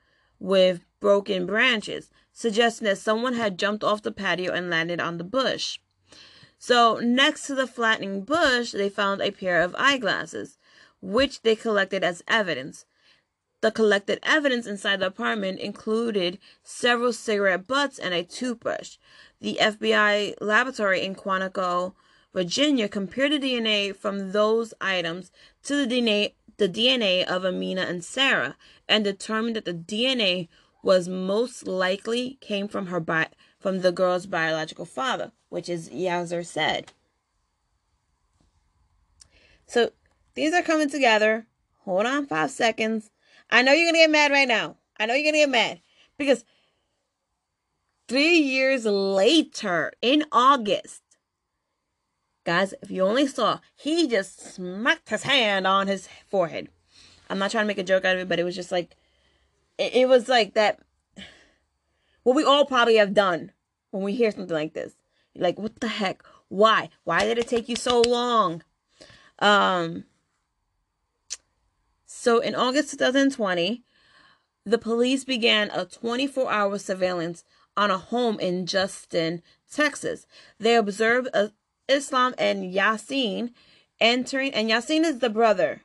with 0.41 0.85
broken 0.99 1.47
branches, 1.47 2.11
suggesting 2.33 2.87
that 2.87 2.99
someone 2.99 3.35
had 3.35 3.59
jumped 3.59 3.85
off 3.85 4.03
the 4.03 4.11
patio 4.11 4.53
and 4.53 4.71
landed 4.71 5.01
on 5.01 5.19
the 5.19 5.25
bush. 5.25 5.79
So, 6.63 6.99
next 6.99 7.47
to 7.47 7.55
the 7.55 7.67
flattening 7.67 8.21
bush, 8.21 8.73
they 8.73 8.91
found 8.91 9.23
a 9.23 9.31
pair 9.31 9.63
of 9.63 9.75
eyeglasses, 9.79 10.59
which 11.01 11.41
they 11.41 11.57
collected 11.57 12.05
as 12.05 12.23
evidence. 12.29 12.85
The 13.63 13.71
collected 13.71 14.19
evidence 14.23 14.67
inside 14.67 15.01
the 15.01 15.07
apartment 15.07 15.59
included 15.59 16.39
several 16.63 17.15
cigarette 17.15 17.67
butts 17.67 17.99
and 17.99 18.13
a 18.13 18.23
toothbrush. 18.23 18.99
The 19.41 19.59
FBI 19.59 20.35
laboratory 20.43 21.03
in 21.03 21.15
Quantico, 21.15 21.95
Virginia 22.35 22.91
compared 22.91 23.33
the 23.33 23.39
DNA 23.39 23.97
from 23.97 24.33
those 24.33 24.75
items 24.83 25.33
to 25.63 25.87
the 25.87 25.87
DNA, 25.87 26.35
the 26.59 26.69
DNA 26.69 27.25
of 27.25 27.47
Amina 27.47 27.83
and 27.83 28.05
Sarah 28.05 28.59
and 28.87 29.03
determined 29.03 29.57
that 29.57 29.65
the 29.65 29.73
DNA 29.73 30.49
was 30.83 31.09
most 31.09 31.67
likely 31.67 32.37
came 32.43 32.69
from 32.69 32.89
her 32.89 33.01
bi- 33.01 33.31
from 33.61 33.83
the 33.83 33.93
girl's 33.93 34.27
biological 34.27 34.85
father 34.85 35.31
which 35.51 35.69
is 35.69 35.91
Yowzer 35.91 36.47
Said. 36.47 36.93
So 39.67 39.91
these 40.35 40.55
are 40.55 40.63
coming 40.63 40.89
together. 40.89 41.47
Hold 41.81 42.07
on 42.07 42.27
five 42.27 42.51
seconds. 42.51 43.11
I 43.51 43.63
know 43.63 43.73
you're 43.73 43.85
going 43.85 43.95
to 43.95 44.01
get 44.01 44.11
mad 44.11 44.31
right 44.31 44.49
now. 44.49 44.77
I 44.99 45.07
know 45.07 45.15
you're 45.15 45.25
going 45.25 45.35
to 45.35 45.41
get 45.41 45.51
mad 45.51 45.81
because 46.17 46.45
three 48.09 48.39
years 48.39 48.85
later, 48.85 49.93
in 50.01 50.25
August, 50.33 51.03
guys, 52.45 52.75
if 52.81 52.91
you 52.91 53.03
only 53.03 53.27
saw, 53.27 53.59
he 53.75 54.07
just 54.07 54.55
smacked 54.55 55.11
his 55.11 55.25
hand 55.25 55.67
on 55.67 55.89
his 55.89 56.09
forehead. 56.29 56.69
I'm 57.29 57.39
not 57.39 57.51
trying 57.51 57.65
to 57.65 57.69
make 57.69 57.79
a 57.79 57.85
joke 57.85 58.05
out 58.05 58.17
of 58.17 58.23
it, 58.23 58.29
but 58.29 58.39
it 58.39 58.45
was 58.45 58.57
just 58.57 58.73
like, 58.73 58.97
it, 59.79 59.95
it 59.95 60.09
was 60.09 60.29
like 60.29 60.55
that. 60.55 60.81
What 62.23 62.37
we 62.37 62.45
all 62.45 62.65
probably 62.67 62.97
have 62.97 63.15
done 63.15 63.53
when 63.91 64.03
we 64.03 64.15
hear 64.15 64.31
something 64.31 64.55
like 64.55 64.75
this. 64.75 64.95
Like, 65.35 65.59
what 65.59 65.81
the 65.81 65.89
heck? 65.89 66.23
Why? 66.49 66.91
Why 67.05 67.25
did 67.25 67.39
it 67.39 67.49
take 67.49 67.69
you 67.69 67.77
so 67.77 68.01
long? 68.03 68.63
Um, 69.39 70.05
so 72.05 72.41
in 72.41 72.55
August 72.55 72.91
2020, 72.91 73.83
the 74.67 74.79
police 74.79 75.25
began 75.25 75.71
a 75.71 75.85
24 75.85 76.51
hour 76.51 76.79
surveillance 76.79 77.45
on 77.77 77.91
a 77.91 77.99
home 77.99 78.39
in 78.41 78.67
Justin, 78.67 79.43
Texas. 79.71 80.27
They 80.59 80.75
observed 80.75 81.29
uh, 81.33 81.49
Islam 81.89 82.35
and 82.37 82.75
Yasin 82.75 83.53
entering, 84.01 84.53
and 84.53 84.69
Yasin 84.69 85.05
is 85.05 85.21
the 85.21 85.31
brother 85.31 85.83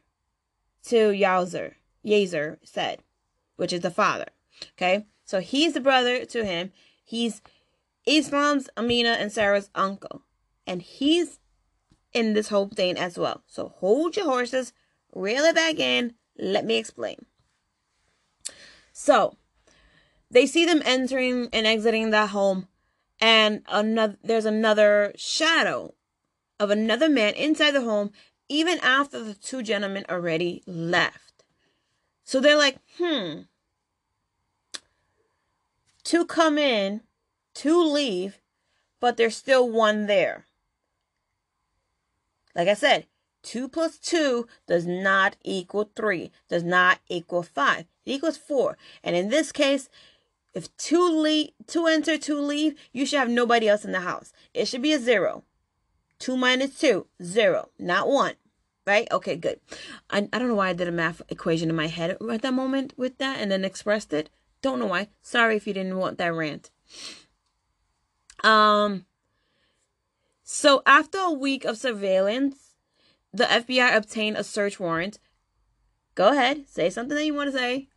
to 0.88 1.12
Yowzer, 1.12 1.76
Yazer 2.06 2.58
Said, 2.64 3.00
which 3.56 3.72
is 3.72 3.82
the 3.82 3.92
father. 3.92 4.28
Okay, 4.74 5.06
so 5.26 5.42
he's 5.42 5.74
the 5.74 5.82
brother 5.82 6.24
to 6.26 6.46
him. 6.46 6.72
He's 7.04 7.42
Islam's 8.06 8.70
Amina 8.78 9.18
and 9.20 9.32
Sarah's 9.32 9.70
uncle. 9.76 10.22
And 10.68 10.82
he's 10.82 11.40
in 12.14 12.34
this 12.34 12.50
whole 12.50 12.70
thing 12.70 12.98
as 12.98 13.18
well. 13.18 13.44
So 13.48 13.68
hold 13.68 14.16
your 14.16 14.26
horses, 14.26 14.72
reel 15.14 15.44
it 15.44 15.56
back 15.56 15.80
in. 15.80 16.14
Let 16.38 16.66
me 16.66 16.78
explain. 16.78 17.26
So 18.94 19.36
they 20.32 20.46
see 20.46 20.66
them 20.66 20.82
entering 20.86 21.50
and 21.52 21.68
exiting 21.68 22.12
the 22.12 22.28
home, 22.28 22.68
and 23.20 23.62
another 23.68 24.18
there's 24.24 24.46
another 24.46 25.14
shadow 25.16 25.94
of 26.60 26.70
another 26.72 27.10
man 27.10 27.34
inside 27.34 27.72
the 27.72 27.82
home, 27.82 28.12
even 28.48 28.80
after 28.80 29.22
the 29.22 29.34
two 29.34 29.62
gentlemen 29.62 30.06
already 30.10 30.64
left. 30.66 31.44
So 32.24 32.40
they're 32.40 32.58
like, 32.58 32.78
hmm. 32.98 33.42
To 36.06 36.26
come 36.26 36.58
in 36.58 37.02
two 37.54 37.82
leave, 37.84 38.40
but 39.00 39.18
there's 39.18 39.36
still 39.36 39.70
one 39.70 40.06
there. 40.06 40.46
Like 42.56 42.68
I 42.68 42.74
said, 42.76 43.08
2 43.44 43.68
plus 43.68 43.98
2 43.98 44.48
does 44.68 44.86
not 44.86 45.36
equal 45.44 45.90
3, 45.96 46.32
does 46.50 46.64
not 46.64 47.00
equal 47.10 47.44
5. 47.44 47.80
It 47.80 47.88
equals 48.06 48.38
4. 48.38 48.78
And 49.04 49.16
in 49.16 49.30
this 49.30 49.52
case, 49.52 49.90
if 50.54 50.76
2 50.78 51.10
leave, 51.22 51.50
2 51.68 51.86
enter, 51.88 52.18
2 52.18 52.40
leave, 52.40 52.76
you 52.92 53.06
should 53.06 53.20
have 53.20 53.30
nobody 53.30 53.68
else 53.68 53.86
in 53.86 53.92
the 53.92 54.02
house. 54.02 54.32
It 54.54 54.68
should 54.68 54.82
be 54.82 54.94
a 54.94 55.00
0. 55.00 55.44
2 56.20 56.38
minus 56.38 56.80
2, 56.80 57.06
0, 57.22 57.70
not 57.78 58.08
1. 58.08 58.34
Right? 58.88 59.08
Okay, 59.12 59.36
good. 59.36 59.60
I, 60.10 60.30
I 60.32 60.40
don't 60.40 60.48
know 60.48 60.56
why 60.56 60.70
I 60.70 60.74
did 60.74 60.88
a 60.88 60.92
math 60.92 61.22
equation 61.30 61.70
in 61.70 61.76
my 61.76 61.88
head 61.88 62.18
at 62.32 62.42
that 62.44 62.54
moment 62.54 62.94
with 62.96 63.18
that 63.18 63.40
and 63.40 63.52
then 63.52 63.66
expressed 63.66 64.14
it. 64.14 64.30
Don't 64.66 64.80
know 64.80 64.88
why. 64.88 65.10
Sorry 65.22 65.58
if 65.58 65.68
you 65.68 65.76
didn't 65.76 65.96
want 65.96 66.18
that 66.18 66.34
rant. 66.34 66.72
Um, 68.44 69.06
so 70.42 70.82
after 70.88 71.20
a 71.20 71.30
week 71.30 71.66
of 71.66 71.78
surveillance, 71.78 72.74
the 73.32 73.44
FBI 73.44 73.96
obtained 73.96 74.38
a 74.38 74.44
search 74.44 74.80
warrant. 74.80 75.20
Go 76.16 76.30
ahead, 76.32 76.68
say 76.68 76.90
something 76.90 77.16
that 77.16 77.28
you 77.28 77.36
want 77.36 77.52
to 77.52 77.58
say. 77.60 77.90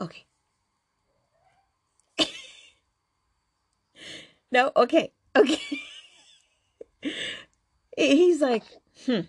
Okay. 0.00 0.24
no, 4.50 4.72
okay, 4.76 5.12
okay. 5.36 5.60
He's 7.98 8.40
like, 8.40 8.64
hmm. 9.04 9.20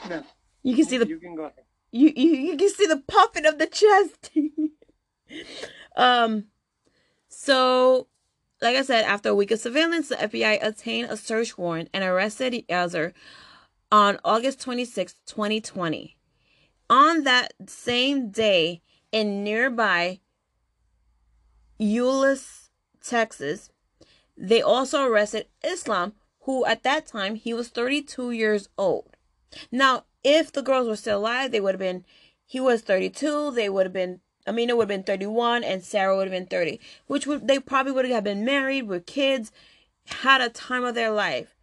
no. 0.08 0.24
You 0.62 0.74
can 0.74 0.86
see 0.86 0.96
the. 0.96 1.06
You 1.06 1.18
can 1.18 1.36
go 1.36 1.42
ahead. 1.42 1.67
You 1.98 2.12
you, 2.14 2.30
you 2.50 2.56
can 2.56 2.70
see 2.70 2.86
the 2.86 3.02
puffing 3.08 3.46
of 3.46 3.58
the 3.58 3.66
chest. 3.66 4.30
um. 5.96 6.44
So, 7.28 8.08
like 8.60 8.76
I 8.76 8.82
said, 8.82 9.04
after 9.04 9.30
a 9.30 9.34
week 9.34 9.50
of 9.50 9.60
surveillance, 9.60 10.08
the 10.08 10.16
FBI 10.16 10.58
obtained 10.66 11.10
a 11.10 11.16
search 11.16 11.58
warrant 11.58 11.90
and 11.92 12.04
arrested 12.04 12.64
Elzer 12.68 13.12
on 13.90 14.18
August 14.24 14.60
26, 14.60 15.14
2020. 15.26 16.16
On 16.90 17.24
that 17.24 17.52
same 17.66 18.30
day, 18.30 18.82
in 19.12 19.42
nearby 19.44 20.20
Euless, 21.80 22.68
Texas, 23.02 23.70
They 24.36 24.62
also 24.62 25.04
arrested 25.04 25.48
Islam, 25.64 26.14
who 26.42 26.64
at 26.66 26.82
that 26.84 27.06
time 27.06 27.34
he 27.36 27.52
was 27.54 27.68
32 27.68 28.30
years 28.32 28.68
old. 28.78 29.16
Now, 29.72 30.04
if 30.24 30.52
the 30.52 30.62
girls 30.62 30.88
were 30.88 30.96
still 30.96 31.18
alive, 31.18 31.50
they 31.50 31.60
would 31.60 31.74
have 31.74 31.80
been 31.80 32.04
he 32.44 32.60
was 32.60 32.80
32, 32.80 33.52
they 33.52 33.68
would 33.68 33.86
have 33.86 33.92
been 33.92 34.20
Amina 34.46 34.74
would 34.74 34.84
have 34.84 34.88
been 34.88 35.02
31 35.02 35.62
and 35.62 35.84
Sarah 35.84 36.16
would 36.16 36.26
have 36.26 36.32
been 36.32 36.46
30, 36.46 36.80
which 37.06 37.26
would 37.26 37.46
they 37.46 37.58
probably 37.58 37.92
would 37.92 38.06
have 38.06 38.24
been 38.24 38.44
married 38.44 38.88
with 38.88 39.06
kids, 39.06 39.52
had 40.06 40.40
a 40.40 40.48
time 40.48 40.84
of 40.84 40.94
their 40.94 41.10
life. 41.10 41.54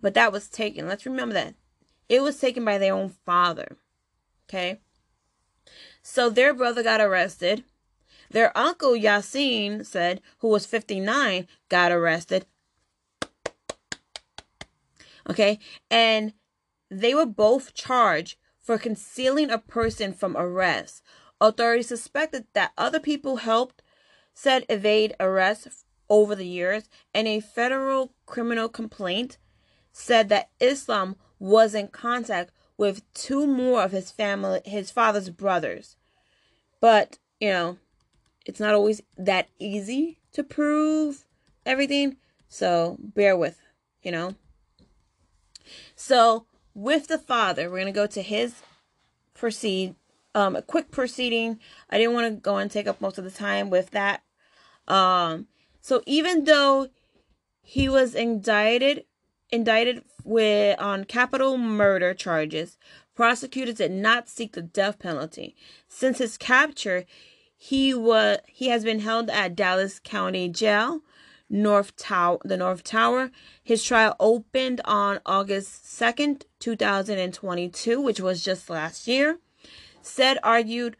But 0.00 0.14
that 0.14 0.32
was 0.32 0.48
taken. 0.48 0.86
Let's 0.86 1.04
remember 1.04 1.34
that. 1.34 1.54
It 2.08 2.22
was 2.22 2.38
taken 2.38 2.64
by 2.64 2.78
their 2.78 2.94
own 2.94 3.10
father. 3.24 3.76
Okay? 4.48 4.80
So 6.02 6.30
their 6.30 6.54
brother 6.54 6.82
got 6.82 7.00
arrested. 7.00 7.64
Their 8.30 8.56
uncle 8.56 8.92
Yasin 8.92 9.84
Said, 9.84 10.20
who 10.38 10.48
was 10.48 10.66
59, 10.66 11.46
got 11.68 11.92
arrested. 11.92 12.46
Okay? 15.28 15.58
And 15.90 16.32
they 16.90 17.14
were 17.14 17.26
both 17.26 17.74
charged 17.74 18.38
for 18.58 18.78
concealing 18.78 19.50
a 19.50 19.58
person 19.58 20.12
from 20.12 20.36
arrest. 20.36 21.02
Authorities 21.40 21.88
suspected 21.88 22.46
that 22.52 22.72
other 22.76 23.00
people 23.00 23.36
helped 23.36 23.82
Said 24.34 24.64
evade 24.68 25.14
arrest 25.20 25.84
over 26.08 26.34
the 26.34 26.46
years, 26.46 26.88
and 27.12 27.28
a 27.28 27.40
federal 27.40 28.14
criminal 28.24 28.68
complaint 28.70 29.36
said 29.92 30.28
that 30.28 30.50
Islam 30.60 31.16
was 31.38 31.74
in 31.74 31.88
contact 31.88 32.50
with 32.76 33.02
two 33.12 33.46
more 33.46 33.82
of 33.82 33.92
his 33.92 34.10
family 34.10 34.62
his 34.64 34.90
father's 34.90 35.28
brothers. 35.28 35.96
But, 36.80 37.18
you 37.38 37.50
know, 37.50 37.78
it's 38.46 38.60
not 38.60 38.74
always 38.74 39.02
that 39.18 39.48
easy 39.58 40.20
to 40.32 40.42
prove 40.42 41.26
everything, 41.66 42.16
so 42.48 42.96
bear 42.98 43.36
with, 43.36 43.60
you 44.02 44.10
know. 44.10 44.36
So, 45.94 46.46
with 46.74 47.08
the 47.08 47.18
father, 47.18 47.64
we're 47.70 47.80
going 47.80 47.86
to 47.86 47.92
go 47.92 48.06
to 48.06 48.22
his 48.22 48.62
proceed 49.34 49.94
um 50.34 50.54
a 50.54 50.62
quick 50.62 50.90
proceeding. 50.90 51.58
I 51.88 51.98
didn't 51.98 52.14
want 52.14 52.32
to 52.32 52.40
go 52.40 52.56
and 52.58 52.70
take 52.70 52.86
up 52.86 53.00
most 53.00 53.18
of 53.18 53.24
the 53.24 53.30
time 53.30 53.70
with 53.70 53.90
that. 53.90 54.22
Um 54.86 55.46
so 55.80 56.02
even 56.06 56.44
though 56.44 56.88
he 57.62 57.88
was 57.88 58.14
indicted 58.14 59.04
indicted 59.50 60.04
with 60.24 60.78
on 60.78 61.04
capital 61.04 61.56
murder 61.56 62.14
charges, 62.14 62.78
prosecutors 63.14 63.76
did 63.76 63.90
not 63.90 64.28
seek 64.28 64.52
the 64.52 64.62
death 64.62 64.98
penalty. 64.98 65.56
Since 65.88 66.18
his 66.18 66.38
capture, 66.38 67.04
he 67.56 67.92
was 67.94 68.38
he 68.46 68.68
has 68.68 68.84
been 68.84 69.00
held 69.00 69.30
at 69.30 69.56
Dallas 69.56 69.98
County 69.98 70.48
Jail, 70.48 71.00
North 71.50 71.96
Tower, 71.96 72.38
the 72.44 72.56
North 72.56 72.84
Tower. 72.84 73.30
His 73.62 73.82
trial 73.82 74.14
opened 74.20 74.80
on 74.84 75.20
August 75.26 75.84
2nd, 75.84 76.44
2022, 76.60 78.00
which 78.00 78.20
was 78.20 78.44
just 78.44 78.70
last 78.70 79.08
year. 79.08 79.38
Said 80.00 80.38
argued 80.42 80.96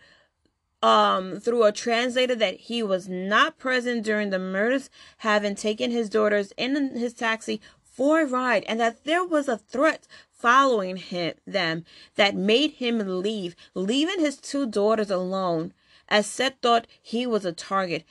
um 0.82 1.38
through 1.38 1.62
a 1.62 1.72
translator 1.72 2.34
that 2.34 2.56
he 2.56 2.82
was 2.82 3.06
not 3.06 3.58
present 3.58 4.02
during 4.02 4.30
the 4.30 4.38
murders, 4.38 4.90
having 5.18 5.54
taken 5.54 5.90
his 5.90 6.08
daughters 6.08 6.52
in 6.56 6.96
his 6.96 7.12
taxi 7.12 7.60
for 7.82 8.22
a 8.22 8.26
ride 8.26 8.64
and 8.66 8.80
that 8.80 9.04
there 9.04 9.24
was 9.24 9.46
a 9.46 9.58
threat 9.58 10.06
following 10.30 10.96
him 10.96 11.34
them 11.46 11.84
that 12.14 12.34
made 12.34 12.72
him 12.72 12.98
leave, 13.20 13.54
leaving 13.74 14.20
his 14.20 14.38
two 14.38 14.66
daughters 14.66 15.10
alone, 15.10 15.74
as 16.08 16.26
Seth 16.26 16.54
thought 16.62 16.86
he 17.02 17.26
was 17.26 17.44
a 17.44 17.52
target. 17.52 18.04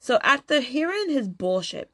So 0.00 0.18
after 0.22 0.60
hearing 0.60 1.10
his 1.10 1.28
bullshit 1.28 1.92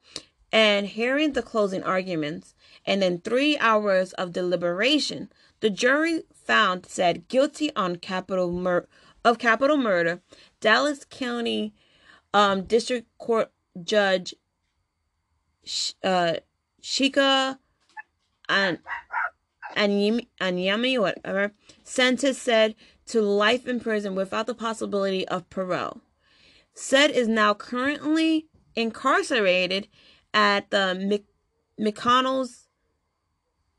and 0.52 0.86
hearing 0.86 1.32
the 1.32 1.42
closing 1.42 1.82
arguments, 1.82 2.54
and 2.86 3.02
then 3.02 3.20
three 3.20 3.58
hours 3.58 4.12
of 4.12 4.32
deliberation, 4.32 5.28
the 5.58 5.70
jury 5.70 6.22
found 6.32 6.86
Said 6.86 7.26
guilty 7.26 7.74
on 7.74 7.96
capital 7.96 8.52
mur- 8.52 8.86
of 9.24 9.38
capital 9.38 9.76
murder. 9.76 10.22
Dallas 10.60 11.04
County 11.04 11.74
um, 12.32 12.62
District 12.62 13.08
Court 13.18 13.50
Judge 13.82 14.34
uh, 16.04 16.34
Shika 16.80 17.58
and 18.48 18.78
Anyami, 19.76 21.00
whatever, 21.00 21.52
sentence 21.82 22.38
Said 22.38 22.76
to 23.06 23.20
life 23.20 23.66
in 23.66 23.80
prison 23.80 24.14
without 24.14 24.46
the 24.46 24.54
possibility 24.54 25.26
of 25.26 25.50
parole. 25.50 26.00
Said 26.78 27.10
is 27.10 27.26
now 27.26 27.54
currently 27.54 28.48
incarcerated 28.74 29.88
at 30.34 30.70
the 30.70 31.22
McConnell's 31.80 32.68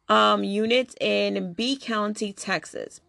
um, 0.10 0.44
unit 0.44 0.96
in 1.00 1.54
Bee 1.54 1.78
County, 1.78 2.34
Texas. 2.34 3.00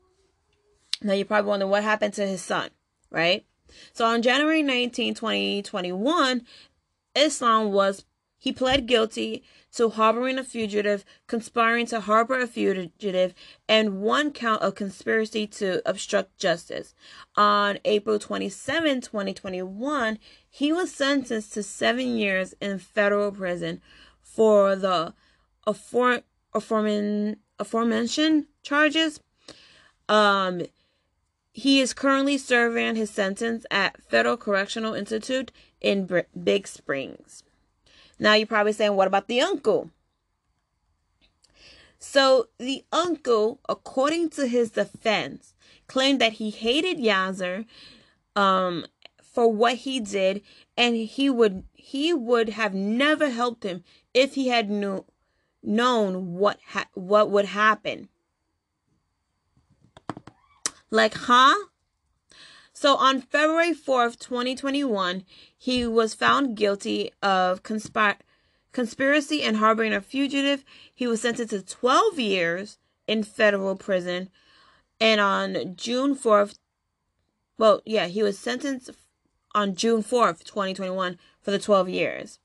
Now 1.03 1.15
you're 1.15 1.25
probably 1.25 1.49
wondering 1.49 1.71
what 1.71 1.85
happened 1.85 2.13
to 2.15 2.27
his 2.27 2.43
son, 2.43 2.69
right? 3.11 3.47
So 3.95 4.05
on 4.05 4.21
January 4.21 4.63
19, 4.63 5.15
2021, 5.15 6.43
Islam 7.15 7.73
was 7.73 8.05
he 8.37 8.53
pled 8.53 8.87
guilty 8.87 9.43
to 9.75 9.91
harboring 9.91 10.39
a 10.39 10.45
fugitive, 10.45 11.05
conspiring 11.27 11.87
to 11.87 12.01
harbor 12.01 12.41
a 12.41 12.47
fugitive, 12.47 13.35
and 13.69 14.01
one 14.01 14.33
count 14.33 14.63
of 14.63 14.75
conspiracy 14.75 15.47
to 15.47 15.83
obstruct 15.89 16.39
justice. 16.39 16.95
On 17.37 17.79
April 17.85 18.19
27, 18.19 19.01
2021, 19.01 20.19
he 20.49 20.73
was 20.73 20.93
sentenced 20.93 21.53
to 21.55 21.63
seven 21.63 22.17
years 22.17 22.55
in 22.61 22.79
federal 22.79 23.31
prison 23.31 23.81
for 24.23 24.75
the 24.75 25.15
afore, 25.67 26.23
aforementioned 26.55 28.47
charges. 28.63 29.21
Um, 30.09 30.63
he 31.53 31.81
is 31.81 31.93
currently 31.93 32.39
serving 32.39 32.97
his 32.97 33.11
sentence 33.11 33.67
at 33.71 34.01
Federal 34.03 34.37
Correctional 34.37 34.95
Institute 34.95 35.51
in 35.81 36.09
Big 36.43 36.69
Springs. 36.69 37.43
Now 38.19 38.35
you're 38.35 38.47
probably 38.47 38.73
saying, 38.73 38.95
what 38.95 39.09
about 39.09 39.29
the 39.29 39.41
uncle? 39.41 39.91
So 41.99 42.49
the 42.59 42.85
uncle, 42.93 43.61
according 43.69 44.31
to 44.31 44.47
his 44.47 44.71
defense, 44.71 45.55
claimed 45.87 46.21
that 46.21 46.35
he 46.35 46.51
hated 46.51 46.99
Yaser 46.99 47.67
um, 48.37 48.87
for 49.23 49.53
what 49.53 49.77
he 49.77 50.01
did, 50.01 50.43
and 50.77 50.97
he 50.97 51.29
would 51.29 51.65
he 51.73 52.13
would 52.13 52.51
have 52.51 52.75
never 52.75 53.31
helped 53.31 53.65
him 53.65 53.83
if 54.15 54.35
he 54.35 54.49
had 54.49 54.71
knew, 54.71 55.05
known 55.63 56.35
what 56.35 56.59
ha- 56.69 56.89
what 56.95 57.31
would 57.31 57.47
happen. 57.47 58.09
Like, 60.91 61.15
huh? 61.15 61.55
So 62.81 62.95
on 62.95 63.23
February 63.23 63.75
4th, 63.75 64.21
2021, 64.21 65.25
he 65.59 65.85
was 65.85 66.15
found 66.15 66.57
guilty 66.57 67.11
of 67.21 67.65
conspir- 67.65 68.21
conspiracy 68.71 69.43
and 69.43 69.57
harboring 69.57 69.93
a 69.93 70.01
fugitive. 70.01 70.65
He 70.95 71.09
was 71.09 71.21
sentenced 71.21 71.51
to 71.51 71.61
12 71.61 72.21
years 72.21 72.79
in 73.09 73.25
federal 73.25 73.75
prison. 73.75 74.31
And 75.01 75.21
on 75.21 75.75
June 75.75 76.15
4th, 76.15 76.61
well, 77.59 77.83
yeah, 77.85 78.07
he 78.07 78.23
was 78.23 78.39
sentenced 78.39 78.91
on 79.57 79.75
June 79.75 80.05
4th, 80.05 80.45
2021 80.45 81.19
for 81.43 81.51
the 81.51 81.59
12 81.59 81.89
years. 81.89 82.39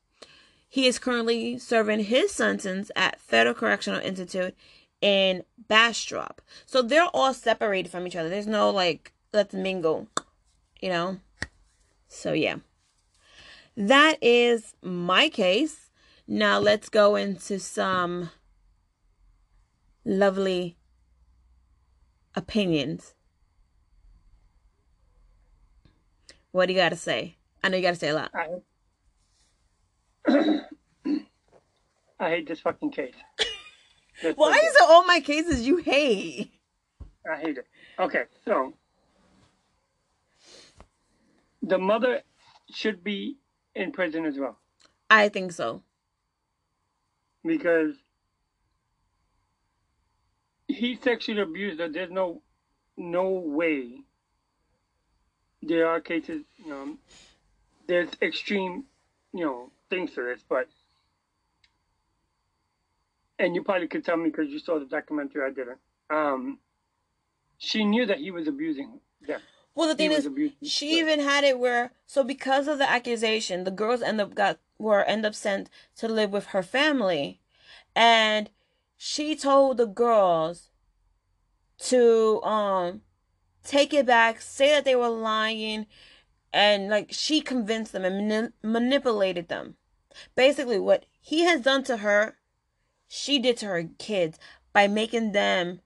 He 0.67 0.88
is 0.88 0.97
currently 0.97 1.59
serving 1.59 2.05
his 2.05 2.31
sentence 2.31 2.89
at 2.95 3.21
Federal 3.21 3.53
Correctional 3.53 4.01
Institute 4.01 4.55
in 4.99 5.43
Bastrop. 5.67 6.41
So 6.65 6.81
they're 6.81 7.03
all 7.13 7.36
separated 7.36 7.91
from 7.91 8.07
each 8.07 8.15
other. 8.15 8.29
There's 8.29 8.47
no 8.47 8.71
like 8.71 9.13
let's 9.34 9.53
mingle, 9.53 10.07
you 10.84 10.89
know? 10.89 11.17
So, 12.09 12.34
yeah. 12.34 12.57
That 13.77 14.17
is 14.21 14.75
my 14.81 15.29
case. 15.29 15.89
Now, 16.27 16.59
let's 16.59 16.89
go 16.89 17.15
into 17.15 17.57
some 17.57 18.31
lovely 20.03 20.75
opinions. 22.36 23.15
What 26.51 26.65
do 26.65 26.73
you 26.73 26.79
got 26.79 26.89
to 26.89 26.97
say? 26.97 27.38
I 27.63 27.69
know 27.69 27.77
you 27.77 27.84
got 27.84 27.91
to 27.91 27.95
say 27.95 28.09
a 28.09 28.15
lot. 28.15 28.31
I, 28.36 28.49
I 32.19 32.29
hate 32.29 32.47
this 32.49 32.59
fucking 32.59 32.91
case. 32.91 33.15
Why 34.36 34.51
is 34.51 34.75
it 34.75 34.81
all 34.89 35.05
my 35.05 35.21
cases 35.21 35.65
you 35.65 35.77
hate? 35.77 36.51
I 37.25 37.39
hate 37.39 37.57
it. 37.57 37.67
Okay, 37.97 38.23
so 38.43 38.73
the 41.64 41.78
mother 41.78 42.22
should 42.72 43.03
be 43.03 43.38
in 43.74 43.91
prison 43.91 44.26
as 44.26 44.38
well. 44.38 44.59
I 45.09 45.30
think 45.30 45.53
so. 45.53 45.82
Because 47.43 47.95
he 50.68 50.99
sexually 51.01 51.41
abused 51.41 51.80
her. 51.80 51.89
There's 51.89 52.11
no 52.11 52.41
no 52.97 53.30
way. 53.30 54.01
There 55.61 55.88
are 55.88 56.01
cases, 56.01 56.43
you 56.57 56.70
know, 56.70 56.97
there's 57.88 58.09
extreme, 58.22 58.84
you 59.34 59.45
know, 59.45 59.72
things 59.89 60.14
to 60.16 60.24
this, 60.24 60.43
but 60.47 60.68
and 63.39 63.55
you 63.55 63.64
probably 63.64 63.88
could 63.88 64.05
tell 64.05 64.18
me 64.18 64.30
because 64.30 64.49
you 64.49 64.59
saw 64.59 64.80
the 64.80 64.86
documentary. 64.86 65.43
I 65.45 65.53
didn't. 65.53 65.80
Um, 66.09 66.59
she 67.57 67.86
knew 67.86 68.05
that 68.05 68.20
he 68.20 68.32
was 68.32 68.47
abusing 68.47 68.99
them. 69.26 69.39
Well, 69.76 69.88
the 69.88 69.95
thing 69.95 70.11
is, 70.11 70.30
she 70.61 70.99
even 70.99 71.19
had 71.19 71.43
it 71.43 71.57
where 71.57 71.93
so 72.05 72.24
because 72.24 72.67
of 72.67 72.78
the 72.78 72.89
accusation, 72.89 73.63
the 73.63 73.71
girls 73.71 74.01
end 74.01 74.21
up 74.21 74.36
got 74.36 74.59
were 74.78 75.03
end 75.03 75.26
up 75.26 75.34
sent 75.34 75.69
to 75.97 76.07
live 76.07 76.32
with 76.32 76.47
her 76.47 76.61
family, 76.61 77.39
and 77.95 78.51
she 78.97 79.36
told 79.36 79.78
the 79.78 79.88
girls 79.88 80.69
to 81.80 82.41
um 82.43 83.01
take 83.63 83.93
it 83.93 84.05
back, 84.05 84.41
say 84.41 84.69
that 84.69 84.86
they 84.86 84.95
were 84.95 85.09
lying, 85.09 85.88
and 86.51 86.89
like 86.89 87.07
she 87.11 87.41
convinced 87.41 87.93
them 87.93 88.05
and 88.05 88.28
mani- 88.28 88.53
manipulated 88.61 89.47
them. 89.47 89.76
Basically, 90.36 90.80
what 90.80 91.07
he 91.19 91.45
has 91.45 91.61
done 91.61 91.84
to 91.86 91.97
her, 91.97 92.38
she 93.07 93.39
did 93.39 93.57
to 93.57 93.65
her 93.65 93.89
kids 93.97 94.38
by 94.71 94.88
making 94.88 95.32
them 95.32 95.82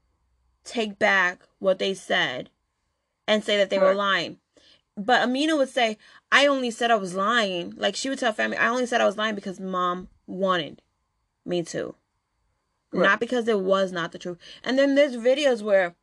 take 0.65 0.99
back 0.99 1.47
what 1.59 1.79
they 1.79 1.93
said 1.93 2.49
and 3.28 3.43
say 3.43 3.57
that 3.57 3.69
they 3.69 3.80
were 3.80 3.93
lying. 3.93 4.38
But 4.95 5.21
Amina 5.21 5.55
would 5.55 5.69
say, 5.69 5.97
I 6.32 6.47
only 6.47 6.71
said 6.71 6.89
I 6.89 6.95
was 6.95 7.13
lying. 7.13 7.73
Like 7.78 7.95
she 7.95 8.09
would 8.09 8.19
tell 8.19 8.34
family, 8.34 8.57
I 8.57 8.69
only 8.69 8.86
said 8.86 9.01
I 9.01 9.05
was 9.05 9.17
lying 9.17 9.36
because 9.36 9.59
mom 9.59 10.07
wanted 10.25 10.82
me 11.45 11.61
to. 11.63 11.95
Right. 12.91 13.03
Not 13.03 13.19
because 13.19 13.47
it 13.47 13.59
was 13.59 13.91
not 13.91 14.11
the 14.11 14.17
truth. 14.17 14.38
And 14.63 14.78
then 14.78 14.95
there's 14.95 15.15
videos 15.15 15.61
where 15.61 15.95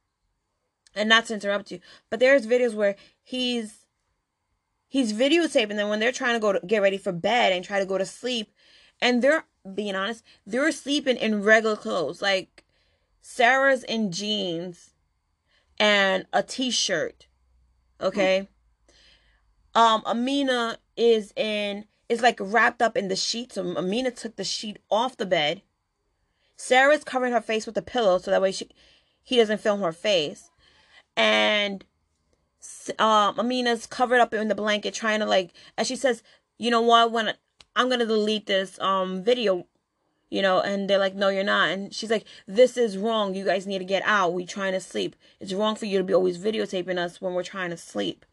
and 0.95 1.09
not 1.09 1.27
to 1.27 1.35
interrupt 1.35 1.73
you, 1.73 1.81
but 2.09 2.21
there's 2.21 2.47
videos 2.47 2.75
where 2.75 2.95
he's 3.23 3.87
he's 4.87 5.13
videotaping 5.13 5.75
them 5.77 5.89
when 5.89 5.99
they're 5.99 6.13
trying 6.13 6.35
to 6.35 6.41
go 6.41 6.53
to 6.53 6.65
get 6.65 6.83
ready 6.83 6.99
for 6.99 7.11
bed 7.11 7.53
and 7.53 7.65
try 7.65 7.81
to 7.81 7.87
go 7.87 7.99
to 7.99 8.07
sleep 8.07 8.53
and 9.01 9.23
they're 9.23 9.45
being 9.75 9.97
honest, 9.97 10.23
they're 10.47 10.71
sleeping 10.71 11.17
in 11.17 11.43
regular 11.43 11.75
clothes. 11.77 12.23
Like 12.23 12.65
Sarah's 13.21 13.83
in 13.83 14.13
jeans 14.13 14.94
and 15.79 16.27
a 16.33 16.43
t-shirt. 16.43 17.27
Okay? 18.01 18.49
Um 19.75 20.03
Amina 20.07 20.79
is 20.97 21.33
in 21.37 21.87
is 22.09 22.23
like 22.23 22.39
wrapped 22.41 22.83
up 22.83 22.97
in 22.97 23.09
the 23.09 23.17
sheet. 23.17 23.53
So 23.53 23.77
Amina 23.77 24.11
took 24.11 24.37
the 24.37 24.45
sheet 24.45 24.79
off 24.91 25.17
the 25.17 25.27
bed. 25.27 25.63
Sarah's 26.57 27.05
covering 27.05 27.33
her 27.33 27.41
face 27.41 27.67
with 27.67 27.77
a 27.77 27.83
pillow 27.83 28.19
so 28.19 28.31
that 28.31 28.43
way 28.43 28.53
she 28.53 28.69
he 29.23 29.37
doesn't 29.37 29.61
film 29.61 29.81
her 29.81 29.93
face. 29.93 30.51
And 31.17 31.85
um 32.99 33.39
Amina's 33.39 33.87
covered 33.87 34.21
up 34.21 34.33
in 34.35 34.49
the 34.49 34.55
blanket 34.55 34.95
trying 34.95 35.21
to 35.21 35.27
like 35.27 35.53
as 35.77 35.87
she 35.87 35.97
says, 35.97 36.23
you 36.59 36.71
know 36.71 36.83
what, 36.83 37.13
when 37.13 37.35
I'm 37.77 37.89
gonna 37.89 38.07
delete 38.07 38.47
this 38.47 38.79
um 38.81 39.25
video, 39.25 39.67
you 40.31 40.43
know, 40.43 40.61
and 40.61 40.89
they're 40.89 40.99
like, 40.99 41.15
No, 41.15 41.29
you're 41.29 41.45
not. 41.45 41.71
And 41.71 41.95
she's 41.95 42.11
like, 42.11 42.25
This 42.47 42.77
is 42.77 42.99
wrong. 42.99 43.35
You 43.35 43.45
guys 43.45 43.67
need 43.67 43.79
to 43.79 43.85
get 43.85 44.03
out. 44.05 44.35
We 44.35 44.47
trying 44.47 44.73
to 44.73 44.81
sleep. 44.81 45.17
It's 45.41 45.53
wrong 45.53 45.77
for 45.77 45.87
you 45.87 45.99
to 45.99 46.05
be 46.05 46.15
always 46.15 46.39
videotaping 46.39 46.99
us 46.99 47.21
when 47.21 47.35
we're 47.35 47.43
trying 47.43 47.71
to 47.71 47.77
sleep. 47.77 48.25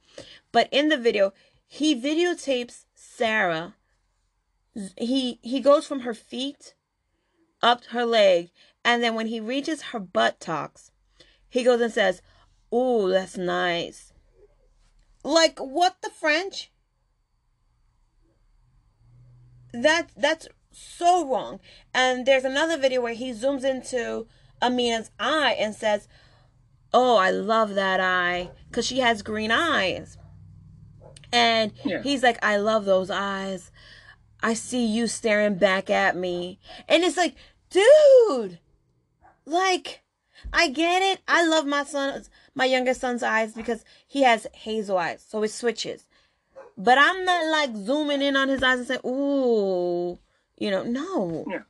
But 0.51 0.67
in 0.71 0.89
the 0.89 0.97
video, 0.97 1.33
he 1.67 1.99
videotapes 1.99 2.85
Sarah. 2.95 3.75
He 4.97 5.39
he 5.41 5.59
goes 5.59 5.85
from 5.85 6.01
her 6.01 6.13
feet 6.13 6.75
up 7.61 7.85
her 7.85 8.05
leg, 8.05 8.49
and 8.83 9.03
then 9.03 9.15
when 9.15 9.27
he 9.27 9.39
reaches 9.39 9.81
her 9.81 9.99
buttocks, 9.99 10.91
he 11.49 11.63
goes 11.63 11.81
and 11.81 11.93
says, 11.93 12.21
Ooh, 12.73 13.09
that's 13.09 13.37
nice. 13.37 14.13
Like 15.23 15.59
what 15.59 15.97
the 16.01 16.09
French? 16.09 16.71
That 19.73 20.09
that's 20.17 20.47
so 20.71 21.27
wrong. 21.27 21.59
And 21.93 22.25
there's 22.25 22.45
another 22.45 22.77
video 22.77 23.01
where 23.01 23.13
he 23.13 23.31
zooms 23.31 23.63
into 23.63 24.27
Amina's 24.61 25.11
eye 25.19 25.55
and 25.59 25.75
says, 25.75 26.07
"Oh, 26.93 27.17
I 27.17 27.31
love 27.31 27.75
that 27.75 27.99
eye 27.99 28.51
cuz 28.71 28.85
she 28.85 28.99
has 28.99 29.21
green 29.21 29.51
eyes." 29.51 30.17
And 31.31 31.73
Yeah. 31.83 32.01
he's 32.01 32.23
like, 32.23 32.43
"I 32.43 32.57
love 32.57 32.85
those 32.85 33.09
eyes. 33.09 33.71
I 34.43 34.53
see 34.53 34.85
you 34.85 35.07
staring 35.07 35.55
back 35.55 35.89
at 35.89 36.15
me." 36.15 36.59
And 36.87 37.03
it's 37.03 37.17
like, 37.17 37.35
"Dude, 37.69 38.59
like 39.45 40.03
I 40.53 40.69
get 40.69 41.01
it. 41.01 41.21
I 41.27 41.45
love 41.45 41.65
my 41.65 41.83
son, 41.83 42.23
my 42.55 42.65
youngest 42.65 43.01
son's 43.01 43.23
eyes 43.23 43.53
because 43.53 43.83
he 44.07 44.23
has 44.23 44.47
hazel 44.53 44.97
eyes, 44.97 45.23
so 45.27 45.43
it 45.43 45.51
switches. 45.51 46.07
But 46.77 46.97
I'm 46.97 47.23
not 47.25 47.45
like 47.45 47.75
zooming 47.75 48.21
in 48.21 48.35
on 48.35 48.49
his 48.49 48.63
eyes 48.63 48.79
and 48.79 48.87
saying, 48.87 49.05
"Ooh," 49.05 50.19
you 50.61 50.69
know, 50.69 50.83
no. 50.83 51.43
Yeah. 51.49 51.63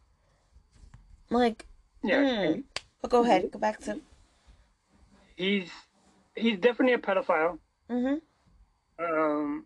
Like, 1.30 1.66
Yeah. 2.04 2.18
Mm. 2.18 2.54
and 2.54 2.64
but 3.02 3.10
go 3.10 3.24
ahead, 3.24 3.50
go 3.52 3.58
back 3.58 3.80
to. 3.82 4.00
He's 5.38 5.70
he's 6.36 6.60
definitely 6.60 6.94
a 6.94 6.98
pedophile. 7.00 7.58
Mhm. 7.90 8.22
Um, 9.00 9.66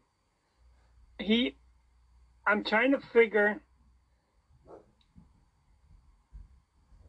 he, 1.20 1.56
I'm 2.46 2.64
trying 2.64 2.92
to 2.92 3.00
figure. 3.12 3.60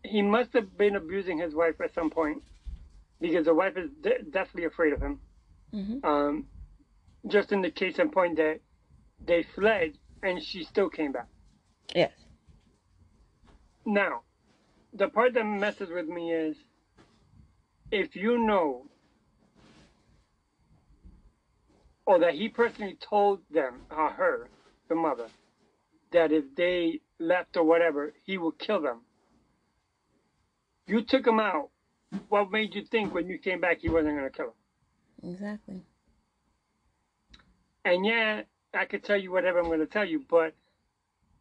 He 0.03 0.23
must 0.23 0.53
have 0.55 0.77
been 0.79 0.97
abusing 0.97 1.39
his 1.39 1.55
wife 1.55 1.81
at 1.83 1.93
some 1.95 2.11
point, 2.11 2.43
because 3.21 3.45
the 3.45 3.55
wife 3.55 3.77
is 3.77 3.91
de- 4.01 4.23
definitely 4.23 4.65
afraid 4.65 4.93
of 4.95 5.01
him. 5.03 5.21
Mhm. 5.75 6.05
Um, 6.05 6.49
just 7.27 7.53
in 7.53 7.61
the 7.61 7.71
case 7.71 7.99
in 7.99 8.11
point 8.11 8.37
that 8.37 8.61
they 9.25 9.43
fled 9.55 9.99
and 10.23 10.43
she 10.43 10.65
still 10.65 10.89
came 10.89 11.13
back. 11.13 11.29
Yes. 11.95 12.13
Now, 13.85 14.23
the 14.93 15.09
part 15.09 15.35
that 15.35 15.45
messes 15.45 15.91
with 15.91 16.09
me 16.09 16.33
is 16.33 16.57
if 17.91 18.17
you 18.17 18.39
know 18.39 18.87
or 22.07 22.21
that 22.21 22.35
he 22.35 22.49
personally 22.49 22.97
told 23.01 23.41
them, 23.51 23.81
uh, 23.91 24.11
her, 24.11 24.49
the 24.89 24.95
mother, 24.95 25.27
that 26.13 26.33
if 26.33 26.45
they 26.57 27.01
left 27.19 27.57
or 27.57 27.65
whatever, 27.65 28.13
he 28.25 28.39
would 28.39 28.59
kill 28.59 28.81
them. 28.81 29.01
You 30.87 31.03
took 31.03 31.27
him 31.27 31.41
out. 31.41 31.71
What 32.29 32.53
made 32.53 32.75
you 32.75 32.85
think 32.85 33.13
when 33.13 33.29
you 33.29 33.39
came 33.39 33.61
back 33.61 33.79
he 33.81 33.89
wasn't 33.89 34.17
going 34.17 34.31
to 34.31 34.37
kill 34.37 34.55
him? 35.23 35.33
Exactly. 35.33 35.81
And 37.85 38.07
yeah, 38.07 38.43
I 38.73 38.85
could 38.85 39.03
tell 39.03 39.17
you 39.17 39.33
whatever 39.33 39.59
I'm 39.59 39.67
going 39.67 39.81
to 39.81 39.87
tell 39.87 40.05
you, 40.05 40.25
but 40.29 40.55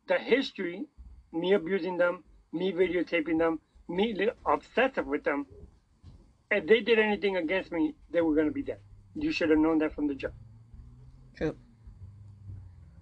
the 0.08 0.18
history, 0.18 0.86
me 1.32 1.54
abusing 1.54 1.98
them, 1.98 2.24
me 2.54 2.72
videotaping 2.72 3.38
them, 3.40 3.60
me 3.88 4.30
obsessive 4.46 5.06
with 5.06 5.24
them, 5.24 5.46
if 6.52 6.66
they 6.68 6.82
did 6.82 7.00
anything 7.00 7.38
against 7.38 7.72
me, 7.72 7.96
they 8.12 8.22
were 8.22 8.36
going 8.36 8.48
to 8.48 8.54
be 8.54 8.64
dead. 8.64 8.80
You 9.16 9.32
should 9.32 9.50
have 9.50 9.60
known 9.60 9.80
that 9.80 9.94
from 9.96 10.08
the 10.08 10.16
jump. 10.16 10.34
True. 11.36 11.56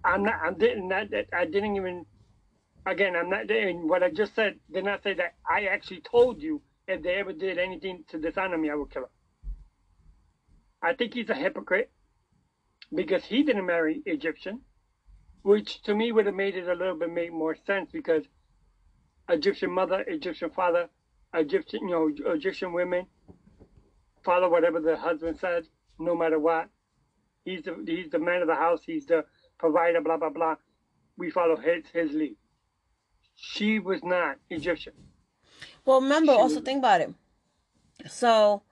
I'm 0.04 0.22
not. 0.24 0.34
I 0.42 0.52
didn't. 0.52 0.88
Not, 0.88 1.10
that- 1.10 1.28
I 1.32 1.44
didn't 1.44 1.76
even. 1.76 2.06
Again, 2.86 3.16
I'm 3.16 3.30
not. 3.30 3.50
And 3.50 3.88
what 3.88 4.02
I 4.02 4.10
just 4.10 4.34
said 4.34 4.58
did 4.72 4.84
not 4.84 5.02
say 5.02 5.14
that 5.14 5.34
I 5.48 5.66
actually 5.66 6.00
told 6.00 6.42
you 6.42 6.60
if 6.86 7.02
they 7.02 7.14
ever 7.14 7.32
did 7.32 7.58
anything 7.58 8.04
to 8.08 8.18
dishonor 8.18 8.58
me, 8.58 8.70
I 8.70 8.74
would 8.74 8.90
kill 8.90 9.02
them. 9.02 9.10
I 10.82 10.94
think 10.94 11.14
he's 11.14 11.30
a 11.30 11.34
hypocrite 11.34 11.90
because 12.94 13.24
he 13.24 13.42
didn't 13.42 13.64
marry 13.64 14.02
Egyptian, 14.04 14.60
which 15.44 15.82
to 15.82 15.94
me 15.94 16.10
would 16.10 16.24
have 16.24 16.34
made 16.34 16.56
it 16.56 16.66
a 16.66 16.74
little 16.74 16.96
bit 16.96 17.12
make 17.12 17.30
more 17.32 17.54
sense 17.66 17.90
because 17.92 18.24
Egyptian 19.28 19.70
mother, 19.70 20.02
Egyptian 20.08 20.50
father, 20.50 20.88
Egyptian 21.34 21.86
you 21.88 21.94
know 21.94 22.32
Egyptian 22.32 22.72
women 22.72 23.06
follow 24.24 24.48
whatever 24.48 24.80
the 24.80 24.96
husband 24.96 25.38
says, 25.38 25.66
no 25.98 26.16
matter 26.16 26.38
what. 26.38 26.70
He's 27.44 27.62
the 27.62 27.74
he's 27.86 28.10
the 28.10 28.18
man 28.18 28.40
of 28.40 28.48
the 28.48 28.54
house. 28.54 28.80
He's 28.86 29.04
the 29.06 29.26
provider. 29.58 30.00
Blah 30.00 30.16
blah 30.16 30.30
blah. 30.30 30.54
We 31.18 31.30
follow 31.30 31.56
his 31.56 31.84
his 31.92 32.12
lead. 32.12 32.36
She 33.34 33.78
was 33.78 34.02
not 34.02 34.38
Egyptian. 34.48 34.94
Well, 35.84 36.00
remember, 36.00 36.32
She 36.32 36.38
also 36.38 36.54
was- 36.56 36.64
think 36.64 36.78
about 36.78 37.02
it. 37.02 37.12
So, 38.08 38.62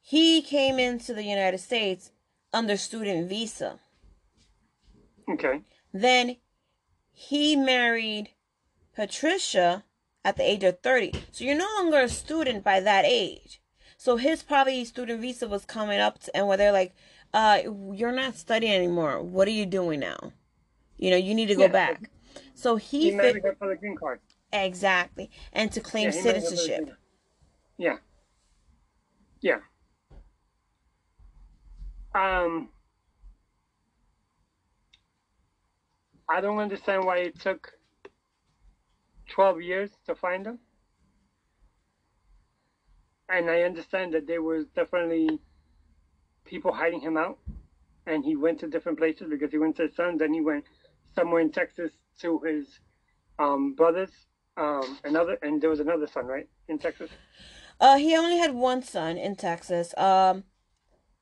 he 0.00 0.40
came 0.40 0.78
into 0.78 1.12
the 1.12 1.24
United 1.24 1.58
States 1.58 2.12
under 2.54 2.76
student 2.78 3.28
visa. 3.28 3.80
Okay. 5.28 5.62
Then 5.92 6.36
he 7.10 7.56
married 7.56 8.30
Patricia 8.94 9.84
at 10.24 10.36
the 10.36 10.48
age 10.48 10.64
of 10.64 10.80
30. 10.80 11.12
So 11.30 11.44
you're 11.44 11.56
no 11.56 11.68
longer 11.78 12.00
a 12.00 12.08
student 12.08 12.64
by 12.64 12.80
that 12.80 13.04
age. 13.04 13.60
So 13.96 14.16
his 14.16 14.42
probably 14.42 14.84
student 14.84 15.20
visa 15.20 15.48
was 15.48 15.64
coming 15.64 15.98
up 16.00 16.20
to, 16.20 16.36
and 16.36 16.46
where 16.46 16.56
they're 16.56 16.72
like, 16.72 16.94
uh, 17.34 17.60
you're 17.92 18.12
not 18.12 18.36
studying 18.36 18.72
anymore. 18.72 19.20
What 19.22 19.48
are 19.48 19.52
you 19.52 19.66
doing 19.66 20.00
now? 20.00 20.32
You 20.96 21.10
know, 21.10 21.16
you 21.16 21.34
need 21.34 21.46
to 21.46 21.54
go 21.54 21.62
Yeah. 21.62 21.72
back. 21.72 22.10
So 22.54 22.76
he, 22.76 23.10
He 23.10 23.16
married 23.16 23.34
fit 23.36 23.44
her 23.44 23.56
for 23.58 23.68
the 23.68 23.76
green 23.76 23.96
card. 23.96 24.20
exactly 24.52 25.30
and 25.52 25.70
to 25.72 25.80
claim 25.80 26.06
Yeah, 26.06 26.12
he 26.12 26.22
married 26.22 26.36
her 26.36 26.40
for 26.42 26.50
the 26.50 26.56
green 26.56 26.66
citizenship. 26.66 26.96
Yeah. 27.76 27.96
Yeah. 29.40 29.60
Um. 32.14 32.70
I 36.28 36.40
don't 36.40 36.58
understand 36.58 37.04
why 37.04 37.18
it 37.18 37.40
took 37.40 37.72
12 39.28 39.62
years 39.62 39.90
to 40.06 40.14
find 40.14 40.46
him. 40.46 40.58
And 43.28 43.50
I 43.50 43.62
understand 43.62 44.14
that 44.14 44.26
there 44.26 44.42
was 44.42 44.66
definitely 44.74 45.38
people 46.44 46.72
hiding 46.72 47.00
him 47.00 47.16
out. 47.16 47.38
And 48.06 48.24
he 48.24 48.36
went 48.36 48.60
to 48.60 48.68
different 48.68 48.98
places 48.98 49.28
because 49.28 49.50
he 49.50 49.58
went 49.58 49.76
to 49.76 49.82
his 49.82 49.94
son, 49.94 50.16
then 50.16 50.32
he 50.32 50.40
went 50.40 50.64
somewhere 51.14 51.40
in 51.40 51.50
Texas 51.50 51.92
to 52.20 52.38
his 52.40 52.66
um, 53.38 53.74
brothers. 53.74 54.10
Um, 54.56 54.98
another, 55.04 55.38
and 55.42 55.60
there 55.60 55.70
was 55.70 55.80
another 55.80 56.06
son, 56.06 56.26
right, 56.26 56.48
in 56.68 56.78
Texas. 56.78 57.10
Uh, 57.80 57.96
he 57.96 58.16
only 58.16 58.38
had 58.38 58.54
one 58.54 58.82
son 58.82 59.16
in 59.16 59.36
Texas. 59.36 59.96
Um, 59.96 60.44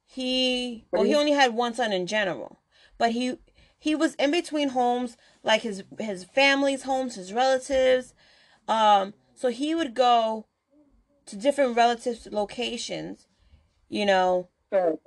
he 0.06 0.86
well, 0.92 1.02
he 1.02 1.14
only 1.14 1.32
had 1.32 1.54
one 1.54 1.74
son 1.74 1.92
in 1.92 2.06
general, 2.06 2.60
but 2.96 3.10
he 3.10 3.38
he 3.86 3.94
was 3.94 4.16
in 4.16 4.32
between 4.32 4.70
homes, 4.70 5.16
like 5.44 5.62
his 5.62 5.84
his 6.00 6.24
family's 6.24 6.82
homes, 6.82 7.14
his 7.14 7.32
relatives. 7.32 8.14
Um, 8.66 9.14
so 9.32 9.48
he 9.48 9.76
would 9.76 9.94
go 9.94 10.46
to 11.26 11.36
different 11.36 11.76
relatives' 11.76 12.26
locations, 12.32 13.28
you 13.88 14.04
know, 14.04 14.48
So 14.72 15.00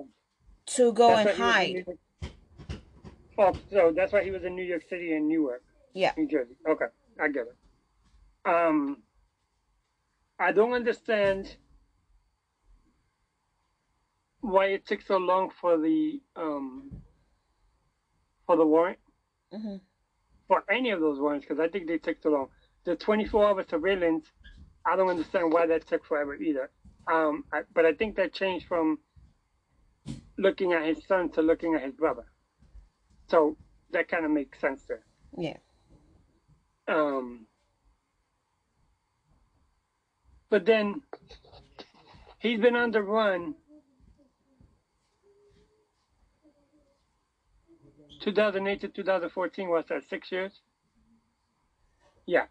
to 0.77 0.93
go 0.93 1.17
and 1.17 1.27
why 1.27 1.33
he 1.33 1.41
was 1.41 1.59
in 1.65 1.75
hide. 1.75 1.97
Oh, 3.37 3.53
so 3.69 3.91
that's 3.93 4.13
why 4.13 4.23
he 4.23 4.31
was 4.31 4.45
in 4.45 4.55
New 4.55 4.63
York 4.63 4.83
City 4.89 5.13
and 5.13 5.27
Newark. 5.27 5.61
Yeah. 5.93 6.13
New 6.15 6.29
Jersey. 6.29 6.55
Okay, 6.65 6.85
I 7.19 7.27
get 7.27 7.47
it. 7.47 8.49
Um, 8.49 9.03
I 10.39 10.53
don't 10.53 10.71
understand 10.71 11.57
why 14.39 14.67
it 14.67 14.87
took 14.87 15.01
so 15.01 15.17
long 15.17 15.51
for 15.59 15.77
the 15.77 16.21
um 16.37 17.01
for 18.49 18.55
the 18.55 18.65
warrant 18.65 18.97
hmm 19.53 19.75
for 20.47 20.63
any 20.71 20.89
of 20.89 20.99
those 20.99 21.19
warrants 21.19 21.45
because 21.47 21.63
I 21.63 21.67
think 21.67 21.85
they 21.85 21.99
took 21.99 22.19
too 22.23 22.31
long. 22.31 22.47
The 22.83 22.95
24-hour 22.95 23.63
surveillance, 23.69 24.25
I 24.83 24.95
don't 24.95 25.07
understand 25.07 25.53
why 25.53 25.67
that 25.67 25.85
took 25.85 26.03
forever 26.03 26.33
either. 26.33 26.71
Um, 27.05 27.43
I, 27.53 27.61
but 27.75 27.85
I 27.85 27.93
think 27.93 28.15
that 28.15 28.33
changed 28.33 28.65
from 28.65 28.97
looking 30.39 30.73
at 30.73 30.87
his 30.87 31.05
son 31.07 31.29
to 31.33 31.43
looking 31.43 31.75
at 31.75 31.83
his 31.83 31.93
brother. 31.93 32.25
So 33.27 33.57
that 33.91 34.07
kind 34.07 34.25
of 34.25 34.31
makes 34.31 34.59
sense 34.59 34.81
there. 34.87 35.03
Yeah. 35.37 35.57
Um, 36.87 37.45
but 40.49 40.65
then 40.65 41.03
he's 42.39 42.59
been 42.59 42.75
on 42.75 42.89
the 42.89 43.03
run 43.03 43.53
2008 48.19 48.81
to 48.81 48.87
2014 48.89 49.69
was 49.69 49.85
that 49.89 50.03
six 50.09 50.31
years? 50.31 50.61
Yeah. 52.25 52.45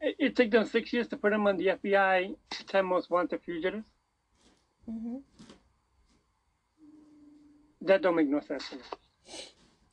It, 0.00 0.16
it 0.18 0.36
took 0.36 0.50
them 0.50 0.66
six 0.66 0.92
years 0.92 1.08
to 1.08 1.16
put 1.16 1.32
him 1.32 1.46
on 1.46 1.56
the 1.56 1.66
FBI 1.68 2.34
10 2.68 2.84
most 2.86 3.10
wanted 3.10 3.40
fugitives. 3.44 3.86
hmm 4.88 5.18
That 7.82 8.02
don't 8.02 8.16
make 8.16 8.28
no 8.28 8.40
sense 8.40 8.68
to 8.70 8.76
me. 8.76 8.82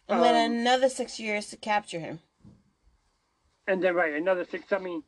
And 0.10 0.24
then 0.24 0.36
Um, 0.52 0.58
another 0.60 0.90
six 0.90 1.20
years 1.20 1.48
to 1.50 1.58
capture 1.58 2.00
him. 2.00 2.20
And 3.68 3.84
then, 3.84 3.94
right, 3.94 4.14
another 4.14 4.46
six. 4.46 4.72
I 4.74 4.80
mean, 4.80 5.04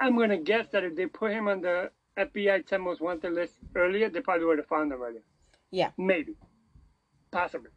I'm 0.00 0.14
going 0.16 0.30
to 0.30 0.36
guess 0.38 0.68
that 0.72 0.84
if 0.84 0.94
they 0.94 1.06
put 1.06 1.32
him 1.32 1.48
on 1.48 1.60
the 1.62 1.90
FBI 2.16 2.64
10 2.66 2.80
most 2.80 3.00
wanted 3.00 3.32
list 3.32 3.54
earlier, 3.74 4.08
they 4.08 4.20
probably 4.20 4.46
would 4.46 4.58
have 4.58 4.68
found 4.68 4.92
him 4.92 5.02
earlier. 5.02 5.22
Yeah. 5.72 5.90
Maybe. 5.98 6.36
Possibly. 7.34 7.70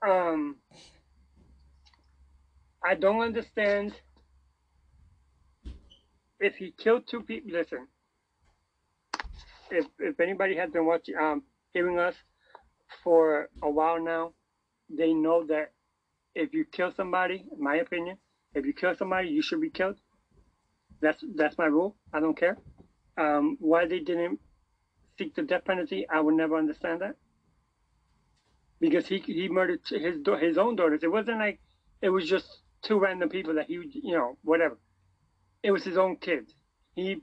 Um, 0.00 0.56
I 2.82 2.94
don't 2.94 3.20
understand 3.20 3.92
if 6.40 6.56
he 6.56 6.70
killed 6.70 7.06
two 7.06 7.20
people. 7.20 7.52
Listen, 7.52 7.86
if 9.70 9.84
if 9.98 10.18
anybody 10.20 10.56
has 10.56 10.70
been 10.70 10.86
watching, 10.86 11.16
um, 11.20 11.42
hearing 11.74 11.98
us 11.98 12.14
for 13.02 13.50
a 13.62 13.68
while 13.68 14.02
now, 14.02 14.32
they 14.88 15.12
know 15.12 15.44
that 15.48 15.72
if 16.34 16.54
you 16.54 16.64
kill 16.64 16.90
somebody, 16.90 17.44
in 17.52 17.62
my 17.62 17.76
opinion, 17.76 18.16
if 18.54 18.64
you 18.64 18.72
kill 18.72 18.94
somebody, 18.94 19.28
you 19.28 19.42
should 19.42 19.60
be 19.60 19.68
killed. 19.68 19.96
That's 21.02 21.22
that's 21.36 21.58
my 21.58 21.66
rule. 21.66 21.94
I 22.10 22.20
don't 22.20 22.38
care. 22.38 22.56
Um, 23.18 23.58
why 23.60 23.84
they 23.84 23.98
didn't 23.98 24.40
seek 25.18 25.34
the 25.34 25.42
death 25.42 25.66
penalty, 25.66 26.06
I 26.08 26.20
would 26.20 26.36
never 26.36 26.56
understand 26.56 27.02
that. 27.02 27.16
Because 28.80 29.06
he 29.06 29.18
he 29.18 29.48
murdered 29.48 29.80
his 29.88 30.18
his 30.40 30.58
own 30.58 30.76
daughters. 30.76 31.02
It 31.02 31.10
wasn't 31.10 31.38
like 31.38 31.60
it 32.02 32.10
was 32.10 32.28
just 32.28 32.46
two 32.82 32.98
random 32.98 33.28
people 33.28 33.54
that 33.54 33.66
he 33.66 33.74
you 33.92 34.14
know 34.14 34.36
whatever. 34.42 34.78
It 35.62 35.70
was 35.70 35.84
his 35.84 35.96
own 35.96 36.16
kids. 36.16 36.54
He 36.94 37.22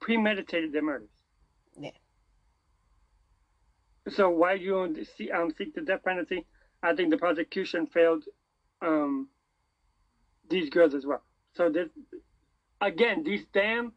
premeditated 0.00 0.72
their 0.72 0.82
murders. 0.82 1.10
Yeah. 1.78 1.90
So 4.08 4.30
why 4.30 4.54
you 4.54 4.70
don't 4.70 5.06
see, 5.16 5.30
um, 5.30 5.52
seek 5.56 5.74
the 5.74 5.82
death 5.82 6.04
penalty? 6.04 6.46
I 6.82 6.94
think 6.94 7.10
the 7.10 7.18
prosecution 7.18 7.86
failed 7.86 8.24
um, 8.80 9.28
these 10.48 10.70
girls 10.70 10.94
as 10.94 11.04
well. 11.04 11.22
So 11.54 11.68
this 11.68 11.88
again, 12.80 13.24
these 13.24 13.44
damn 13.52 13.92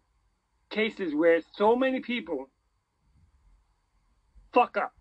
cases 0.69 1.13
where 1.13 1.41
so 1.53 1.75
many 1.75 1.99
people 1.99 2.49
fuck 4.53 4.77
up, 4.77 4.93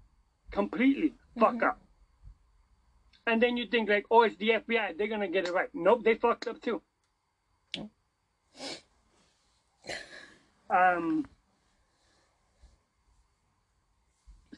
completely 0.50 1.14
fuck 1.38 1.54
Mhm. 1.54 1.68
up, 1.68 1.80
and 3.26 3.40
then 3.42 3.56
you 3.56 3.66
think 3.66 3.88
like, 3.88 4.06
oh, 4.10 4.22
it's 4.22 4.36
the 4.36 4.50
FBI, 4.52 4.92
they're 4.92 5.08
gonna 5.08 5.28
get 5.28 5.46
it 5.48 5.52
right. 5.54 5.72
Nope, 5.74 6.04
they 6.04 6.14
fucked 6.16 6.46
up 6.48 6.60
too. 6.60 6.82
Um. 10.68 11.26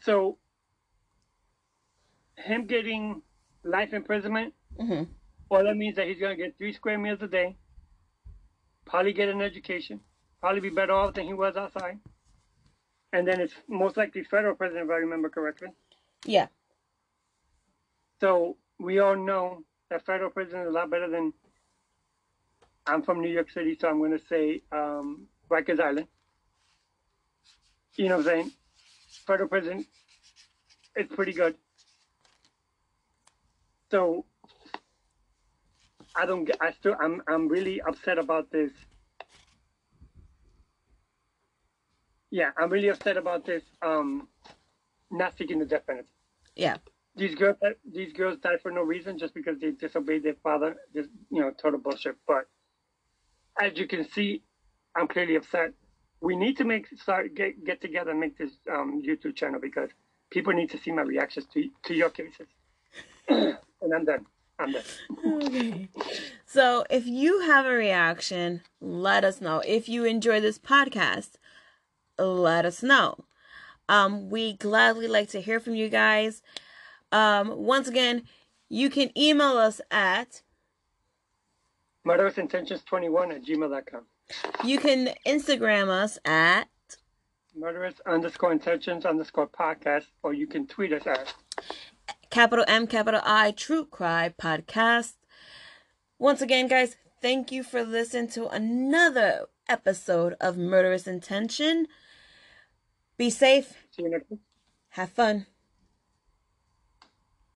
So 0.02 0.38
him 2.36 2.66
getting 2.66 3.22
life 3.62 3.92
imprisonment, 3.92 4.54
hmm 4.78 5.04
well, 5.48 5.64
that 5.64 5.76
means 5.76 5.96
that 5.96 6.08
he's 6.08 6.18
gonna 6.18 6.36
get 6.36 6.56
three 6.58 6.72
square 6.72 6.98
meals 6.98 7.22
a 7.22 7.28
day, 7.28 7.56
probably 8.84 9.12
get 9.12 9.28
an 9.28 9.40
education, 9.40 10.00
probably 10.40 10.60
be 10.60 10.70
better 10.70 10.92
off 10.92 11.14
than 11.14 11.26
he 11.26 11.34
was 11.34 11.56
outside, 11.56 12.00
and 13.12 13.26
then 13.28 13.40
it's 13.40 13.54
most 13.68 13.96
likely 13.96 14.24
federal 14.24 14.54
prison 14.56 14.78
if 14.78 14.90
I 14.90 14.96
remember 14.96 15.28
correctly. 15.28 15.68
Yeah. 16.24 16.46
So 18.20 18.56
we 18.78 19.00
all 19.00 19.16
know 19.16 19.64
that 19.90 20.06
federal 20.06 20.30
prison 20.30 20.60
is 20.60 20.68
a 20.68 20.70
lot 20.70 20.90
better 20.90 21.08
than. 21.08 21.32
I'm 22.86 23.02
from 23.02 23.20
New 23.20 23.30
York 23.30 23.50
City, 23.50 23.76
so 23.80 23.88
I'm 23.88 23.98
going 23.98 24.10
to 24.10 24.24
say 24.28 24.62
um, 24.72 25.28
Rikers 25.50 25.80
Island. 25.80 26.08
You 27.96 28.08
know 28.08 28.16
what 28.16 28.26
I'm 28.26 28.32
saying? 28.32 28.52
Federal 29.26 29.48
prison 29.48 29.86
is 30.96 31.06
pretty 31.08 31.32
good. 31.32 31.56
So 33.90 34.24
I 36.16 36.26
don't 36.26 36.44
get. 36.44 36.56
I 36.60 36.72
still. 36.72 36.96
I'm. 37.00 37.22
I'm 37.28 37.48
really 37.48 37.80
upset 37.82 38.18
about 38.18 38.50
this. 38.50 38.72
Yeah, 42.30 42.50
I'm 42.56 42.70
really 42.70 42.88
upset 42.88 43.16
about 43.16 43.44
this. 43.44 43.62
Um, 43.82 44.28
not 45.10 45.36
seeking 45.36 45.58
the 45.58 45.66
death 45.66 45.86
penalty 45.86 46.11
Yeah. 46.56 46.76
these 47.16 47.34
girls 47.34 47.56
these 47.90 48.12
girls 48.12 48.38
died 48.38 48.60
for 48.62 48.70
no 48.70 48.82
reason 48.82 49.18
just 49.18 49.34
because 49.34 49.58
they 49.60 49.70
disobeyed 49.72 50.22
their 50.22 50.36
father 50.42 50.76
just 50.94 51.08
you 51.30 51.40
know 51.40 51.50
total 51.50 51.78
bullshit 51.78 52.16
but 52.26 52.46
as 53.60 53.76
you 53.76 53.86
can 53.86 54.08
see 54.08 54.42
i'm 54.96 55.06
clearly 55.08 55.36
upset 55.36 55.72
we 56.20 56.36
need 56.36 56.56
to 56.56 56.64
make 56.64 56.86
start 56.98 57.34
get 57.34 57.64
get 57.64 57.80
together 57.80 58.10
and 58.12 58.20
make 58.20 58.36
this 58.38 58.52
um, 58.70 59.02
youtube 59.02 59.36
channel 59.36 59.60
because 59.60 59.90
people 60.30 60.52
need 60.52 60.70
to 60.70 60.78
see 60.78 60.90
my 60.90 61.02
reactions 61.02 61.46
to 61.52 61.68
to 61.84 61.94
your 61.94 62.10
cases 62.10 62.46
and 63.28 63.94
i'm 63.94 64.04
done 64.04 64.24
i'm 64.58 64.72
done 64.72 64.82
Okay. 65.24 65.88
So 66.46 66.84
if 66.90 67.06
you 67.06 67.40
have 67.40 67.64
a 67.66 67.70
reaction, 67.70 68.62
let 68.80 69.24
us 69.24 69.40
know. 69.40 69.62
If 69.66 69.88
you 69.88 70.04
enjoy 70.04 70.40
this 70.40 70.58
podcast, 70.58 71.32
let 72.18 72.66
us 72.66 72.82
know. 72.82 73.24
Um, 73.88 74.30
we 74.30 74.54
gladly 74.54 75.08
like 75.08 75.28
to 75.30 75.40
hear 75.40 75.60
from 75.60 75.74
you 75.74 75.88
guys. 75.88 76.42
Um, 77.10 77.56
once 77.56 77.88
again, 77.88 78.22
you 78.68 78.88
can 78.88 79.16
email 79.18 79.58
us 79.58 79.80
at 79.90 80.42
murderous 82.04 82.38
intentions 82.38 82.82
21 82.84 83.30
at 83.30 83.44
gmail.com 83.44 84.02
you 84.64 84.78
can 84.78 85.10
Instagram 85.26 85.88
us 85.88 86.18
at 86.24 86.68
murderous 87.56 88.00
underscore 88.06 88.50
intentions 88.52 89.04
underscore 89.04 89.46
podcast 89.46 90.06
or 90.22 90.32
you 90.32 90.46
can 90.46 90.66
tweet 90.66 90.92
us 90.92 91.06
at 91.06 91.34
capital 92.30 92.64
M 92.66 92.86
capital 92.86 93.20
I 93.24 93.50
True 93.50 93.84
Cry 93.84 94.32
Podcast. 94.40 95.14
Once 96.18 96.40
again, 96.40 96.66
guys, 96.66 96.96
thank 97.20 97.52
you 97.52 97.62
for 97.62 97.84
listening 97.84 98.28
to 98.28 98.48
another 98.48 99.46
episode 99.68 100.34
of 100.40 100.56
Murderous 100.56 101.06
Intention. 101.06 101.86
Be 103.16 103.30
safe, 103.30 103.74
see 103.90 104.02
you 104.02 104.10
next 104.10 104.30
week 104.30 104.40
have 104.92 105.10
fun. 105.10 105.46